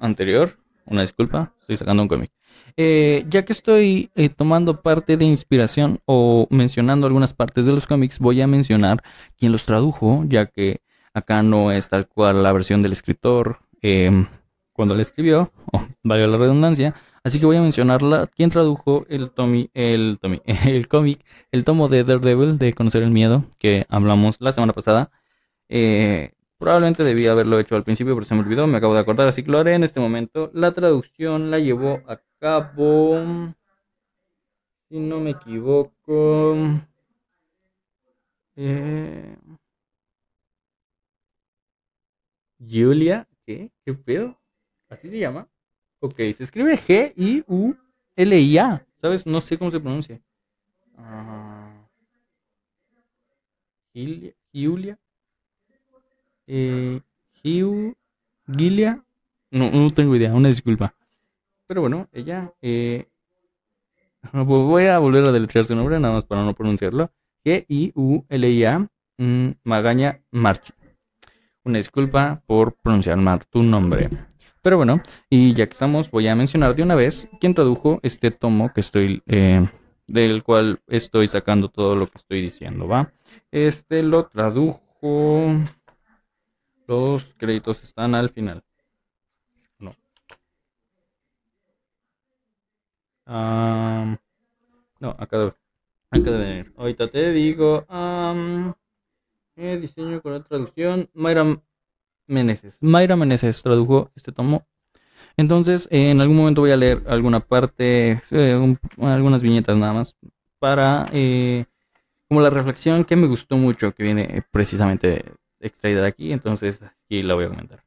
anterior. 0.00 0.56
Una 0.86 1.02
disculpa, 1.02 1.52
estoy 1.60 1.76
sacando 1.76 2.02
un 2.02 2.08
cómic. 2.08 2.30
Eh, 2.76 3.24
ya 3.28 3.44
que 3.44 3.52
estoy 3.52 4.10
eh, 4.14 4.28
tomando 4.28 4.80
parte 4.82 5.16
de 5.16 5.24
inspiración 5.24 6.00
o 6.06 6.46
mencionando 6.50 7.06
algunas 7.06 7.32
partes 7.32 7.66
de 7.66 7.72
los 7.72 7.86
cómics, 7.86 8.18
voy 8.18 8.40
a 8.40 8.46
mencionar 8.46 9.02
quién 9.36 9.52
los 9.52 9.64
tradujo, 9.64 10.24
ya 10.26 10.46
que 10.46 10.80
Acá 11.14 11.44
no 11.44 11.70
es 11.70 11.88
tal 11.88 12.08
cual 12.08 12.42
la 12.42 12.52
versión 12.52 12.82
del 12.82 12.92
escritor 12.92 13.60
em, 13.82 14.26
cuando 14.72 14.96
la 14.96 15.02
escribió, 15.02 15.52
valga 16.02 16.26
la 16.26 16.36
redundancia. 16.36 16.94
Así 17.24 17.40
que 17.40 17.46
voy 17.46 17.56
a 17.56 17.62
mencionarla. 17.62 18.28
¿Quién 18.28 18.50
tradujo 18.50 19.06
el 19.08 19.30
Tommy, 19.30 19.70
el 19.74 20.18
Tommy, 20.20 20.42
el 20.66 20.88
cómic, 20.88 21.24
el 21.52 21.64
tomo 21.64 21.88
de 21.88 22.04
Daredevil 22.04 22.58
de 22.58 22.74
Conocer 22.74 23.02
el 23.02 23.10
Miedo 23.10 23.44
que 23.58 23.86
hablamos 23.88 24.40
la 24.40 24.52
semana 24.52 24.74
pasada? 24.74 25.10
Eh, 25.68 26.32
probablemente 26.58 27.02
debía 27.04 27.32
haberlo 27.32 27.58
hecho 27.58 27.76
al 27.76 27.84
principio, 27.84 28.14
pero 28.14 28.26
se 28.26 28.34
me 28.34 28.42
olvidó, 28.42 28.66
me 28.66 28.76
acabo 28.78 28.94
de 28.94 29.00
acordar, 29.00 29.28
así 29.28 29.42
que 29.42 29.50
lo 29.50 29.58
haré 29.58 29.74
en 29.74 29.84
este 29.84 30.00
momento. 30.00 30.50
La 30.54 30.72
traducción 30.74 31.50
la 31.50 31.58
llevó 31.58 32.02
a 32.06 32.20
cabo, 32.38 33.18
si 34.88 34.98
no 34.98 35.20
me 35.20 35.30
equivoco, 35.30 36.56
eh, 38.56 39.36
Julia, 42.58 43.28
¿qué? 43.46 43.70
¿Qué 43.84 43.94
pedo? 43.94 44.36
¿Así 44.88 45.08
se 45.08 45.18
llama? 45.18 45.48
Ok, 46.04 46.16
se 46.36 46.44
escribe 46.44 46.76
G-I-U-L-I-A. 46.76 47.46
¿Sabes? 49.00 49.26
No 49.26 49.40
sé 49.40 49.56
cómo 49.56 49.70
se 49.70 49.80
pronuncia. 49.80 50.20
Uh, 50.98 51.70
Julia. 54.52 54.98
Eh, 56.46 57.00
Gilia. 57.42 59.02
No, 59.50 59.70
no 59.70 59.94
tengo 59.94 60.14
idea, 60.14 60.34
una 60.34 60.50
disculpa. 60.50 60.94
Pero 61.66 61.80
bueno, 61.80 62.06
ella. 62.12 62.52
Eh, 62.60 63.08
voy 64.30 64.84
a 64.84 64.98
volver 64.98 65.24
a 65.24 65.32
deletrear 65.32 65.64
su 65.64 65.74
nombre, 65.74 65.98
nada 65.98 66.16
más 66.16 66.26
para 66.26 66.44
no 66.44 66.52
pronunciarlo. 66.52 67.10
G-I-U-L-I-A. 67.46 68.86
Mm, 69.16 69.52
Magaña 69.62 70.20
Marchi. 70.32 70.74
Una 71.62 71.78
disculpa 71.78 72.42
por 72.44 72.74
pronunciar 72.74 73.16
mal 73.16 73.46
tu 73.46 73.62
nombre. 73.62 74.10
Pero 74.64 74.78
bueno, 74.78 75.02
y 75.28 75.52
ya 75.52 75.66
que 75.66 75.74
estamos, 75.74 76.10
voy 76.10 76.26
a 76.26 76.34
mencionar 76.34 76.74
de 76.74 76.82
una 76.82 76.94
vez 76.94 77.28
quién 77.38 77.52
tradujo 77.54 78.00
este 78.02 78.30
tomo 78.30 78.72
que 78.72 78.80
estoy, 78.80 79.22
eh, 79.26 79.68
del 80.06 80.42
cual 80.42 80.80
estoy 80.86 81.28
sacando 81.28 81.68
todo 81.68 81.94
lo 81.94 82.06
que 82.06 82.16
estoy 82.16 82.40
diciendo, 82.40 82.88
¿va? 82.88 83.12
Este 83.50 84.02
lo 84.02 84.26
tradujo. 84.26 85.50
Los 86.86 87.34
créditos 87.36 87.84
están 87.84 88.14
al 88.14 88.30
final. 88.30 88.64
No. 89.78 89.94
no, 94.98 95.10
acá 95.18 95.38
debe, 95.40 95.54
acá 96.10 96.30
debe 96.30 96.38
venir. 96.38 96.72
Ahorita 96.78 97.10
te 97.10 97.32
digo. 97.32 97.84
Eh, 99.56 99.76
diseño 99.76 100.22
con 100.22 100.32
la 100.32 100.42
traducción. 100.42 101.10
Mayra 101.12 101.44
Meneses. 102.26 102.78
Mayra 102.80 103.16
Meneses 103.16 103.62
tradujo 103.62 104.10
este 104.14 104.32
tomo. 104.32 104.66
Entonces, 105.36 105.88
eh, 105.90 106.10
en 106.10 106.20
algún 106.20 106.36
momento 106.36 106.60
voy 106.60 106.70
a 106.70 106.76
leer 106.76 107.02
alguna 107.06 107.40
parte, 107.40 108.22
eh, 108.30 108.76
algunas 109.00 109.42
viñetas 109.42 109.76
nada 109.76 109.92
más, 109.92 110.16
para 110.58 111.10
como 112.28 112.40
la 112.40 112.50
reflexión 112.50 113.04
que 113.04 113.16
me 113.16 113.26
gustó 113.26 113.56
mucho, 113.56 113.92
que 113.94 114.02
viene 114.02 114.44
precisamente 114.50 115.24
extraída 115.60 116.02
de 116.02 116.08
aquí. 116.08 116.32
Entonces, 116.32 116.80
aquí 116.82 117.22
la 117.22 117.34
voy 117.34 117.44
a 117.44 117.48
comentar. 117.48 117.84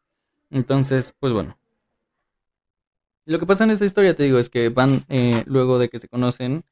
Entonces, 0.51 1.15
pues 1.19 1.33
bueno. 1.33 1.57
Lo 3.25 3.39
que 3.39 3.45
pasa 3.45 3.65
en 3.65 3.71
esta 3.71 3.85
historia, 3.85 4.15
te 4.15 4.23
digo, 4.23 4.39
es 4.39 4.49
que 4.49 4.69
van 4.69 5.03
luego 5.45 5.79
de 5.79 5.89
que 5.89 5.99
se 5.99 6.07
conocen 6.07 6.63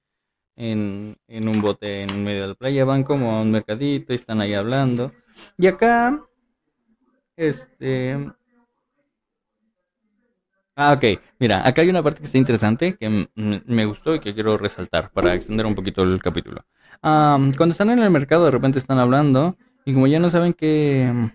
en, 0.55 1.17
un 1.27 1.61
bote 1.61 2.01
en 2.01 2.23
medio 2.23 2.43
de 2.43 2.47
la 2.49 2.53
playa, 2.55 2.85
van 2.85 3.03
como 3.03 3.31
a 3.31 3.41
un 3.41 3.51
mercadito 3.51 4.13
y 4.13 4.15
están 4.15 4.41
ahí 4.41 4.53
hablando. 4.53 5.11
Y 5.57 5.67
acá, 5.67 6.23
este... 7.37 8.31
Ah, 10.75 10.93
ok. 10.93 11.19
Mira, 11.39 11.65
acá 11.65 11.81
hay 11.81 11.89
una 11.89 12.03
parte 12.03 12.19
que 12.19 12.25
está 12.25 12.37
interesante, 12.37 12.97
que 12.97 13.27
me 13.35 13.85
gustó 13.85 14.13
y 14.15 14.19
que 14.19 14.33
quiero 14.33 14.57
resaltar 14.57 15.11
para 15.11 15.33
extender 15.33 15.65
un 15.65 15.75
poquito 15.75 16.03
el 16.03 16.21
capítulo. 16.21 16.65
cuando 17.01 17.67
están 17.69 17.89
en 17.91 17.99
el 17.99 18.09
mercado, 18.09 18.45
de 18.45 18.51
repente 18.51 18.79
están 18.79 18.99
hablando 18.99 19.57
y 19.85 19.93
como 19.93 20.07
ya 20.07 20.19
no 20.19 20.29
saben 20.29 20.53
qué, 20.53 21.31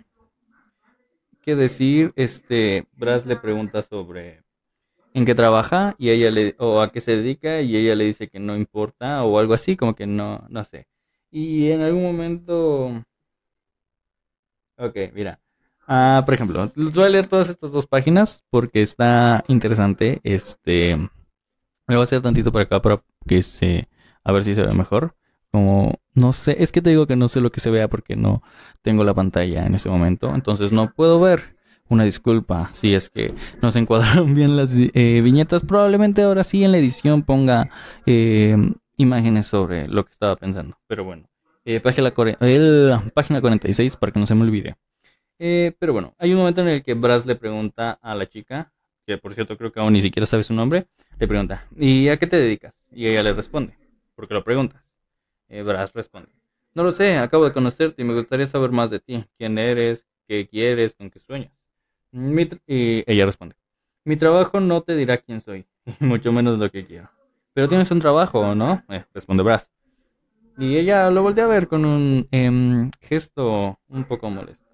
qué 1.42 1.56
decir, 1.56 2.12
este, 2.16 2.86
Brass 2.92 3.26
le 3.26 3.36
pregunta 3.36 3.82
sobre 3.82 4.42
en 5.14 5.24
qué 5.26 5.34
trabaja 5.34 5.96
y 5.98 6.10
ella 6.10 6.30
le 6.30 6.54
o 6.58 6.80
a 6.82 6.92
qué 6.92 7.00
se 7.00 7.16
dedica 7.16 7.60
y 7.62 7.76
ella 7.76 7.94
le 7.94 8.04
dice 8.06 8.28
que 8.28 8.40
no 8.40 8.56
importa 8.56 9.24
o 9.24 9.38
algo 9.38 9.54
así, 9.54 9.76
como 9.76 9.94
que 9.94 10.06
no 10.06 10.46
no 10.48 10.64
sé. 10.64 10.86
Y 11.30 11.70
en 11.70 11.82
algún 11.82 12.02
momento 12.02 13.04
Ok, 14.76 14.96
mira. 15.14 15.40
Ah, 15.92 16.22
por 16.24 16.35
ejemplo, 16.35 16.70
les 16.76 16.92
voy 16.94 17.05
a 17.05 17.09
leer 17.09 17.26
todas 17.26 17.48
estas 17.48 17.72
dos 17.72 17.85
páginas 17.85 18.44
porque 18.48 18.81
está 18.81 19.42
interesante. 19.48 20.20
Este 20.22 20.96
me 20.96 21.96
voy 21.96 21.98
a 21.98 22.05
hacer 22.05 22.22
tantito 22.22 22.53
para 22.53 22.62
acá 22.62 22.81
para 22.81 23.03
que 23.26 23.42
se 23.42 23.88
a 24.22 24.31
ver 24.31 24.44
si 24.44 24.55
se 24.55 24.62
ve 24.62 24.72
mejor. 24.72 25.16
Como 25.50 25.98
no 26.14 26.33
sé, 26.33 26.62
es 26.62 26.70
que 26.70 26.81
te 26.81 26.90
digo 26.90 27.09
que 27.09 27.16
no 27.16 27.26
sé 27.26 27.40
lo 27.40 27.50
que 27.50 27.59
se 27.59 27.72
vea 27.72 27.88
porque 27.88 28.14
no 28.14 28.40
tengo 28.83 29.03
la 29.03 29.14
pantalla 29.14 29.66
en 29.66 29.74
ese 29.74 29.88
momento, 29.88 30.33
entonces 30.33 30.70
no 30.70 30.92
puedo 30.92 31.18
ver 31.18 31.57
una 31.88 32.05
disculpa 32.05 32.70
si 32.72 32.94
es 32.94 33.11
que 33.11 33.35
no 33.61 33.72
se 33.72 33.81
encuadraron 33.81 34.33
bien 34.37 34.57
las 34.57 34.76
eh, 34.79 35.20
viñetas. 35.24 35.64
Probablemente 35.64 36.22
ahora 36.22 36.44
sí 36.44 36.62
en 36.62 36.70
la 36.70 36.79
edición 36.79 37.24
ponga 37.24 37.68
eh, 38.07 38.57
imágenes 38.96 39.48
sobre 39.48 39.88
lo 39.88 40.05
que 40.05 40.12
estaba 40.12 40.37
pensando. 40.37 40.79
Pero 40.87 41.03
bueno, 41.03 41.29
eh, 41.64 41.81
página, 41.81 42.12
página 42.12 43.40
46 43.40 43.96
para 43.96 44.12
que 44.12 44.20
no 44.20 44.26
se 44.26 44.37
me 44.37 44.42
olvide. 44.42 44.76
Pero 45.79 45.92
bueno, 45.92 46.14
hay 46.18 46.33
un 46.33 46.38
momento 46.38 46.61
en 46.61 46.68
el 46.68 46.83
que 46.83 46.94
Brass 46.94 47.26
le 47.26 47.35
pregunta 47.35 47.98
a 48.03 48.14
la 48.14 48.29
chica, 48.29 48.72
que 49.07 49.18
por 49.18 49.35
cierto 49.35 49.57
creo 49.57 49.72
que 49.72 49.81
aún 49.81 49.92
ni 49.92 50.01
siquiera 50.01 50.26
sabe 50.26 50.43
su 50.45 50.55
nombre, 50.55 50.86
le 51.18 51.26
pregunta, 51.26 51.66
¿y 51.76 52.09
a 52.09 52.18
qué 52.18 52.26
te 52.26 52.36
dedicas? 52.36 52.74
Y 52.93 53.07
ella 53.07 53.22
le 53.22 53.32
responde, 53.32 53.74
porque 54.14 54.34
lo 54.34 54.45
preguntas. 54.45 54.82
Brass 55.49 55.93
responde, 55.93 56.28
no 56.74 56.84
lo 56.84 56.93
sé, 56.93 57.16
acabo 57.16 57.45
de 57.45 57.53
conocerte 57.53 58.03
y 58.03 58.05
me 58.05 58.14
gustaría 58.14 58.47
saber 58.47 58.70
más 58.70 58.91
de 58.91 59.01
ti, 59.01 59.24
quién 59.36 59.59
eres, 59.59 60.07
qué 60.28 60.47
quieres, 60.47 60.95
con 60.95 61.11
qué 61.11 61.18
sueñas 61.18 61.53
y 62.66 63.11
ella 63.11 63.26
responde, 63.26 63.57
mi 64.05 64.16
trabajo 64.16 64.61
no 64.61 64.82
te 64.82 64.97
dirá 64.97 65.18
quién 65.18 65.41
soy, 65.41 65.66
mucho 66.01 66.32
menos 66.32 66.59
lo 66.59 66.70
que 66.70 66.84
quiero. 66.84 67.09
Pero 67.53 67.68
tienes 67.68 67.91
un 67.91 68.01
trabajo, 68.01 68.55
¿no? 68.55 68.82
Eh, 68.88 69.05
responde 69.12 69.43
Brass. 69.43 69.70
Y 70.59 70.76
ella 70.76 71.11
lo 71.11 71.22
voltea 71.22 71.45
a 71.45 71.49
ver 71.49 71.68
con 71.68 71.84
un 71.84 72.28
em, 72.30 72.91
gesto 73.01 73.78
un 73.88 74.05
poco 74.05 74.30
molesto. 74.30 74.69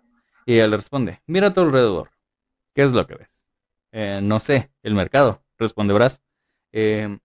Y 0.46 0.54
le 0.54 0.68
responde, 0.76 1.20
mira 1.26 1.48
a 1.48 1.52
tu 1.52 1.60
alrededor. 1.60 2.10
¿qué 2.74 2.82
es 2.82 2.92
lo 2.92 3.06
que 3.06 3.16
ves? 3.16 3.30
"Eh, 3.92 4.20
no 4.22 4.38
sé, 4.38 4.70
el 4.82 4.94
mercado, 4.94 5.42
responde 5.58 5.94
Brass. 5.94 6.22
Eh, 6.72 7.18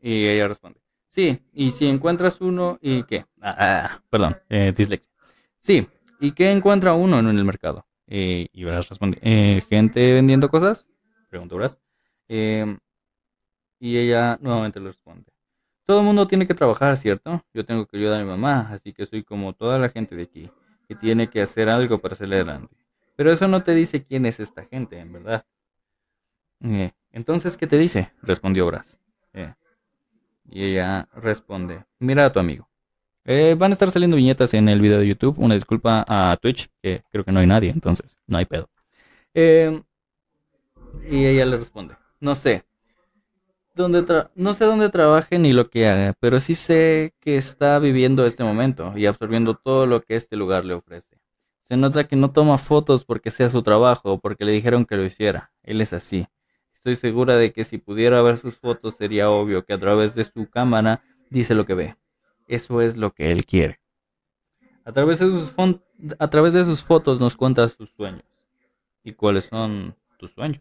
y 0.00 0.26
ella 0.28 0.48
responde, 0.48 0.80
sí, 1.08 1.40
y 1.52 1.72
si 1.72 1.86
encuentras 1.88 2.40
uno, 2.40 2.78
¿y 2.80 3.02
qué? 3.04 3.26
Ah, 3.40 3.56
ah, 3.58 4.02
perdón, 4.10 4.36
eh, 4.48 4.72
dislexia. 4.76 5.12
Sí, 5.58 5.88
¿y 6.20 6.32
qué 6.32 6.50
encuentra 6.52 6.94
uno 6.94 7.18
en 7.18 7.28
el 7.28 7.44
mercado? 7.44 7.86
Y 8.06 8.64
Brass 8.64 8.88
responde, 8.88 9.18
"Eh, 9.22 9.62
¿gente 9.68 10.12
vendiendo 10.12 10.48
cosas? 10.48 10.88
Preguntó 11.30 11.56
Brass. 11.56 11.78
Eh, 12.28 12.76
y 13.80 13.98
ella 13.98 14.38
nuevamente 14.40 14.80
le 14.80 14.88
responde, 14.88 15.30
todo 15.86 16.00
el 16.00 16.06
mundo 16.06 16.26
tiene 16.28 16.46
que 16.46 16.54
trabajar, 16.54 16.96
¿cierto? 16.96 17.44
Yo 17.52 17.64
tengo 17.66 17.86
que 17.86 17.96
ayudar 17.96 18.20
a 18.20 18.24
mi 18.24 18.30
mamá, 18.30 18.68
así 18.70 18.92
que 18.92 19.06
soy 19.06 19.24
como 19.24 19.52
toda 19.54 19.78
la 19.78 19.88
gente 19.90 20.14
de 20.16 20.22
aquí, 20.22 20.50
que 20.88 20.94
tiene 20.94 21.28
que 21.30 21.42
hacer 21.42 21.68
algo 21.68 21.98
para 22.00 22.14
salir 22.14 22.34
adelante. 22.34 22.74
Pero 23.16 23.32
eso 23.32 23.48
no 23.48 23.62
te 23.62 23.74
dice 23.74 24.04
quién 24.04 24.26
es 24.26 24.40
esta 24.40 24.64
gente, 24.64 24.98
en 24.98 25.12
verdad. 25.12 25.44
Eh, 26.60 26.92
Entonces, 27.12 27.56
¿qué 27.56 27.66
te 27.66 27.78
dice? 27.78 28.12
Respondió 28.22 28.66
Brass. 28.66 29.00
Eh, 29.34 29.52
y 30.50 30.64
ella 30.64 31.08
responde, 31.14 31.84
mira 31.98 32.26
a 32.26 32.32
tu 32.32 32.40
amigo. 32.40 32.68
Eh, 33.24 33.54
van 33.56 33.70
a 33.70 33.74
estar 33.74 33.90
saliendo 33.90 34.16
viñetas 34.16 34.54
en 34.54 34.68
el 34.68 34.80
video 34.80 34.98
de 34.98 35.06
YouTube. 35.06 35.38
Una 35.38 35.54
disculpa 35.54 36.04
a 36.08 36.36
Twitch, 36.36 36.68
que 36.82 37.02
creo 37.10 37.24
que 37.24 37.32
no 37.32 37.40
hay 37.40 37.46
nadie, 37.46 37.70
entonces 37.70 38.18
no 38.26 38.38
hay 38.38 38.44
pedo. 38.46 38.68
Eh, 39.34 39.82
y 41.10 41.26
ella 41.26 41.46
le 41.46 41.56
responde, 41.56 41.96
no 42.20 42.34
sé. 42.34 42.64
No 43.74 44.54
sé 44.54 44.64
dónde 44.66 44.90
trabaje 44.90 45.38
ni 45.38 45.52
lo 45.52 45.70
que 45.70 45.88
haga, 45.88 46.14
pero 46.20 46.40
sí 46.40 46.54
sé 46.54 47.14
que 47.20 47.36
está 47.36 47.78
viviendo 47.78 48.26
este 48.26 48.44
momento 48.44 48.92
y 48.96 49.06
absorbiendo 49.06 49.54
todo 49.54 49.86
lo 49.86 50.02
que 50.02 50.14
este 50.14 50.36
lugar 50.36 50.66
le 50.66 50.74
ofrece. 50.74 51.18
Se 51.62 51.78
nota 51.78 52.06
que 52.06 52.16
no 52.16 52.32
toma 52.32 52.58
fotos 52.58 53.04
porque 53.04 53.30
sea 53.30 53.48
su 53.48 53.62
trabajo 53.62 54.12
o 54.12 54.20
porque 54.20 54.44
le 54.44 54.52
dijeron 54.52 54.84
que 54.84 54.96
lo 54.96 55.04
hiciera. 55.04 55.52
Él 55.62 55.80
es 55.80 55.94
así. 55.94 56.26
Estoy 56.74 56.96
segura 56.96 57.36
de 57.36 57.52
que 57.52 57.64
si 57.64 57.78
pudiera 57.78 58.20
ver 58.20 58.36
sus 58.36 58.58
fotos 58.58 58.96
sería 58.96 59.30
obvio 59.30 59.64
que 59.64 59.72
a 59.72 59.80
través 59.80 60.14
de 60.14 60.24
su 60.24 60.50
cámara 60.50 61.02
dice 61.30 61.54
lo 61.54 61.64
que 61.64 61.74
ve. 61.74 61.96
Eso 62.48 62.82
es 62.82 62.98
lo 62.98 63.14
que 63.14 63.30
él 63.30 63.46
quiere. 63.46 63.80
A 64.84 64.92
través 64.92 65.20
de 65.20 65.26
sus, 65.26 65.54
a 66.18 66.28
través 66.28 66.52
de 66.52 66.66
sus 66.66 66.82
fotos 66.82 67.20
nos 67.20 67.36
cuenta 67.36 67.68
sus 67.68 67.90
sueños. 67.90 68.24
¿Y 69.02 69.12
cuáles 69.12 69.44
son 69.44 69.96
tus 70.18 70.32
sueños? 70.32 70.60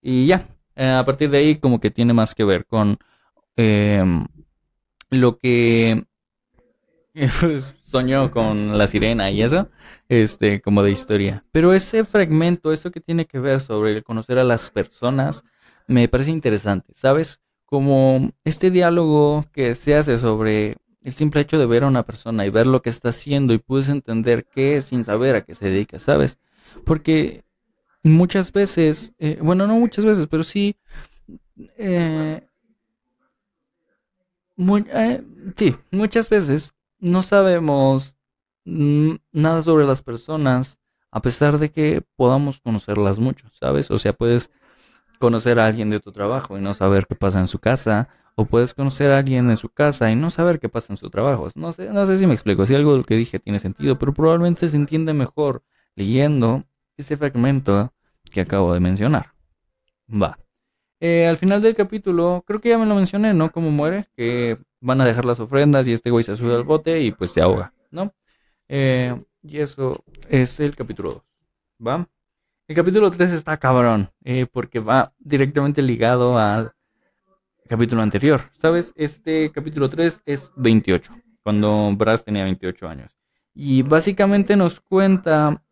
Y 0.00 0.26
ya, 0.26 0.48
eh, 0.76 0.88
a 0.90 1.04
partir 1.04 1.30
de 1.30 1.38
ahí 1.38 1.56
como 1.56 1.80
que 1.80 1.90
tiene 1.90 2.12
más 2.12 2.34
que 2.34 2.44
ver 2.44 2.66
con 2.66 2.98
em, 3.56 4.26
lo 5.10 5.36
que 5.38 6.04
pues, 7.40 7.74
soñó 7.82 8.30
con 8.30 8.78
la 8.78 8.86
sirena 8.86 9.30
y 9.30 9.42
eso, 9.42 9.68
este, 10.08 10.60
como 10.60 10.82
de 10.82 10.92
historia. 10.92 11.44
Pero 11.52 11.74
ese 11.74 12.04
fragmento, 12.04 12.72
eso 12.72 12.90
que 12.90 13.00
tiene 13.00 13.26
que 13.26 13.38
ver 13.38 13.60
sobre 13.60 13.92
el 13.92 14.04
conocer 14.04 14.38
a 14.38 14.44
las 14.44 14.70
personas, 14.70 15.44
me 15.86 16.08
parece 16.08 16.30
interesante, 16.30 16.92
¿sabes? 16.94 17.40
Como 17.66 18.32
este 18.44 18.70
diálogo 18.70 19.44
que 19.52 19.74
se 19.74 19.94
hace 19.96 20.18
sobre 20.18 20.76
el 21.02 21.12
simple 21.14 21.40
hecho 21.40 21.58
de 21.58 21.66
ver 21.66 21.84
a 21.84 21.88
una 21.88 22.04
persona 22.04 22.46
y 22.46 22.50
ver 22.50 22.66
lo 22.66 22.82
que 22.82 22.90
está 22.90 23.10
haciendo 23.10 23.52
y 23.52 23.58
puedes 23.58 23.88
entender 23.88 24.46
qué 24.46 24.76
es 24.76 24.86
sin 24.86 25.04
saber 25.04 25.36
a 25.36 25.44
qué 25.44 25.54
se 25.54 25.70
dedica, 25.70 25.98
¿sabes? 25.98 26.38
Porque 26.84 27.44
muchas 28.02 28.52
veces, 28.52 29.12
eh, 29.18 29.38
bueno, 29.40 29.66
no 29.66 29.76
muchas 29.78 30.04
veces, 30.04 30.26
pero 30.28 30.44
sí, 30.44 30.76
eh, 31.78 32.46
eh, 34.58 35.24
sí, 35.56 35.76
muchas 35.90 36.28
veces 36.28 36.74
no 36.98 37.22
sabemos 37.22 38.16
nada 38.64 39.62
sobre 39.62 39.86
las 39.86 40.02
personas 40.02 40.78
a 41.10 41.20
pesar 41.20 41.58
de 41.58 41.70
que 41.70 42.02
podamos 42.16 42.60
conocerlas 42.60 43.18
mucho, 43.18 43.46
¿sabes? 43.52 43.90
O 43.90 43.98
sea, 43.98 44.12
puedes 44.14 44.50
conocer 45.18 45.58
a 45.58 45.66
alguien 45.66 45.90
de 45.90 46.00
tu 46.00 46.10
trabajo 46.10 46.56
y 46.56 46.60
no 46.60 46.74
saber 46.74 47.06
qué 47.06 47.14
pasa 47.14 47.38
en 47.38 47.48
su 47.48 47.58
casa, 47.58 48.08
o 48.34 48.46
puedes 48.46 48.72
conocer 48.72 49.12
a 49.12 49.18
alguien 49.18 49.50
en 49.50 49.56
su 49.56 49.68
casa 49.68 50.10
y 50.10 50.16
no 50.16 50.30
saber 50.30 50.58
qué 50.58 50.68
pasa 50.70 50.92
en 50.92 50.96
su 50.96 51.10
trabajo. 51.10 51.48
No 51.54 51.72
sé, 51.72 51.90
no 51.90 52.06
sé 52.06 52.16
si 52.16 52.26
me 52.26 52.32
explico, 52.32 52.64
si 52.64 52.74
algo 52.74 52.96
lo 52.96 53.04
que 53.04 53.14
dije 53.14 53.38
tiene 53.38 53.58
sentido, 53.58 53.98
pero 53.98 54.14
probablemente 54.14 54.68
se 54.68 54.76
entiende 54.76 55.12
mejor 55.12 55.62
leyendo 55.94 56.64
ese 57.02 57.16
fragmento 57.16 57.92
que 58.30 58.40
acabo 58.40 58.72
de 58.74 58.80
mencionar. 58.80 59.32
Va. 60.08 60.38
Eh, 61.00 61.26
al 61.26 61.36
final 61.36 61.60
del 61.60 61.74
capítulo, 61.74 62.44
creo 62.46 62.60
que 62.60 62.68
ya 62.70 62.78
me 62.78 62.86
lo 62.86 62.94
mencioné, 62.94 63.34
¿no? 63.34 63.50
Cómo 63.50 63.70
muere, 63.70 64.08
que 64.16 64.58
van 64.80 65.00
a 65.00 65.04
dejar 65.04 65.24
las 65.24 65.40
ofrendas 65.40 65.86
y 65.86 65.92
este 65.92 66.10
güey 66.10 66.24
se 66.24 66.36
sube 66.36 66.54
al 66.54 66.64
bote 66.64 67.00
y 67.00 67.12
pues 67.12 67.32
se 67.32 67.40
ahoga, 67.40 67.72
¿no? 67.90 68.14
Eh, 68.68 69.20
y 69.42 69.58
eso 69.58 70.04
es 70.28 70.60
el 70.60 70.76
capítulo 70.76 71.12
2, 71.12 71.22
¿va? 71.86 72.08
El 72.68 72.76
capítulo 72.76 73.10
3 73.10 73.32
está 73.32 73.56
cabrón, 73.56 74.10
eh, 74.24 74.46
porque 74.50 74.78
va 74.78 75.12
directamente 75.18 75.82
ligado 75.82 76.38
al 76.38 76.72
capítulo 77.68 78.02
anterior, 78.02 78.42
¿sabes? 78.52 78.92
Este 78.96 79.50
capítulo 79.50 79.90
3 79.90 80.22
es 80.24 80.50
28, 80.56 81.12
cuando 81.42 81.92
Brass 81.96 82.24
tenía 82.24 82.44
28 82.44 82.88
años. 82.88 83.16
Y 83.54 83.82
básicamente 83.82 84.56
nos 84.56 84.80
cuenta 84.80 85.62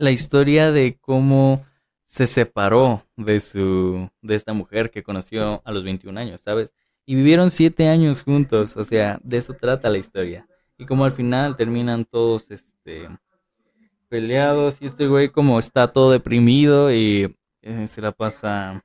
la 0.00 0.10
historia 0.10 0.72
de 0.72 0.96
cómo 0.98 1.64
se 2.06 2.26
separó 2.26 3.04
de 3.16 3.38
su 3.38 4.08
de 4.22 4.34
esta 4.34 4.54
mujer 4.54 4.90
que 4.90 5.02
conoció 5.02 5.60
a 5.62 5.72
los 5.72 5.84
21 5.84 6.18
años, 6.18 6.40
¿sabes? 6.40 6.72
Y 7.04 7.14
vivieron 7.14 7.50
7 7.50 7.86
años 7.86 8.22
juntos, 8.22 8.76
o 8.78 8.84
sea, 8.84 9.20
de 9.22 9.36
eso 9.36 9.52
trata 9.52 9.90
la 9.90 9.98
historia. 9.98 10.46
Y 10.78 10.86
como 10.86 11.04
al 11.04 11.12
final 11.12 11.56
terminan 11.56 12.06
todos 12.06 12.50
este 12.50 13.10
peleados 14.08 14.80
y 14.80 14.86
este 14.86 15.06
güey 15.06 15.28
como 15.28 15.58
está 15.58 15.92
todo 15.92 16.10
deprimido 16.10 16.92
y 16.92 17.36
eh, 17.62 17.86
se 17.86 18.00
la 18.00 18.12
pasa 18.12 18.82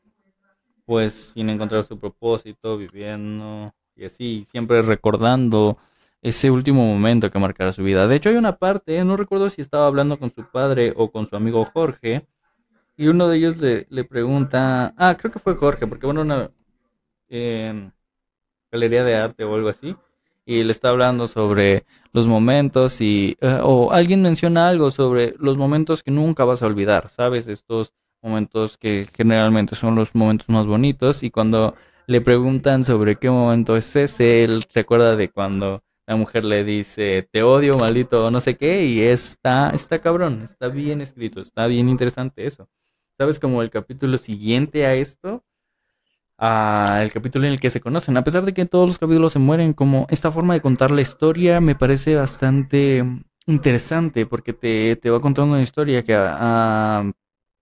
pues 0.85 1.31
sin 1.33 1.49
encontrar 1.49 1.83
su 1.85 1.97
propósito, 1.97 2.77
viviendo 2.77 3.73
y 3.95 4.03
así, 4.03 4.45
siempre 4.51 4.81
recordando 4.81 5.77
ese 6.25 6.49
último 6.49 6.83
momento 6.83 7.29
que 7.29 7.37
marcará 7.37 7.71
su 7.71 7.83
vida. 7.83 8.07
De 8.07 8.15
hecho, 8.15 8.29
hay 8.29 8.35
una 8.35 8.57
parte, 8.57 9.03
no 9.05 9.15
recuerdo 9.15 9.47
si 9.51 9.61
estaba 9.61 9.85
hablando 9.85 10.17
con 10.17 10.31
su 10.31 10.43
padre 10.51 10.91
o 10.95 11.11
con 11.11 11.27
su 11.27 11.35
amigo 11.35 11.63
Jorge, 11.65 12.25
y 12.97 13.07
uno 13.07 13.27
de 13.27 13.37
ellos 13.37 13.57
le, 13.57 13.85
le 13.91 14.03
pregunta, 14.05 14.95
ah, 14.97 15.15
creo 15.17 15.31
que 15.31 15.37
fue 15.37 15.53
Jorge, 15.55 15.85
porque 15.85 16.07
bueno, 16.07 16.21
una 16.21 16.49
eh, 17.29 17.91
galería 18.71 19.03
de 19.03 19.15
arte 19.15 19.43
o 19.43 19.53
algo 19.53 19.69
así, 19.69 19.95
y 20.47 20.63
le 20.63 20.71
está 20.71 20.89
hablando 20.89 21.27
sobre 21.27 21.85
los 22.11 22.27
momentos 22.27 23.01
y, 23.01 23.37
eh, 23.39 23.59
o 23.61 23.91
alguien 23.91 24.23
menciona 24.23 24.67
algo 24.67 24.89
sobre 24.89 25.35
los 25.37 25.57
momentos 25.59 26.01
que 26.01 26.09
nunca 26.09 26.43
vas 26.43 26.63
a 26.63 26.65
olvidar, 26.65 27.09
¿sabes? 27.09 27.47
Estos 27.47 27.93
momentos 28.23 28.77
que 28.79 29.07
generalmente 29.15 29.75
son 29.75 29.93
los 29.93 30.15
momentos 30.15 30.49
más 30.49 30.65
bonitos 30.65 31.21
y 31.21 31.29
cuando 31.29 31.75
le 32.07 32.21
preguntan 32.21 32.83
sobre 32.83 33.17
qué 33.17 33.29
momento 33.29 33.75
es 33.75 33.95
ese, 33.95 34.43
él 34.43 34.65
recuerda 34.73 35.15
de 35.15 35.29
cuando 35.29 35.83
la 36.07 36.15
mujer 36.15 36.45
le 36.45 36.63
dice, 36.63 37.27
te 37.31 37.43
odio, 37.43 37.77
maldito, 37.77 38.29
no 38.29 38.39
sé 38.39 38.55
qué, 38.57 38.85
y 38.85 39.01
está, 39.01 39.71
está 39.71 39.99
cabrón, 39.99 40.43
está 40.43 40.67
bien 40.67 41.01
escrito, 41.01 41.41
está 41.41 41.65
bien 41.67 41.89
interesante 41.89 42.45
eso. 42.45 42.69
¿Sabes? 43.17 43.39
Como 43.39 43.61
el 43.61 43.69
capítulo 43.69 44.17
siguiente 44.17 44.85
a 44.85 44.93
esto, 44.93 45.43
a 46.37 46.99
el 47.01 47.11
capítulo 47.11 47.45
en 47.45 47.53
el 47.53 47.59
que 47.59 47.69
se 47.69 47.81
conocen, 47.81 48.17
a 48.17 48.23
pesar 48.23 48.43
de 48.45 48.53
que 48.53 48.65
todos 48.65 48.87
los 48.87 48.99
capítulos 48.99 49.33
se 49.33 49.39
mueren, 49.39 49.73
como 49.73 50.05
esta 50.09 50.31
forma 50.31 50.53
de 50.53 50.61
contar 50.61 50.91
la 50.91 51.01
historia 51.01 51.61
me 51.61 51.75
parece 51.75 52.15
bastante 52.15 53.03
interesante, 53.47 54.25
porque 54.25 54.53
te, 54.53 54.95
te 54.97 55.09
va 55.09 55.21
contando 55.21 55.53
una 55.53 55.63
historia 55.63 56.03
que 56.03 56.15
ah, 56.15 57.09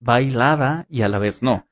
va 0.07 0.21
hilada 0.21 0.85
y 0.89 1.01
a 1.03 1.09
la 1.09 1.19
vez 1.19 1.43
no. 1.43 1.67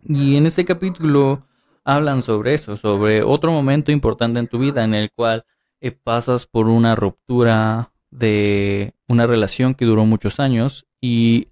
Y 0.00 0.36
en 0.36 0.46
este 0.46 0.64
capítulo 0.64 1.46
hablan 1.84 2.22
sobre 2.22 2.54
eso, 2.54 2.76
sobre 2.76 3.22
otro 3.22 3.52
momento 3.52 3.92
importante 3.92 4.40
en 4.40 4.48
tu 4.48 4.58
vida 4.58 4.84
en 4.84 4.94
el 4.94 5.10
cual 5.12 5.44
eh, 5.80 5.90
pasas 5.92 6.46
por 6.46 6.68
una 6.68 6.94
ruptura 6.94 7.92
de 8.10 8.94
una 9.06 9.26
relación 9.26 9.74
que 9.74 9.84
duró 9.84 10.04
muchos 10.04 10.40
años 10.40 10.86
y, 11.00 11.48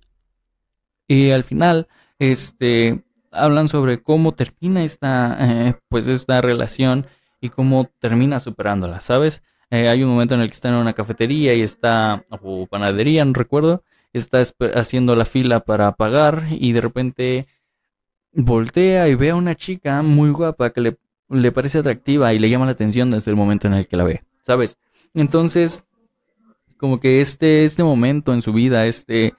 y 1.06 1.30
al 1.30 1.44
final 1.44 1.88
este 2.18 3.04
hablan 3.30 3.68
sobre 3.68 4.02
cómo 4.02 4.32
termina 4.32 4.82
esta 4.82 5.36
eh, 5.40 5.74
pues 5.88 6.06
esta 6.08 6.40
relación 6.40 7.06
y 7.40 7.50
cómo 7.50 7.90
termina 8.00 8.40
superándola, 8.40 9.00
¿sabes? 9.00 9.42
Eh, 9.70 9.88
hay 9.88 10.02
un 10.02 10.10
momento 10.10 10.34
en 10.34 10.40
el 10.40 10.48
que 10.48 10.54
está 10.54 10.68
en 10.68 10.76
una 10.76 10.94
cafetería 10.94 11.54
y 11.54 11.62
está 11.62 12.24
o 12.30 12.66
panadería, 12.66 13.24
no 13.24 13.32
recuerdo, 13.32 13.82
está 14.12 14.42
haciendo 14.74 15.16
la 15.16 15.24
fila 15.24 15.60
para 15.60 15.92
pagar 15.92 16.46
y 16.50 16.72
de 16.72 16.80
repente 16.80 17.46
voltea 18.32 19.08
y 19.08 19.14
ve 19.14 19.30
a 19.30 19.36
una 19.36 19.54
chica 19.56 20.02
muy 20.02 20.30
guapa 20.30 20.70
que 20.70 20.80
le, 20.80 20.96
le 21.28 21.52
parece 21.52 21.78
atractiva 21.78 22.32
y 22.34 22.38
le 22.38 22.50
llama 22.50 22.66
la 22.66 22.72
atención 22.72 23.10
desde 23.10 23.30
el 23.30 23.36
momento 23.36 23.66
en 23.66 23.74
el 23.74 23.86
que 23.88 23.96
la 23.96 24.04
ve, 24.04 24.24
¿sabes? 24.42 24.78
Entonces, 25.14 25.84
como 26.78 27.00
que 27.00 27.20
este, 27.20 27.64
este 27.64 27.82
momento 27.84 28.32
en 28.32 28.42
su 28.42 28.52
vida, 28.52 28.86
este 28.86 29.34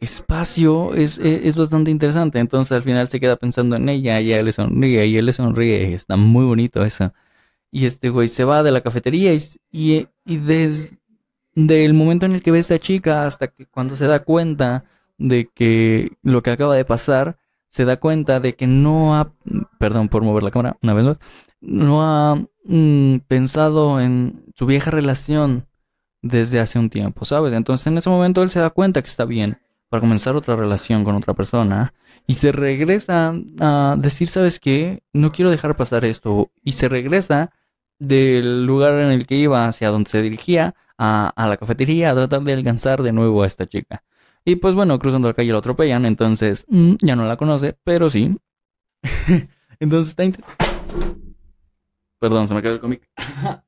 espacio 0.00 0.94
es, 0.94 1.18
es, 1.18 1.40
es 1.44 1.56
bastante 1.56 1.90
interesante. 1.90 2.38
Entonces 2.38 2.72
al 2.72 2.82
final 2.82 3.08
se 3.08 3.20
queda 3.20 3.36
pensando 3.36 3.76
en 3.76 3.88
ella 3.88 4.20
y 4.20 4.32
ella 4.32 4.42
le 4.42 4.52
sonríe 4.52 5.06
y 5.06 5.16
él 5.16 5.26
le 5.26 5.32
sonríe. 5.32 5.94
Está 5.94 6.16
muy 6.16 6.44
bonito 6.44 6.84
eso. 6.84 7.12
Y 7.70 7.86
este 7.86 8.10
güey 8.10 8.28
se 8.28 8.44
va 8.44 8.62
de 8.62 8.72
la 8.72 8.82
cafetería 8.82 9.34
y, 9.34 9.40
y, 9.72 10.08
y 10.26 10.36
des- 10.38 10.94
del 11.54 11.94
momento 11.94 12.26
en 12.26 12.34
el 12.34 12.42
que 12.42 12.52
ve 12.52 12.60
esta 12.60 12.78
chica 12.80 13.26
hasta 13.26 13.48
que 13.48 13.66
cuando 13.66 13.96
se 13.96 14.06
da 14.06 14.24
cuenta 14.24 14.84
de 15.18 15.50
que 15.54 16.12
lo 16.22 16.42
que 16.42 16.50
acaba 16.52 16.76
de 16.76 16.84
pasar, 16.84 17.38
se 17.72 17.86
da 17.86 17.96
cuenta 17.96 18.38
de 18.38 18.54
que 18.54 18.66
no 18.66 19.16
ha, 19.16 19.32
perdón 19.78 20.10
por 20.10 20.22
mover 20.22 20.42
la 20.42 20.50
cámara 20.50 20.76
una 20.82 20.92
vez 20.92 21.06
más, 21.06 21.18
no 21.62 22.02
ha 22.02 22.34
mm, 22.64 23.20
pensado 23.26 23.98
en 23.98 24.44
su 24.54 24.66
vieja 24.66 24.90
relación 24.90 25.66
desde 26.20 26.60
hace 26.60 26.78
un 26.78 26.90
tiempo, 26.90 27.24
¿sabes? 27.24 27.54
Entonces 27.54 27.86
en 27.86 27.96
ese 27.96 28.10
momento 28.10 28.42
él 28.42 28.50
se 28.50 28.60
da 28.60 28.68
cuenta 28.68 29.00
que 29.00 29.08
está 29.08 29.24
bien 29.24 29.56
para 29.88 30.02
comenzar 30.02 30.36
otra 30.36 30.54
relación 30.54 31.02
con 31.02 31.14
otra 31.16 31.32
persona 31.32 31.94
y 32.26 32.34
se 32.34 32.52
regresa 32.52 33.34
a 33.58 33.96
decir, 33.98 34.28
¿sabes 34.28 34.60
qué? 34.60 35.02
No 35.14 35.32
quiero 35.32 35.50
dejar 35.50 35.74
pasar 35.74 36.04
esto 36.04 36.50
y 36.62 36.72
se 36.72 36.90
regresa 36.90 37.52
del 37.98 38.66
lugar 38.66 39.00
en 39.00 39.12
el 39.12 39.26
que 39.26 39.36
iba 39.36 39.66
hacia 39.66 39.88
donde 39.88 40.10
se 40.10 40.20
dirigía 40.20 40.74
a, 40.98 41.32
la 41.36 41.56
cafetería 41.56 42.10
a 42.10 42.14
tratar 42.14 42.42
de 42.42 42.52
alcanzar 42.52 43.02
de 43.02 43.12
nuevo 43.12 43.42
a 43.42 43.46
esta 43.46 43.66
chica. 43.66 44.04
Y 44.44 44.56
pues 44.56 44.74
bueno, 44.74 44.98
cruzando 44.98 45.28
la 45.28 45.34
calle 45.34 45.52
lo 45.52 45.58
atropellan, 45.58 46.04
entonces 46.06 46.66
mm, 46.68 46.94
ya 47.00 47.16
no 47.16 47.26
la 47.26 47.36
conoce, 47.36 47.76
pero 47.84 48.10
sí. 48.10 48.36
entonces 49.80 50.10
está... 50.10 50.24
Perdón, 52.18 52.48
se 52.48 52.54
me 52.54 52.62
cayó 52.62 52.74
el 52.74 52.80
cómic. 52.80 53.08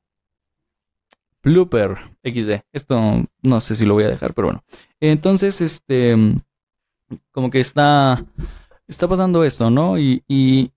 Blooper 1.42 1.98
XD. 2.24 2.64
Esto 2.72 3.22
no 3.42 3.60
sé 3.60 3.76
si 3.76 3.84
lo 3.84 3.94
voy 3.94 4.04
a 4.04 4.08
dejar, 4.08 4.32
pero 4.34 4.48
bueno. 4.48 4.64
Entonces, 5.00 5.60
este, 5.60 6.16
como 7.30 7.50
que 7.50 7.60
está, 7.60 8.24
está 8.88 9.06
pasando 9.08 9.44
esto, 9.44 9.70
¿no? 9.70 9.98
Y, 9.98 10.24
y, 10.26 10.72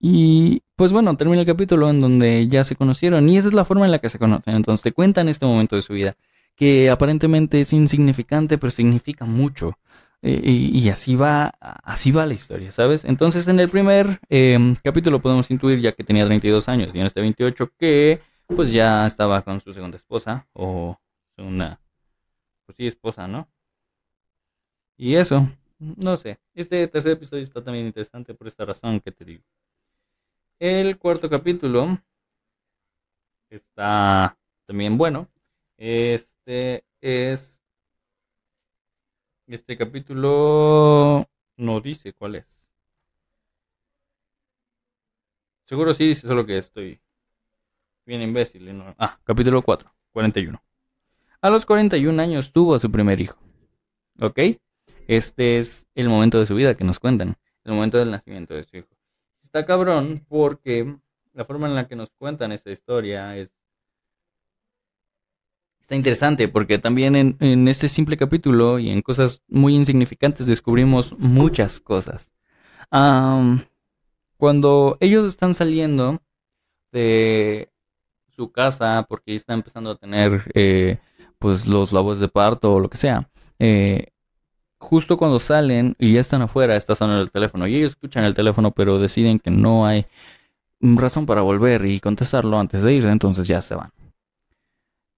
y, 0.00 0.62
pues 0.76 0.92
bueno, 0.92 1.16
termina 1.16 1.40
el 1.40 1.46
capítulo 1.46 1.88
en 1.88 2.00
donde 2.00 2.48
ya 2.48 2.64
se 2.64 2.74
conocieron 2.74 3.28
y 3.28 3.38
esa 3.38 3.48
es 3.48 3.54
la 3.54 3.64
forma 3.64 3.84
en 3.84 3.92
la 3.92 3.98
que 4.00 4.08
se 4.08 4.18
conocen. 4.18 4.56
Entonces 4.56 4.82
te 4.82 4.92
cuentan 4.92 5.28
este 5.28 5.46
momento 5.46 5.76
de 5.76 5.82
su 5.82 5.92
vida, 5.92 6.16
que 6.60 6.90
aparentemente 6.90 7.58
es 7.58 7.72
insignificante, 7.72 8.58
pero 8.58 8.70
significa 8.70 9.24
mucho. 9.24 9.78
Eh, 10.20 10.42
y, 10.44 10.90
así 10.90 11.16
va, 11.16 11.54
así 11.58 12.12
va 12.12 12.26
la 12.26 12.34
historia, 12.34 12.70
¿sabes? 12.70 13.06
Entonces 13.06 13.48
en 13.48 13.58
el 13.60 13.70
primer 13.70 14.20
em, 14.28 14.76
capítulo 14.84 15.22
podemos 15.22 15.50
intuir, 15.50 15.80
ya 15.80 15.92
que 15.92 16.04
tenía 16.04 16.26
32 16.26 16.68
años 16.68 16.90
y 16.94 17.00
en 17.00 17.06
este 17.06 17.22
28, 17.22 17.72
que 17.78 18.20
pues 18.44 18.72
ya 18.72 19.06
estaba 19.06 19.40
con 19.40 19.58
su 19.60 19.72
segunda 19.72 19.96
esposa 19.96 20.46
o 20.52 20.98
una, 21.38 21.80
pues 22.66 22.76
sí, 22.76 22.86
esposa, 22.86 23.26
¿no? 23.26 23.48
Y 24.98 25.14
eso, 25.14 25.48
no 25.78 26.18
sé, 26.18 26.40
este 26.54 26.86
tercer 26.88 27.12
episodio 27.12 27.42
está 27.42 27.64
también 27.64 27.86
interesante 27.86 28.34
por 28.34 28.48
esta 28.48 28.66
razón 28.66 29.00
que 29.00 29.12
te 29.12 29.24
digo. 29.24 29.44
El 30.58 30.98
cuarto 30.98 31.30
capítulo 31.30 31.98
está 33.48 34.36
también 34.66 34.98
bueno. 34.98 35.26
Este 36.50 36.84
es... 37.00 37.62
Este 39.46 39.76
capítulo 39.76 41.28
no 41.56 41.80
dice 41.80 42.12
cuál 42.12 42.34
es. 42.34 42.66
Seguro 45.64 45.94
sí 45.94 46.08
dice 46.08 46.26
solo 46.26 46.44
que 46.44 46.58
estoy 46.58 47.00
bien 48.04 48.22
imbécil. 48.22 48.68
Ah, 48.98 49.20
capítulo 49.22 49.62
4, 49.62 49.94
41. 50.10 50.60
A 51.40 51.50
los 51.50 51.64
41 51.64 52.20
años 52.20 52.50
tuvo 52.50 52.74
a 52.74 52.80
su 52.80 52.90
primer 52.90 53.20
hijo. 53.20 53.38
¿Ok? 54.20 54.40
Este 55.06 55.58
es 55.58 55.86
el 55.94 56.08
momento 56.08 56.40
de 56.40 56.46
su 56.46 56.56
vida 56.56 56.74
que 56.74 56.82
nos 56.82 56.98
cuentan, 56.98 57.36
el 57.62 57.74
momento 57.74 57.98
del 57.98 58.10
nacimiento 58.10 58.54
de 58.54 58.64
su 58.64 58.76
hijo. 58.78 58.88
Está 59.44 59.64
cabrón 59.64 60.26
porque 60.28 60.98
la 61.32 61.44
forma 61.44 61.68
en 61.68 61.76
la 61.76 61.86
que 61.86 61.94
nos 61.94 62.10
cuentan 62.18 62.50
esta 62.50 62.72
historia 62.72 63.36
es... 63.36 63.59
Está 65.90 65.96
interesante 65.96 66.46
porque 66.46 66.78
también 66.78 67.36
en, 67.40 67.66
este 67.66 67.88
simple 67.88 68.16
capítulo 68.16 68.78
y 68.78 68.90
en 68.90 69.02
cosas 69.02 69.42
muy 69.48 69.74
insignificantes 69.74 70.46
descubrimos 70.46 71.18
muchas 71.18 71.80
cosas. 71.80 72.30
cuando 74.36 74.96
ellos 75.00 75.26
están 75.26 75.54
saliendo 75.54 76.22
de 76.92 77.70
su 78.36 78.52
casa 78.52 79.04
porque 79.08 79.34
están 79.34 79.56
empezando 79.58 79.90
a 79.90 79.96
tener 79.96 80.48
eh, 80.54 80.98
pues 81.40 81.66
los 81.66 81.92
labores 81.92 82.20
de 82.20 82.28
parto 82.28 82.72
o 82.72 82.78
lo 82.78 82.88
que 82.88 82.96
sea, 82.96 83.28
eh, 83.58 84.12
justo 84.78 85.16
cuando 85.16 85.40
salen 85.40 85.96
y 85.98 86.12
ya 86.12 86.20
están 86.20 86.42
afuera, 86.42 86.76
está 86.76 86.94
sonando 86.94 87.20
el 87.20 87.32
teléfono 87.32 87.66
y 87.66 87.74
ellos 87.74 87.90
escuchan 87.90 88.22
el 88.22 88.36
teléfono, 88.36 88.70
pero 88.70 89.00
deciden 89.00 89.40
que 89.40 89.50
no 89.50 89.86
hay 89.86 90.06
razón 90.80 91.26
para 91.26 91.42
volver 91.42 91.84
y 91.84 91.98
contestarlo 91.98 92.60
antes 92.60 92.80
de 92.80 92.94
irse, 92.94 93.10
entonces 93.10 93.48
ya 93.48 93.60
se 93.60 93.74
van. 93.74 93.90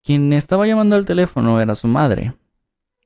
Quien 0.03 0.33
estaba 0.33 0.67
llamando 0.67 0.97
al 0.97 1.05
teléfono 1.05 1.61
era 1.61 1.75
su 1.75 1.87
madre. 1.89 2.35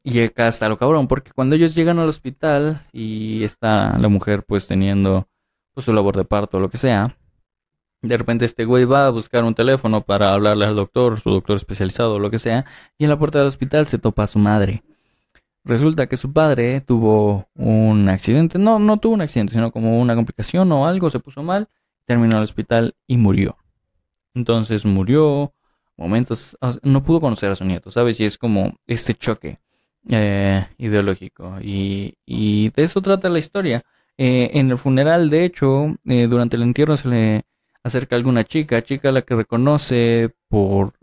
Y 0.03 0.21
acá 0.21 0.49
está 0.49 0.69
lo 0.69 0.79
cabrón, 0.79 1.09
porque 1.09 1.33
cuando 1.33 1.57
ellos 1.57 1.75
llegan 1.75 1.99
al 1.99 2.09
hospital 2.09 2.87
y 2.93 3.43
está 3.43 3.99
la 3.99 4.09
mujer 4.09 4.45
pues 4.45 4.69
teniendo 4.69 5.29
pues, 5.75 5.85
su 5.85 5.93
labor 5.93 6.17
de 6.17 6.25
parto 6.25 6.59
o 6.59 6.61
lo 6.61 6.71
que 6.71 6.79
sea, 6.79 7.17
de 8.03 8.17
repente 8.17 8.45
este 8.45 8.65
güey 8.65 8.85
va 8.85 9.07
a 9.07 9.11
buscar 9.11 9.45
un 9.45 9.55
teléfono 9.55 10.03
para 10.03 10.33
hablarle 10.33 10.65
al 10.65 10.77
doctor, 10.77 11.21
su 11.21 11.31
doctor 11.31 11.57
especializado 11.57 12.15
o 12.15 12.19
lo 12.19 12.31
que 12.31 12.39
sea, 12.39 12.65
y 12.99 13.05
en 13.05 13.11
la 13.11 13.19
puerta 13.19 13.39
del 13.39 13.49
hospital 13.49 13.89
se 13.89 13.99
topa 13.99 14.23
a 14.23 14.27
su 14.29 14.39
madre. 14.39 14.85
Resulta 15.65 16.07
que 16.07 16.17
su 16.17 16.33
padre 16.33 16.81
tuvo 16.81 17.49
un 17.55 18.09
accidente, 18.09 18.59
no, 18.59 18.79
no 18.79 18.99
tuvo 18.99 19.15
un 19.15 19.23
accidente, 19.23 19.55
sino 19.55 19.73
como 19.73 20.01
una 20.01 20.15
complicación 20.15 20.71
o 20.71 20.87
algo, 20.87 21.11
se 21.11 21.19
puso 21.19 21.43
mal, 21.43 21.69
terminó 22.05 22.35
en 22.35 22.39
el 22.39 22.45
hospital 22.45 22.95
y 23.09 23.17
murió. 23.17 23.57
Entonces 24.35 24.87
murió, 24.87 25.53
momentos, 25.97 26.57
no 26.83 27.03
pudo 27.03 27.21
conocer 27.21 27.51
a 27.51 27.55
su 27.55 27.65
nieto, 27.65 27.91
¿sabes? 27.91 28.21
Y 28.21 28.25
es 28.25 28.39
como 28.39 28.77
este 28.87 29.15
choque 29.15 29.59
eh, 30.09 30.67
ideológico. 30.79 31.59
Y, 31.61 32.15
y, 32.27 32.71
de 32.71 32.83
eso 32.83 33.01
trata 33.03 33.29
la 33.29 33.39
historia. 33.39 33.83
Eh, 34.19 34.51
en 34.55 34.71
el 34.71 34.79
funeral, 34.79 35.31
de 35.31 35.45
hecho, 35.45 35.97
eh, 36.07 36.27
durante 36.27 36.57
el 36.57 36.63
entierro 36.63 36.97
se 36.97 37.09
le 37.09 37.45
acerca 37.83 38.17
alguna 38.17 38.45
chica, 38.45 38.83
chica 38.83 39.11
a 39.11 39.13
la 39.13 39.23
que 39.23 39.37
reconoce 39.37 40.35
por, 40.49 40.95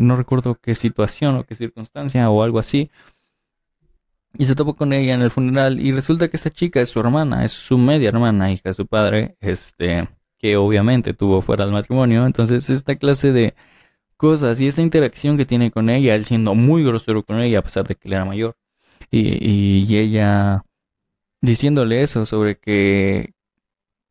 no 0.00 0.16
recuerdo 0.16 0.54
qué 0.54 0.74
situación 0.76 1.36
o 1.36 1.44
qué 1.44 1.56
circunstancia 1.56 2.30
o 2.30 2.42
algo 2.42 2.60
así 2.60 2.90
y 4.36 4.44
se 4.44 4.54
topó 4.54 4.74
con 4.74 4.92
ella 4.92 5.14
en 5.14 5.22
el 5.22 5.30
funeral 5.30 5.80
y 5.80 5.92
resulta 5.92 6.28
que 6.28 6.36
esta 6.36 6.50
chica 6.50 6.80
es 6.80 6.90
su 6.90 7.00
hermana, 7.00 7.44
es 7.44 7.52
su 7.52 7.78
media 7.78 8.08
hermana, 8.08 8.52
hija 8.52 8.68
de 8.70 8.74
su 8.74 8.86
padre, 8.86 9.36
este, 9.40 10.08
que 10.38 10.56
obviamente 10.56 11.14
tuvo 11.14 11.42
fuera 11.42 11.64
del 11.64 11.72
matrimonio. 11.72 12.26
Entonces 12.26 12.70
esta 12.70 12.96
clase 12.96 13.32
de 13.32 13.54
cosas 14.18 14.60
y 14.60 14.68
esta 14.68 14.82
interacción 14.82 15.38
que 15.38 15.46
tiene 15.46 15.70
con 15.70 15.90
ella, 15.90 16.14
él 16.14 16.26
siendo 16.26 16.54
muy 16.54 16.84
grosero 16.84 17.22
con 17.24 17.40
ella 17.40 17.60
a 17.60 17.62
pesar 17.62 17.86
de 17.88 17.94
que 17.94 18.08
él 18.08 18.14
era 18.14 18.24
mayor. 18.26 18.56
Y, 19.10 19.20
y, 19.86 19.96
ella 19.96 20.64
diciéndole 21.40 22.02
eso 22.02 22.26
sobre 22.26 22.58
que... 22.58 23.32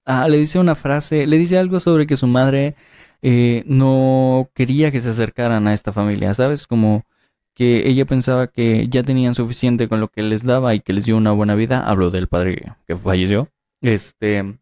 Ah, 0.06 0.28
le 0.30 0.38
dice 0.38 0.60
una 0.60 0.76
frase, 0.76 1.28
le 1.28 1.38
dice 1.38 1.58
algo 1.58 1.80
sobre 1.80 2.08
que 2.08 2.18
su 2.18 2.28
madre 2.28 2.76
eh, 3.22 3.64
no 3.68 4.50
quería 4.54 4.92
que 4.92 5.02
se 5.02 5.10
acercaran 5.10 5.68
a 5.68 5.74
esta 5.74 5.92
familia, 5.92 6.34
¿sabes? 6.34 6.68
Como 6.68 7.06
que 7.54 7.90
ella 7.90 8.06
pensaba 8.06 8.48
que 8.48 8.88
ya 8.90 9.04
tenían 9.04 9.36
suficiente 9.36 9.90
con 9.90 10.00
lo 10.00 10.10
que 10.10 10.24
les 10.24 10.44
daba 10.44 10.76
y 10.76 10.80
que 10.82 10.94
les 10.94 11.06
dio 11.06 11.18
una 11.18 11.32
buena 11.32 11.56
vida. 11.56 11.88
Hablo 11.88 12.12
del 12.12 12.28
padre 12.28 12.76
que 12.88 12.96
falleció. 12.96 13.50
Este, 13.82 14.60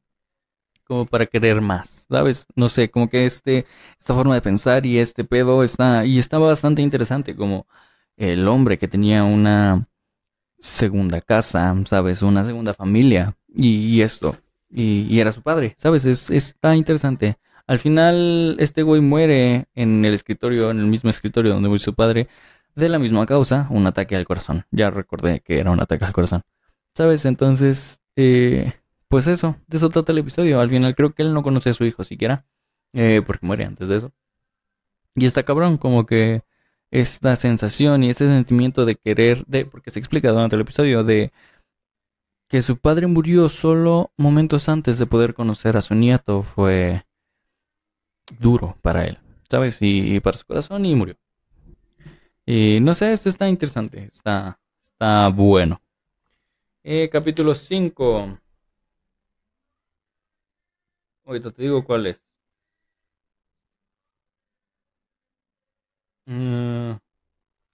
como 0.86 1.06
para 1.06 1.26
querer 1.26 1.62
más, 1.62 2.06
¿sabes? 2.10 2.46
No 2.56 2.70
sé, 2.70 2.90
como 2.90 3.10
que 3.10 3.26
este, 3.26 3.66
esta 4.00 4.14
forma 4.14 4.36
de 4.36 4.42
pensar 4.42 4.86
y 4.86 5.00
este 5.00 5.24
pedo 5.24 5.64
está, 5.64 6.06
y 6.06 6.20
estaba 6.20 6.48
bastante 6.48 6.82
interesante, 6.82 7.36
como 7.36 7.68
el 8.18 8.48
hombre 8.48 8.78
que 8.78 8.88
tenía 8.88 9.24
una 9.24 9.88
segunda 10.60 11.22
casa, 11.22 11.76
¿sabes? 11.86 12.22
Una 12.22 12.44
segunda 12.44 12.74
familia 12.74 13.36
y, 13.54 14.02
esto, 14.02 14.38
y, 14.70 15.20
era 15.20 15.32
su 15.32 15.42
padre, 15.42 15.76
¿sabes? 15.78 16.06
Es, 16.06 16.30
está 16.30 16.76
interesante. 16.76 17.38
Al 17.68 17.80
final, 17.80 18.58
este 18.60 18.84
güey 18.84 19.02
muere 19.02 19.66
en 19.76 20.06
el 20.06 20.14
escritorio, 20.14 20.72
en 20.72 20.80
el 20.80 20.88
mismo 20.88 21.10
escritorio 21.10 21.54
donde 21.54 21.70
murió 21.70 21.84
su 21.84 21.96
padre, 21.96 22.28
de 22.76 22.90
la 22.90 23.00
misma 23.00 23.26
causa, 23.26 23.68
un 23.72 23.88
ataque 23.88 24.16
al 24.16 24.26
corazón. 24.26 24.66
Ya 24.72 24.90
recordé 24.92 25.40
que 25.42 25.60
era 25.60 25.72
un 25.72 25.80
ataque 25.82 26.06
al 26.06 26.14
corazón. 26.14 26.44
¿Sabes? 26.94 27.26
Entonces, 27.26 28.02
eh, 28.16 28.74
pues 29.16 29.28
eso, 29.28 29.56
de 29.68 29.78
eso 29.78 29.88
trata 29.88 30.12
el 30.12 30.18
episodio. 30.18 30.60
Al 30.60 30.70
final 30.70 30.94
creo 30.94 31.14
que 31.14 31.24
él 31.24 31.34
no 31.34 31.42
conoce 31.42 31.70
a 31.70 31.74
su 31.74 31.86
hijo 31.86 32.04
siquiera, 32.04 32.46
eh, 32.92 33.22
porque 33.26 33.46
muere 33.46 33.64
antes 33.64 33.88
de 33.88 33.96
eso. 33.96 34.12
Y 35.16 35.26
está 35.26 35.44
cabrón, 35.44 35.78
como 35.78 36.06
que 36.06 36.44
esta 36.92 37.38
sensación 37.38 38.04
y 38.04 38.10
este 38.10 38.28
sentimiento 38.28 38.84
de 38.84 38.98
querer, 38.98 39.46
de, 39.46 39.66
porque 39.66 39.90
se 39.90 40.00
explica 40.00 40.32
durante 40.32 40.58
el 40.58 40.64
episodio, 40.64 41.06
de 41.06 41.32
que 42.50 42.62
su 42.62 42.76
padre 42.76 43.08
murió 43.08 43.48
solo 43.48 44.12
momentos 44.18 44.68
antes 44.68 45.00
de 45.00 45.06
poder 45.06 45.34
conocer 45.34 45.78
a 45.78 45.82
su 45.82 45.96
nieto 45.96 46.44
fue 46.44 47.06
duro 48.38 48.78
para 48.82 49.06
él, 49.06 49.18
¿sabes? 49.50 49.78
y 49.80 50.20
para 50.20 50.36
su 50.36 50.46
corazón 50.46 50.86
y 50.86 50.94
murió. 50.94 51.16
Y 52.46 52.82
no 52.82 52.94
sé, 52.94 53.14
esto 53.14 53.30
está 53.30 53.48
interesante, 53.48 54.04
está, 54.04 54.60
está 54.82 55.30
bueno. 55.30 55.82
Eh, 56.84 57.10
capítulo 57.10 57.56
5. 57.56 58.40
Ahorita 61.26 61.52
te 61.52 61.62
digo 61.64 61.84
cuál 61.84 62.08
es. 62.08 62.22
Mm, 66.28 66.94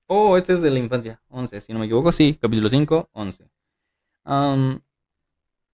Oh, 0.07 0.37
este 0.37 0.53
es 0.53 0.61
de 0.61 0.69
la 0.71 0.79
infancia. 0.79 1.21
11, 1.29 1.61
si 1.61 1.73
no 1.73 1.79
me 1.79 1.85
equivoco. 1.85 2.11
Sí, 2.11 2.37
capítulo 2.41 2.69
5, 2.69 3.09
11. 3.13 3.49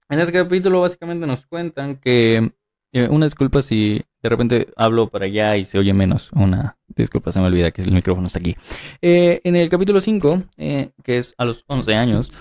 en 0.09 0.19
este 0.19 0.33
capítulo 0.33 0.81
básicamente 0.81 1.27
nos 1.27 1.45
cuentan 1.45 1.97
que... 1.97 2.51
Eh, 2.93 3.07
una 3.09 3.25
disculpa 3.25 3.61
si 3.61 4.01
de 4.21 4.29
repente 4.29 4.71
hablo 4.77 5.09
para 5.09 5.25
allá 5.25 5.57
y 5.57 5.65
se 5.65 5.77
oye 5.77 5.93
menos. 5.93 6.31
Una 6.31 6.76
disculpa, 6.97 7.31
se 7.31 7.39
me 7.39 7.47
olvida 7.47 7.71
que 7.71 7.81
el 7.81 7.91
micrófono 7.91 8.27
está 8.27 8.39
aquí. 8.39 8.55
Eh, 9.01 9.41
en 9.43 9.55
el 9.55 9.69
capítulo 9.69 10.01
5, 10.01 10.43
eh, 10.57 10.91
que 11.03 11.17
es 11.17 11.35
a 11.37 11.45
los 11.45 11.63
11 11.67 11.95
años, 11.95 12.31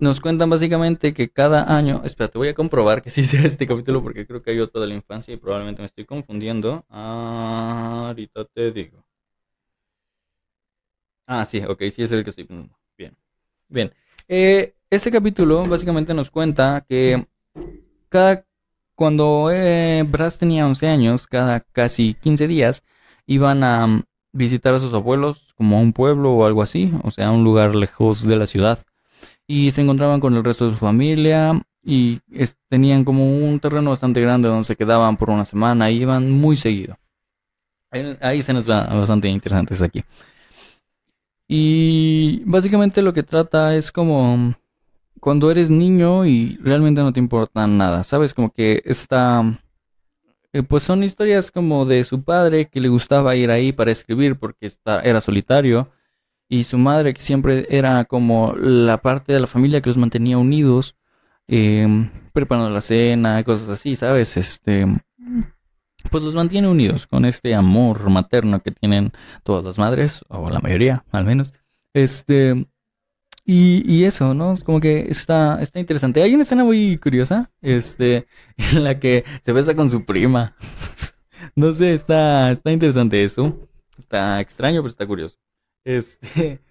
nos 0.00 0.20
cuentan 0.20 0.50
básicamente 0.50 1.14
que 1.14 1.30
cada 1.30 1.74
año, 1.76 2.02
espérate, 2.04 2.38
voy 2.38 2.48
a 2.48 2.54
comprobar 2.54 3.02
que 3.02 3.10
sí 3.10 3.24
sea 3.24 3.42
este 3.42 3.66
capítulo 3.66 4.02
porque 4.02 4.26
creo 4.26 4.42
que 4.42 4.50
hay 4.50 4.60
otro 4.60 4.80
de 4.80 4.88
la 4.88 4.94
infancia 4.94 5.32
y 5.34 5.36
probablemente 5.36 5.82
me 5.82 5.86
estoy 5.86 6.04
confundiendo. 6.04 6.84
ahorita 6.88 8.44
te 8.46 8.70
digo. 8.72 9.04
Ah, 11.26 11.44
sí, 11.44 11.62
ok, 11.66 11.82
sí 11.90 12.02
es 12.02 12.12
el 12.12 12.24
que 12.24 12.30
estoy. 12.30 12.46
Bien, 12.96 13.16
bien. 13.68 13.92
Eh, 14.26 14.74
este 14.90 15.10
capítulo 15.10 15.66
básicamente 15.66 16.14
nos 16.14 16.30
cuenta 16.30 16.84
que 16.88 17.26
cada 18.08 18.44
cuando 18.94 19.50
eh, 19.52 20.04
Brass 20.08 20.38
tenía 20.38 20.66
11 20.66 20.86
años, 20.88 21.26
cada 21.26 21.60
casi 21.60 22.14
15 22.14 22.48
días 22.48 22.82
iban 23.28 23.62
a 23.62 24.02
visitar 24.32 24.74
a 24.74 24.80
sus 24.80 24.92
abuelos 24.92 25.54
como 25.56 25.76
a 25.76 25.80
un 25.80 25.92
pueblo 25.92 26.32
o 26.32 26.44
algo 26.44 26.62
así, 26.62 26.92
o 27.04 27.12
sea, 27.12 27.30
un 27.30 27.44
lugar 27.44 27.76
lejos 27.76 28.26
de 28.26 28.36
la 28.36 28.46
ciudad 28.46 28.84
y 29.46 29.70
se 29.70 29.82
encontraban 29.82 30.20
con 30.20 30.34
el 30.34 30.44
resto 30.44 30.64
de 30.64 30.72
su 30.72 30.76
familia 30.78 31.62
y 31.82 32.20
tenían 32.68 33.04
como 33.04 33.24
un 33.24 33.60
terreno 33.60 33.90
bastante 33.90 34.20
grande 34.20 34.48
donde 34.48 34.64
se 34.64 34.76
quedaban 34.76 35.16
por 35.16 35.30
una 35.30 35.44
semana 35.44 35.90
y 35.90 36.02
iban 36.02 36.30
muy 36.30 36.56
seguido. 36.56 36.98
Ahí, 37.90 38.42
va 38.68 38.84
bastante 38.84 39.28
interesantes 39.28 39.80
aquí. 39.80 40.02
Y 41.48 42.42
básicamente 42.44 43.00
lo 43.00 43.14
que 43.14 43.22
trata 43.22 43.74
es 43.74 43.90
como 43.90 44.54
cuando 45.20 45.50
eres 45.50 45.70
niño 45.70 46.26
y 46.26 46.58
realmente 46.62 47.02
no 47.02 47.12
te 47.12 47.20
importa 47.20 47.66
nada, 47.66 48.04
¿sabes? 48.04 48.34
Como 48.34 48.50
que 48.50 48.82
está... 48.84 49.42
Eh, 50.52 50.62
pues 50.62 50.82
son 50.82 51.04
historias 51.04 51.50
como 51.50 51.84
de 51.84 52.04
su 52.04 52.22
padre 52.22 52.68
que 52.68 52.80
le 52.80 52.88
gustaba 52.88 53.36
ir 53.36 53.50
ahí 53.50 53.72
para 53.72 53.90
escribir 53.90 54.38
porque 54.38 54.66
está, 54.66 55.00
era 55.00 55.20
solitario 55.20 55.90
y 56.48 56.64
su 56.64 56.78
madre 56.78 57.12
que 57.12 57.20
siempre 57.20 57.66
era 57.70 58.04
como 58.06 58.54
la 58.54 59.02
parte 59.02 59.34
de 59.34 59.40
la 59.40 59.46
familia 59.46 59.82
que 59.82 59.90
los 59.90 59.98
mantenía 59.98 60.38
unidos, 60.38 60.96
em, 61.46 62.10
preparando 62.32 62.70
la 62.70 62.80
cena, 62.80 63.44
cosas 63.44 63.68
así, 63.68 63.96
¿sabes? 63.96 64.36
Este, 64.38 64.86
pues 66.10 66.24
los 66.24 66.34
mantiene 66.34 66.68
unidos 66.68 67.06
con 67.06 67.24
este 67.26 67.54
amor 67.54 68.08
materno 68.08 68.62
que 68.62 68.70
tienen 68.70 69.12
todas 69.44 69.64
las 69.64 69.78
madres, 69.78 70.24
o 70.28 70.48
la 70.50 70.60
mayoría 70.60 71.04
al 71.12 71.24
menos. 71.24 71.52
Este, 71.92 72.66
y, 73.50 74.04
eso, 74.04 74.34
¿no? 74.34 74.52
Es 74.52 74.62
como 74.62 74.78
que 74.78 75.06
está, 75.08 75.62
está 75.62 75.80
interesante. 75.80 76.22
Hay 76.22 76.34
una 76.34 76.42
escena 76.42 76.64
muy 76.64 76.98
curiosa, 76.98 77.50
este, 77.62 78.26
en 78.58 78.84
la 78.84 79.00
que 79.00 79.24
se 79.40 79.52
besa 79.52 79.74
con 79.74 79.88
su 79.88 80.04
prima. 80.04 80.54
no 81.56 81.72
sé, 81.72 81.94
está, 81.94 82.50
está 82.50 82.70
interesante 82.70 83.24
eso. 83.24 83.58
Está 83.96 84.38
extraño, 84.42 84.82
pero 84.82 84.88
está 84.88 85.06
curioso. 85.06 85.38
Este. 85.84 86.60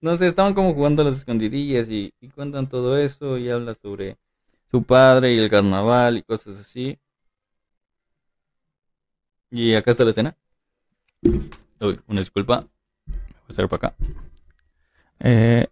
No 0.00 0.16
sé, 0.16 0.28
estaban 0.28 0.54
como 0.54 0.74
jugando 0.74 1.02
a 1.02 1.06
las 1.06 1.16
escondidillas 1.18 1.90
y, 1.90 2.12
cuentan 2.32 2.68
todo 2.68 2.96
eso 2.96 3.36
y 3.36 3.50
habla 3.50 3.74
sobre 3.74 4.16
su 4.70 4.84
padre 4.84 5.32
y 5.34 5.38
el 5.38 5.50
carnaval 5.50 6.18
y 6.18 6.22
cosas 6.22 6.56
así. 6.60 6.96
Y 9.50 9.74
acá 9.74 9.90
está 9.90 10.04
la 10.04 10.10
escena. 10.10 10.36
Uy, 11.80 12.00
una 12.06 12.20
disculpa. 12.20 12.68
Voy 13.06 13.16
a 13.48 13.50
hacer 13.50 13.68
para 13.68 13.88
acá. 13.88 13.96
Eh, 15.20 15.66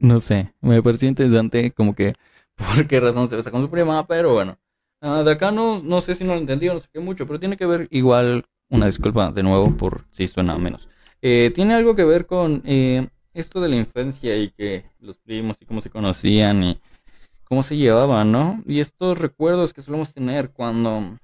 no 0.00 0.20
sé, 0.20 0.52
me 0.60 0.82
pareció 0.82 1.08
interesante 1.08 1.70
como 1.72 1.94
que 1.94 2.14
por 2.56 2.86
qué 2.86 3.00
razón 3.00 3.28
se 3.28 3.36
besa 3.36 3.50
con 3.50 3.62
su 3.62 3.70
prima, 3.70 4.06
pero 4.06 4.34
bueno. 4.34 4.58
Ah, 5.00 5.22
de 5.22 5.32
acá 5.32 5.50
no, 5.50 5.82
no 5.82 6.00
sé 6.00 6.14
si 6.14 6.24
no 6.24 6.34
lo 6.34 6.40
entendí 6.40 6.66
no 6.66 6.80
sé 6.80 6.88
qué 6.92 7.00
mucho, 7.00 7.26
pero 7.26 7.38
tiene 7.38 7.56
que 7.56 7.66
ver 7.66 7.88
igual, 7.90 8.46
una 8.70 8.86
disculpa 8.86 9.30
de 9.32 9.42
nuevo 9.42 9.76
por 9.76 10.04
si 10.10 10.26
suena 10.26 10.56
menos. 10.56 10.88
Eh, 11.20 11.50
tiene 11.50 11.74
algo 11.74 11.94
que 11.94 12.04
ver 12.04 12.26
con 12.26 12.62
eh, 12.64 13.08
esto 13.34 13.60
de 13.60 13.68
la 13.68 13.76
infancia 13.76 14.36
y 14.36 14.50
que 14.50 14.86
los 15.00 15.18
primos 15.18 15.58
y 15.60 15.66
cómo 15.66 15.80
se 15.82 15.90
conocían 15.90 16.64
y 16.64 16.80
cómo 17.44 17.62
se 17.62 17.76
llevaban, 17.76 18.32
¿no? 18.32 18.62
Y 18.66 18.80
estos 18.80 19.18
recuerdos 19.18 19.72
que 19.74 19.82
solemos 19.82 20.12
tener 20.14 20.50
cuando 20.50 21.18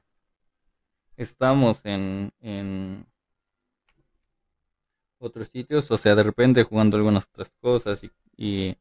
estamos 1.16 1.80
en 1.84 3.06
otros 5.20 5.48
sitios, 5.48 5.90
o 5.90 5.98
sea, 5.98 6.14
de 6.14 6.22
repente 6.22 6.64
jugando 6.64 6.96
algunas 6.96 7.24
otras 7.24 7.52
cosas 7.60 8.02
y, 8.02 8.10
y 8.36 8.76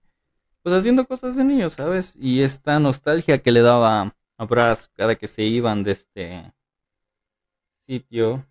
pues 0.64 0.76
haciendo 0.76 1.06
cosas 1.06 1.36
de 1.36 1.44
niños, 1.44 1.74
¿sabes? 1.74 2.16
Y 2.20 2.42
esta 2.42 2.80
nostalgia 2.80 3.40
que 3.40 3.52
le 3.52 3.62
daba 3.62 4.16
a 4.38 4.46
Brass 4.46 4.90
cada 4.96 5.16
que 5.16 5.28
se 5.28 5.44
iban 5.44 5.84
de 5.84 5.92
este 5.92 6.54
sitio, 7.86 8.46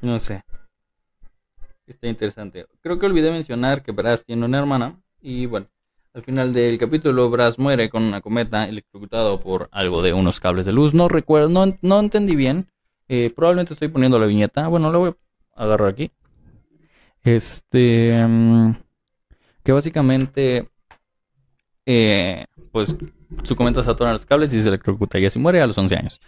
no 0.00 0.18
sé, 0.18 0.42
está 1.86 2.06
interesante. 2.08 2.66
Creo 2.80 2.98
que 2.98 3.06
olvidé 3.06 3.30
mencionar 3.30 3.82
que 3.82 3.92
Brass 3.92 4.24
tiene 4.24 4.44
una 4.44 4.58
hermana 4.58 5.00
y 5.20 5.46
bueno, 5.46 5.66
al 6.12 6.22
final 6.22 6.52
del 6.52 6.78
capítulo 6.78 7.30
Brass 7.30 7.58
muere 7.58 7.88
con 7.90 8.02
una 8.02 8.20
cometa 8.20 8.64
electrocutado 8.64 9.40
por 9.40 9.68
algo 9.70 10.02
de 10.02 10.12
unos 10.12 10.40
cables 10.40 10.66
de 10.66 10.72
luz. 10.72 10.94
No 10.94 11.08
recuerdo, 11.08 11.48
no, 11.48 11.78
no 11.82 12.00
entendí 12.00 12.34
bien. 12.34 12.68
Eh, 13.08 13.30
probablemente 13.34 13.74
estoy 13.74 13.88
poniendo 13.88 14.18
la 14.18 14.26
viñeta. 14.26 14.66
Bueno, 14.68 14.90
la 14.90 14.98
voy 14.98 15.14
a 15.54 15.62
agarrar 15.62 15.88
aquí. 15.88 16.10
Este, 17.22 18.24
mm, 18.26 18.76
que 19.62 19.72
básicamente, 19.72 20.68
eh, 21.86 22.46
pues 22.72 22.96
su 23.44 23.56
cometa 23.56 23.84
se 23.84 23.90
los 23.90 24.26
cables 24.26 24.52
y 24.52 24.60
se 24.60 24.68
electrocuta 24.68 25.18
y 25.18 25.26
así 25.26 25.38
muere 25.38 25.60
a 25.60 25.66
los 25.66 25.78
11 25.78 25.96
años. 25.96 26.20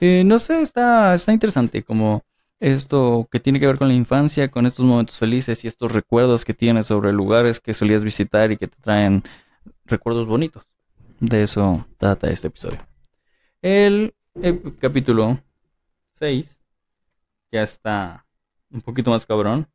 Eh, 0.00 0.22
no 0.24 0.38
sé, 0.38 0.62
está, 0.62 1.14
está 1.14 1.32
interesante 1.32 1.82
como 1.82 2.24
esto 2.60 3.28
que 3.30 3.40
tiene 3.40 3.60
que 3.60 3.66
ver 3.66 3.78
con 3.78 3.88
la 3.88 3.94
infancia, 3.94 4.50
con 4.50 4.66
estos 4.66 4.84
momentos 4.84 5.18
felices 5.18 5.64
y 5.64 5.68
estos 5.68 5.92
recuerdos 5.92 6.44
que 6.44 6.54
tienes 6.54 6.86
sobre 6.86 7.12
lugares 7.12 7.60
que 7.60 7.74
solías 7.74 8.04
visitar 8.04 8.50
y 8.50 8.56
que 8.56 8.68
te 8.68 8.76
traen 8.80 9.22
recuerdos 9.84 10.26
bonitos. 10.26 10.64
De 11.20 11.42
eso 11.42 11.86
trata 11.98 12.30
este 12.30 12.48
episodio. 12.48 12.86
El, 13.62 14.14
capítulo 14.80 15.40
6 16.12 16.60
ya 17.50 17.62
está 17.62 18.24
un 18.70 18.80
poquito 18.82 19.10
más 19.10 19.26
cabrón, 19.26 19.66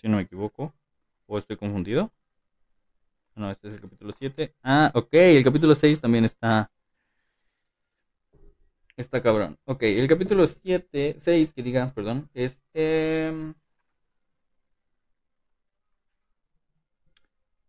si 0.00 0.08
no 0.08 0.16
me 0.16 0.22
equivoco, 0.22 0.74
o 1.26 1.38
estoy 1.38 1.56
confundido. 1.56 2.10
No, 3.34 3.50
este 3.50 3.68
es 3.68 3.74
el 3.74 3.80
capítulo 3.80 4.14
7. 4.18 4.54
Ah, 4.62 4.90
ok, 4.94 5.12
el 5.12 5.44
capítulo 5.44 5.74
6 5.74 6.00
también 6.00 6.24
está 6.24 6.70
Está 8.98 9.22
cabrón. 9.22 9.56
Ok, 9.64 9.84
el 9.84 10.08
capítulo 10.08 10.44
7, 10.48 11.16
6, 11.20 11.52
que 11.52 11.62
diga, 11.62 11.92
perdón, 11.94 12.28
es... 12.34 12.60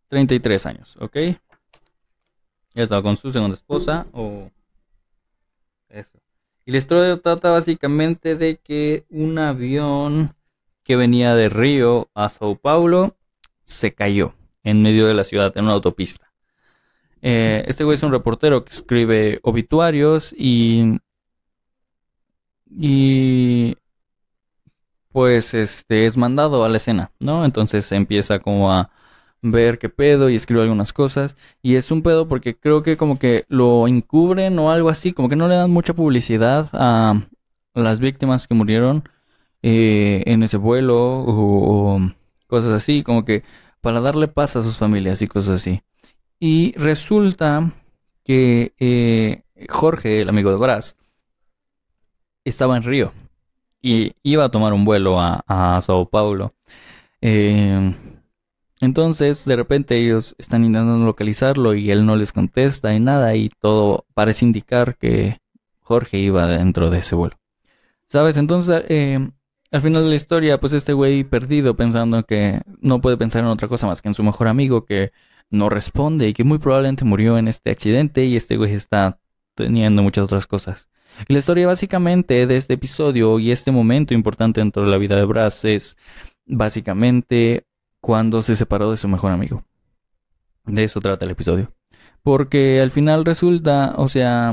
33 0.08 0.66
em, 0.66 0.70
años, 0.70 0.96
¿ok? 0.98 1.16
Ya 2.74 2.82
estaba 2.82 3.00
con 3.00 3.16
su 3.16 3.30
segunda 3.30 3.54
esposa 3.54 4.08
o... 4.12 4.50
Eso. 5.88 6.18
Y 6.66 6.76
historia 6.76 7.16
trata 7.22 7.52
básicamente 7.52 8.34
de 8.34 8.56
que 8.56 9.04
un 9.08 9.38
avión 9.38 10.34
que 10.90 10.96
venía 10.96 11.36
de 11.36 11.48
Río 11.48 12.10
a 12.16 12.28
Sao 12.28 12.56
Paulo 12.56 13.14
se 13.62 13.94
cayó 13.94 14.34
en 14.64 14.82
medio 14.82 15.06
de 15.06 15.14
la 15.14 15.22
ciudad, 15.22 15.56
en 15.56 15.66
una 15.66 15.74
autopista. 15.74 16.32
Eh, 17.22 17.62
este 17.68 17.84
güey 17.84 17.94
es 17.94 18.02
un 18.02 18.10
reportero 18.10 18.64
que 18.64 18.72
escribe 18.72 19.38
obituarios 19.44 20.34
y 20.36 20.98
y 22.68 23.76
pues 25.12 25.54
este 25.54 26.06
es 26.06 26.16
mandado 26.16 26.64
a 26.64 26.68
la 26.68 26.78
escena, 26.78 27.12
¿no? 27.20 27.44
Entonces 27.44 27.92
empieza 27.92 28.40
como 28.40 28.72
a 28.72 28.90
ver 29.42 29.78
qué 29.78 29.90
pedo 29.90 30.28
y 30.28 30.34
escribe 30.34 30.62
algunas 30.62 30.92
cosas 30.92 31.36
y 31.62 31.76
es 31.76 31.92
un 31.92 32.02
pedo 32.02 32.26
porque 32.26 32.56
creo 32.56 32.82
que 32.82 32.96
como 32.96 33.20
que 33.20 33.44
lo 33.46 33.86
encubren 33.86 34.58
o 34.58 34.72
algo 34.72 34.88
así, 34.88 35.12
como 35.12 35.28
que 35.28 35.36
no 35.36 35.46
le 35.46 35.54
dan 35.54 35.70
mucha 35.70 35.94
publicidad 35.94 36.68
a 36.72 37.14
las 37.74 38.00
víctimas 38.00 38.48
que 38.48 38.54
murieron 38.54 39.04
eh, 39.62 40.22
en 40.26 40.42
ese 40.42 40.56
vuelo 40.56 40.96
o, 40.98 42.00
cosas 42.46 42.72
así, 42.72 43.02
como 43.02 43.24
que 43.24 43.42
para 43.80 44.00
darle 44.00 44.28
paz 44.28 44.56
a 44.56 44.62
sus 44.62 44.76
familias 44.78 45.22
y 45.22 45.28
cosas 45.28 45.60
así. 45.60 45.82
Y 46.38 46.72
resulta 46.76 47.72
que 48.24 48.74
eh, 48.78 49.42
Jorge, 49.68 50.22
el 50.22 50.28
amigo 50.28 50.50
de 50.50 50.56
Brass, 50.56 50.96
estaba 52.44 52.76
en 52.76 52.82
Río 52.82 53.12
y 53.82 54.14
iba 54.22 54.44
a 54.44 54.50
tomar 54.50 54.72
un 54.72 54.84
vuelo 54.84 55.20
a, 55.20 55.80
Sao 55.82 56.08
Paulo. 56.08 56.54
Eh, 57.20 57.94
entonces, 58.80 59.44
de 59.44 59.56
repente 59.56 59.98
ellos 59.98 60.34
están 60.38 60.64
intentando 60.64 61.04
localizarlo 61.04 61.74
y 61.74 61.90
él 61.90 62.06
no 62.06 62.16
les 62.16 62.32
contesta 62.32 62.94
y 62.94 63.00
nada 63.00 63.34
y 63.36 63.50
todo 63.60 64.06
parece 64.14 64.46
indicar 64.46 64.96
que 64.96 65.38
Jorge 65.80 66.18
iba 66.18 66.46
dentro 66.46 66.88
de 66.88 66.98
ese 66.98 67.14
vuelo. 67.14 67.36
¿Sabes? 68.06 68.36
Entonces, 68.38 68.84
eh, 68.88 69.30
al 69.72 69.82
final 69.82 70.02
de 70.02 70.10
la 70.10 70.16
historia, 70.16 70.58
pues 70.58 70.72
este 70.72 70.92
güey 70.92 71.24
perdido 71.24 71.76
pensando 71.76 72.24
que 72.24 72.60
no 72.80 73.00
puede 73.00 73.16
pensar 73.16 73.42
en 73.42 73.48
otra 73.48 73.68
cosa 73.68 73.86
más 73.86 74.02
que 74.02 74.08
en 74.08 74.14
su 74.14 74.22
mejor 74.22 74.48
amigo 74.48 74.84
que 74.84 75.12
no 75.50 75.68
responde 75.68 76.28
y 76.28 76.32
que 76.32 76.44
muy 76.44 76.58
probablemente 76.58 77.04
murió 77.04 77.38
en 77.38 77.48
este 77.48 77.70
accidente 77.70 78.24
y 78.24 78.36
este 78.36 78.56
güey 78.56 78.72
está 78.74 79.18
teniendo 79.54 80.02
muchas 80.02 80.24
otras 80.24 80.46
cosas. 80.46 80.88
Y 81.28 81.32
la 81.32 81.38
historia 81.40 81.66
básicamente 81.66 82.46
de 82.46 82.56
este 82.56 82.74
episodio 82.74 83.38
y 83.38 83.50
este 83.50 83.70
momento 83.70 84.14
importante 84.14 84.60
dentro 84.60 84.84
de 84.84 84.90
la 84.90 84.98
vida 84.98 85.16
de 85.16 85.24
Brass 85.24 85.64
es 85.64 85.96
básicamente 86.46 87.66
cuando 88.00 88.42
se 88.42 88.56
separó 88.56 88.90
de 88.90 88.96
su 88.96 89.08
mejor 89.08 89.32
amigo. 89.32 89.64
De 90.64 90.84
eso 90.84 91.00
trata 91.00 91.24
el 91.24 91.32
episodio. 91.32 91.72
Porque 92.22 92.80
al 92.80 92.90
final 92.90 93.24
resulta, 93.24 93.94
o 93.96 94.08
sea, 94.08 94.52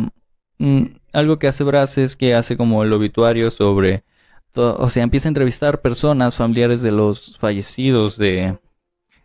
mm, 0.58 0.84
algo 1.14 1.40
que 1.40 1.48
hace 1.48 1.64
Brass 1.64 1.98
es 1.98 2.16
que 2.16 2.36
hace 2.36 2.58
como 2.58 2.84
el 2.84 2.94
obituario 2.94 3.50
sobre, 3.50 4.04
o 4.58 4.90
sea, 4.90 5.04
empieza 5.04 5.28
a 5.28 5.32
entrevistar 5.32 5.82
personas 5.82 6.36
familiares 6.36 6.82
de 6.82 6.92
los 6.92 7.38
fallecidos 7.38 8.18
de 8.18 8.58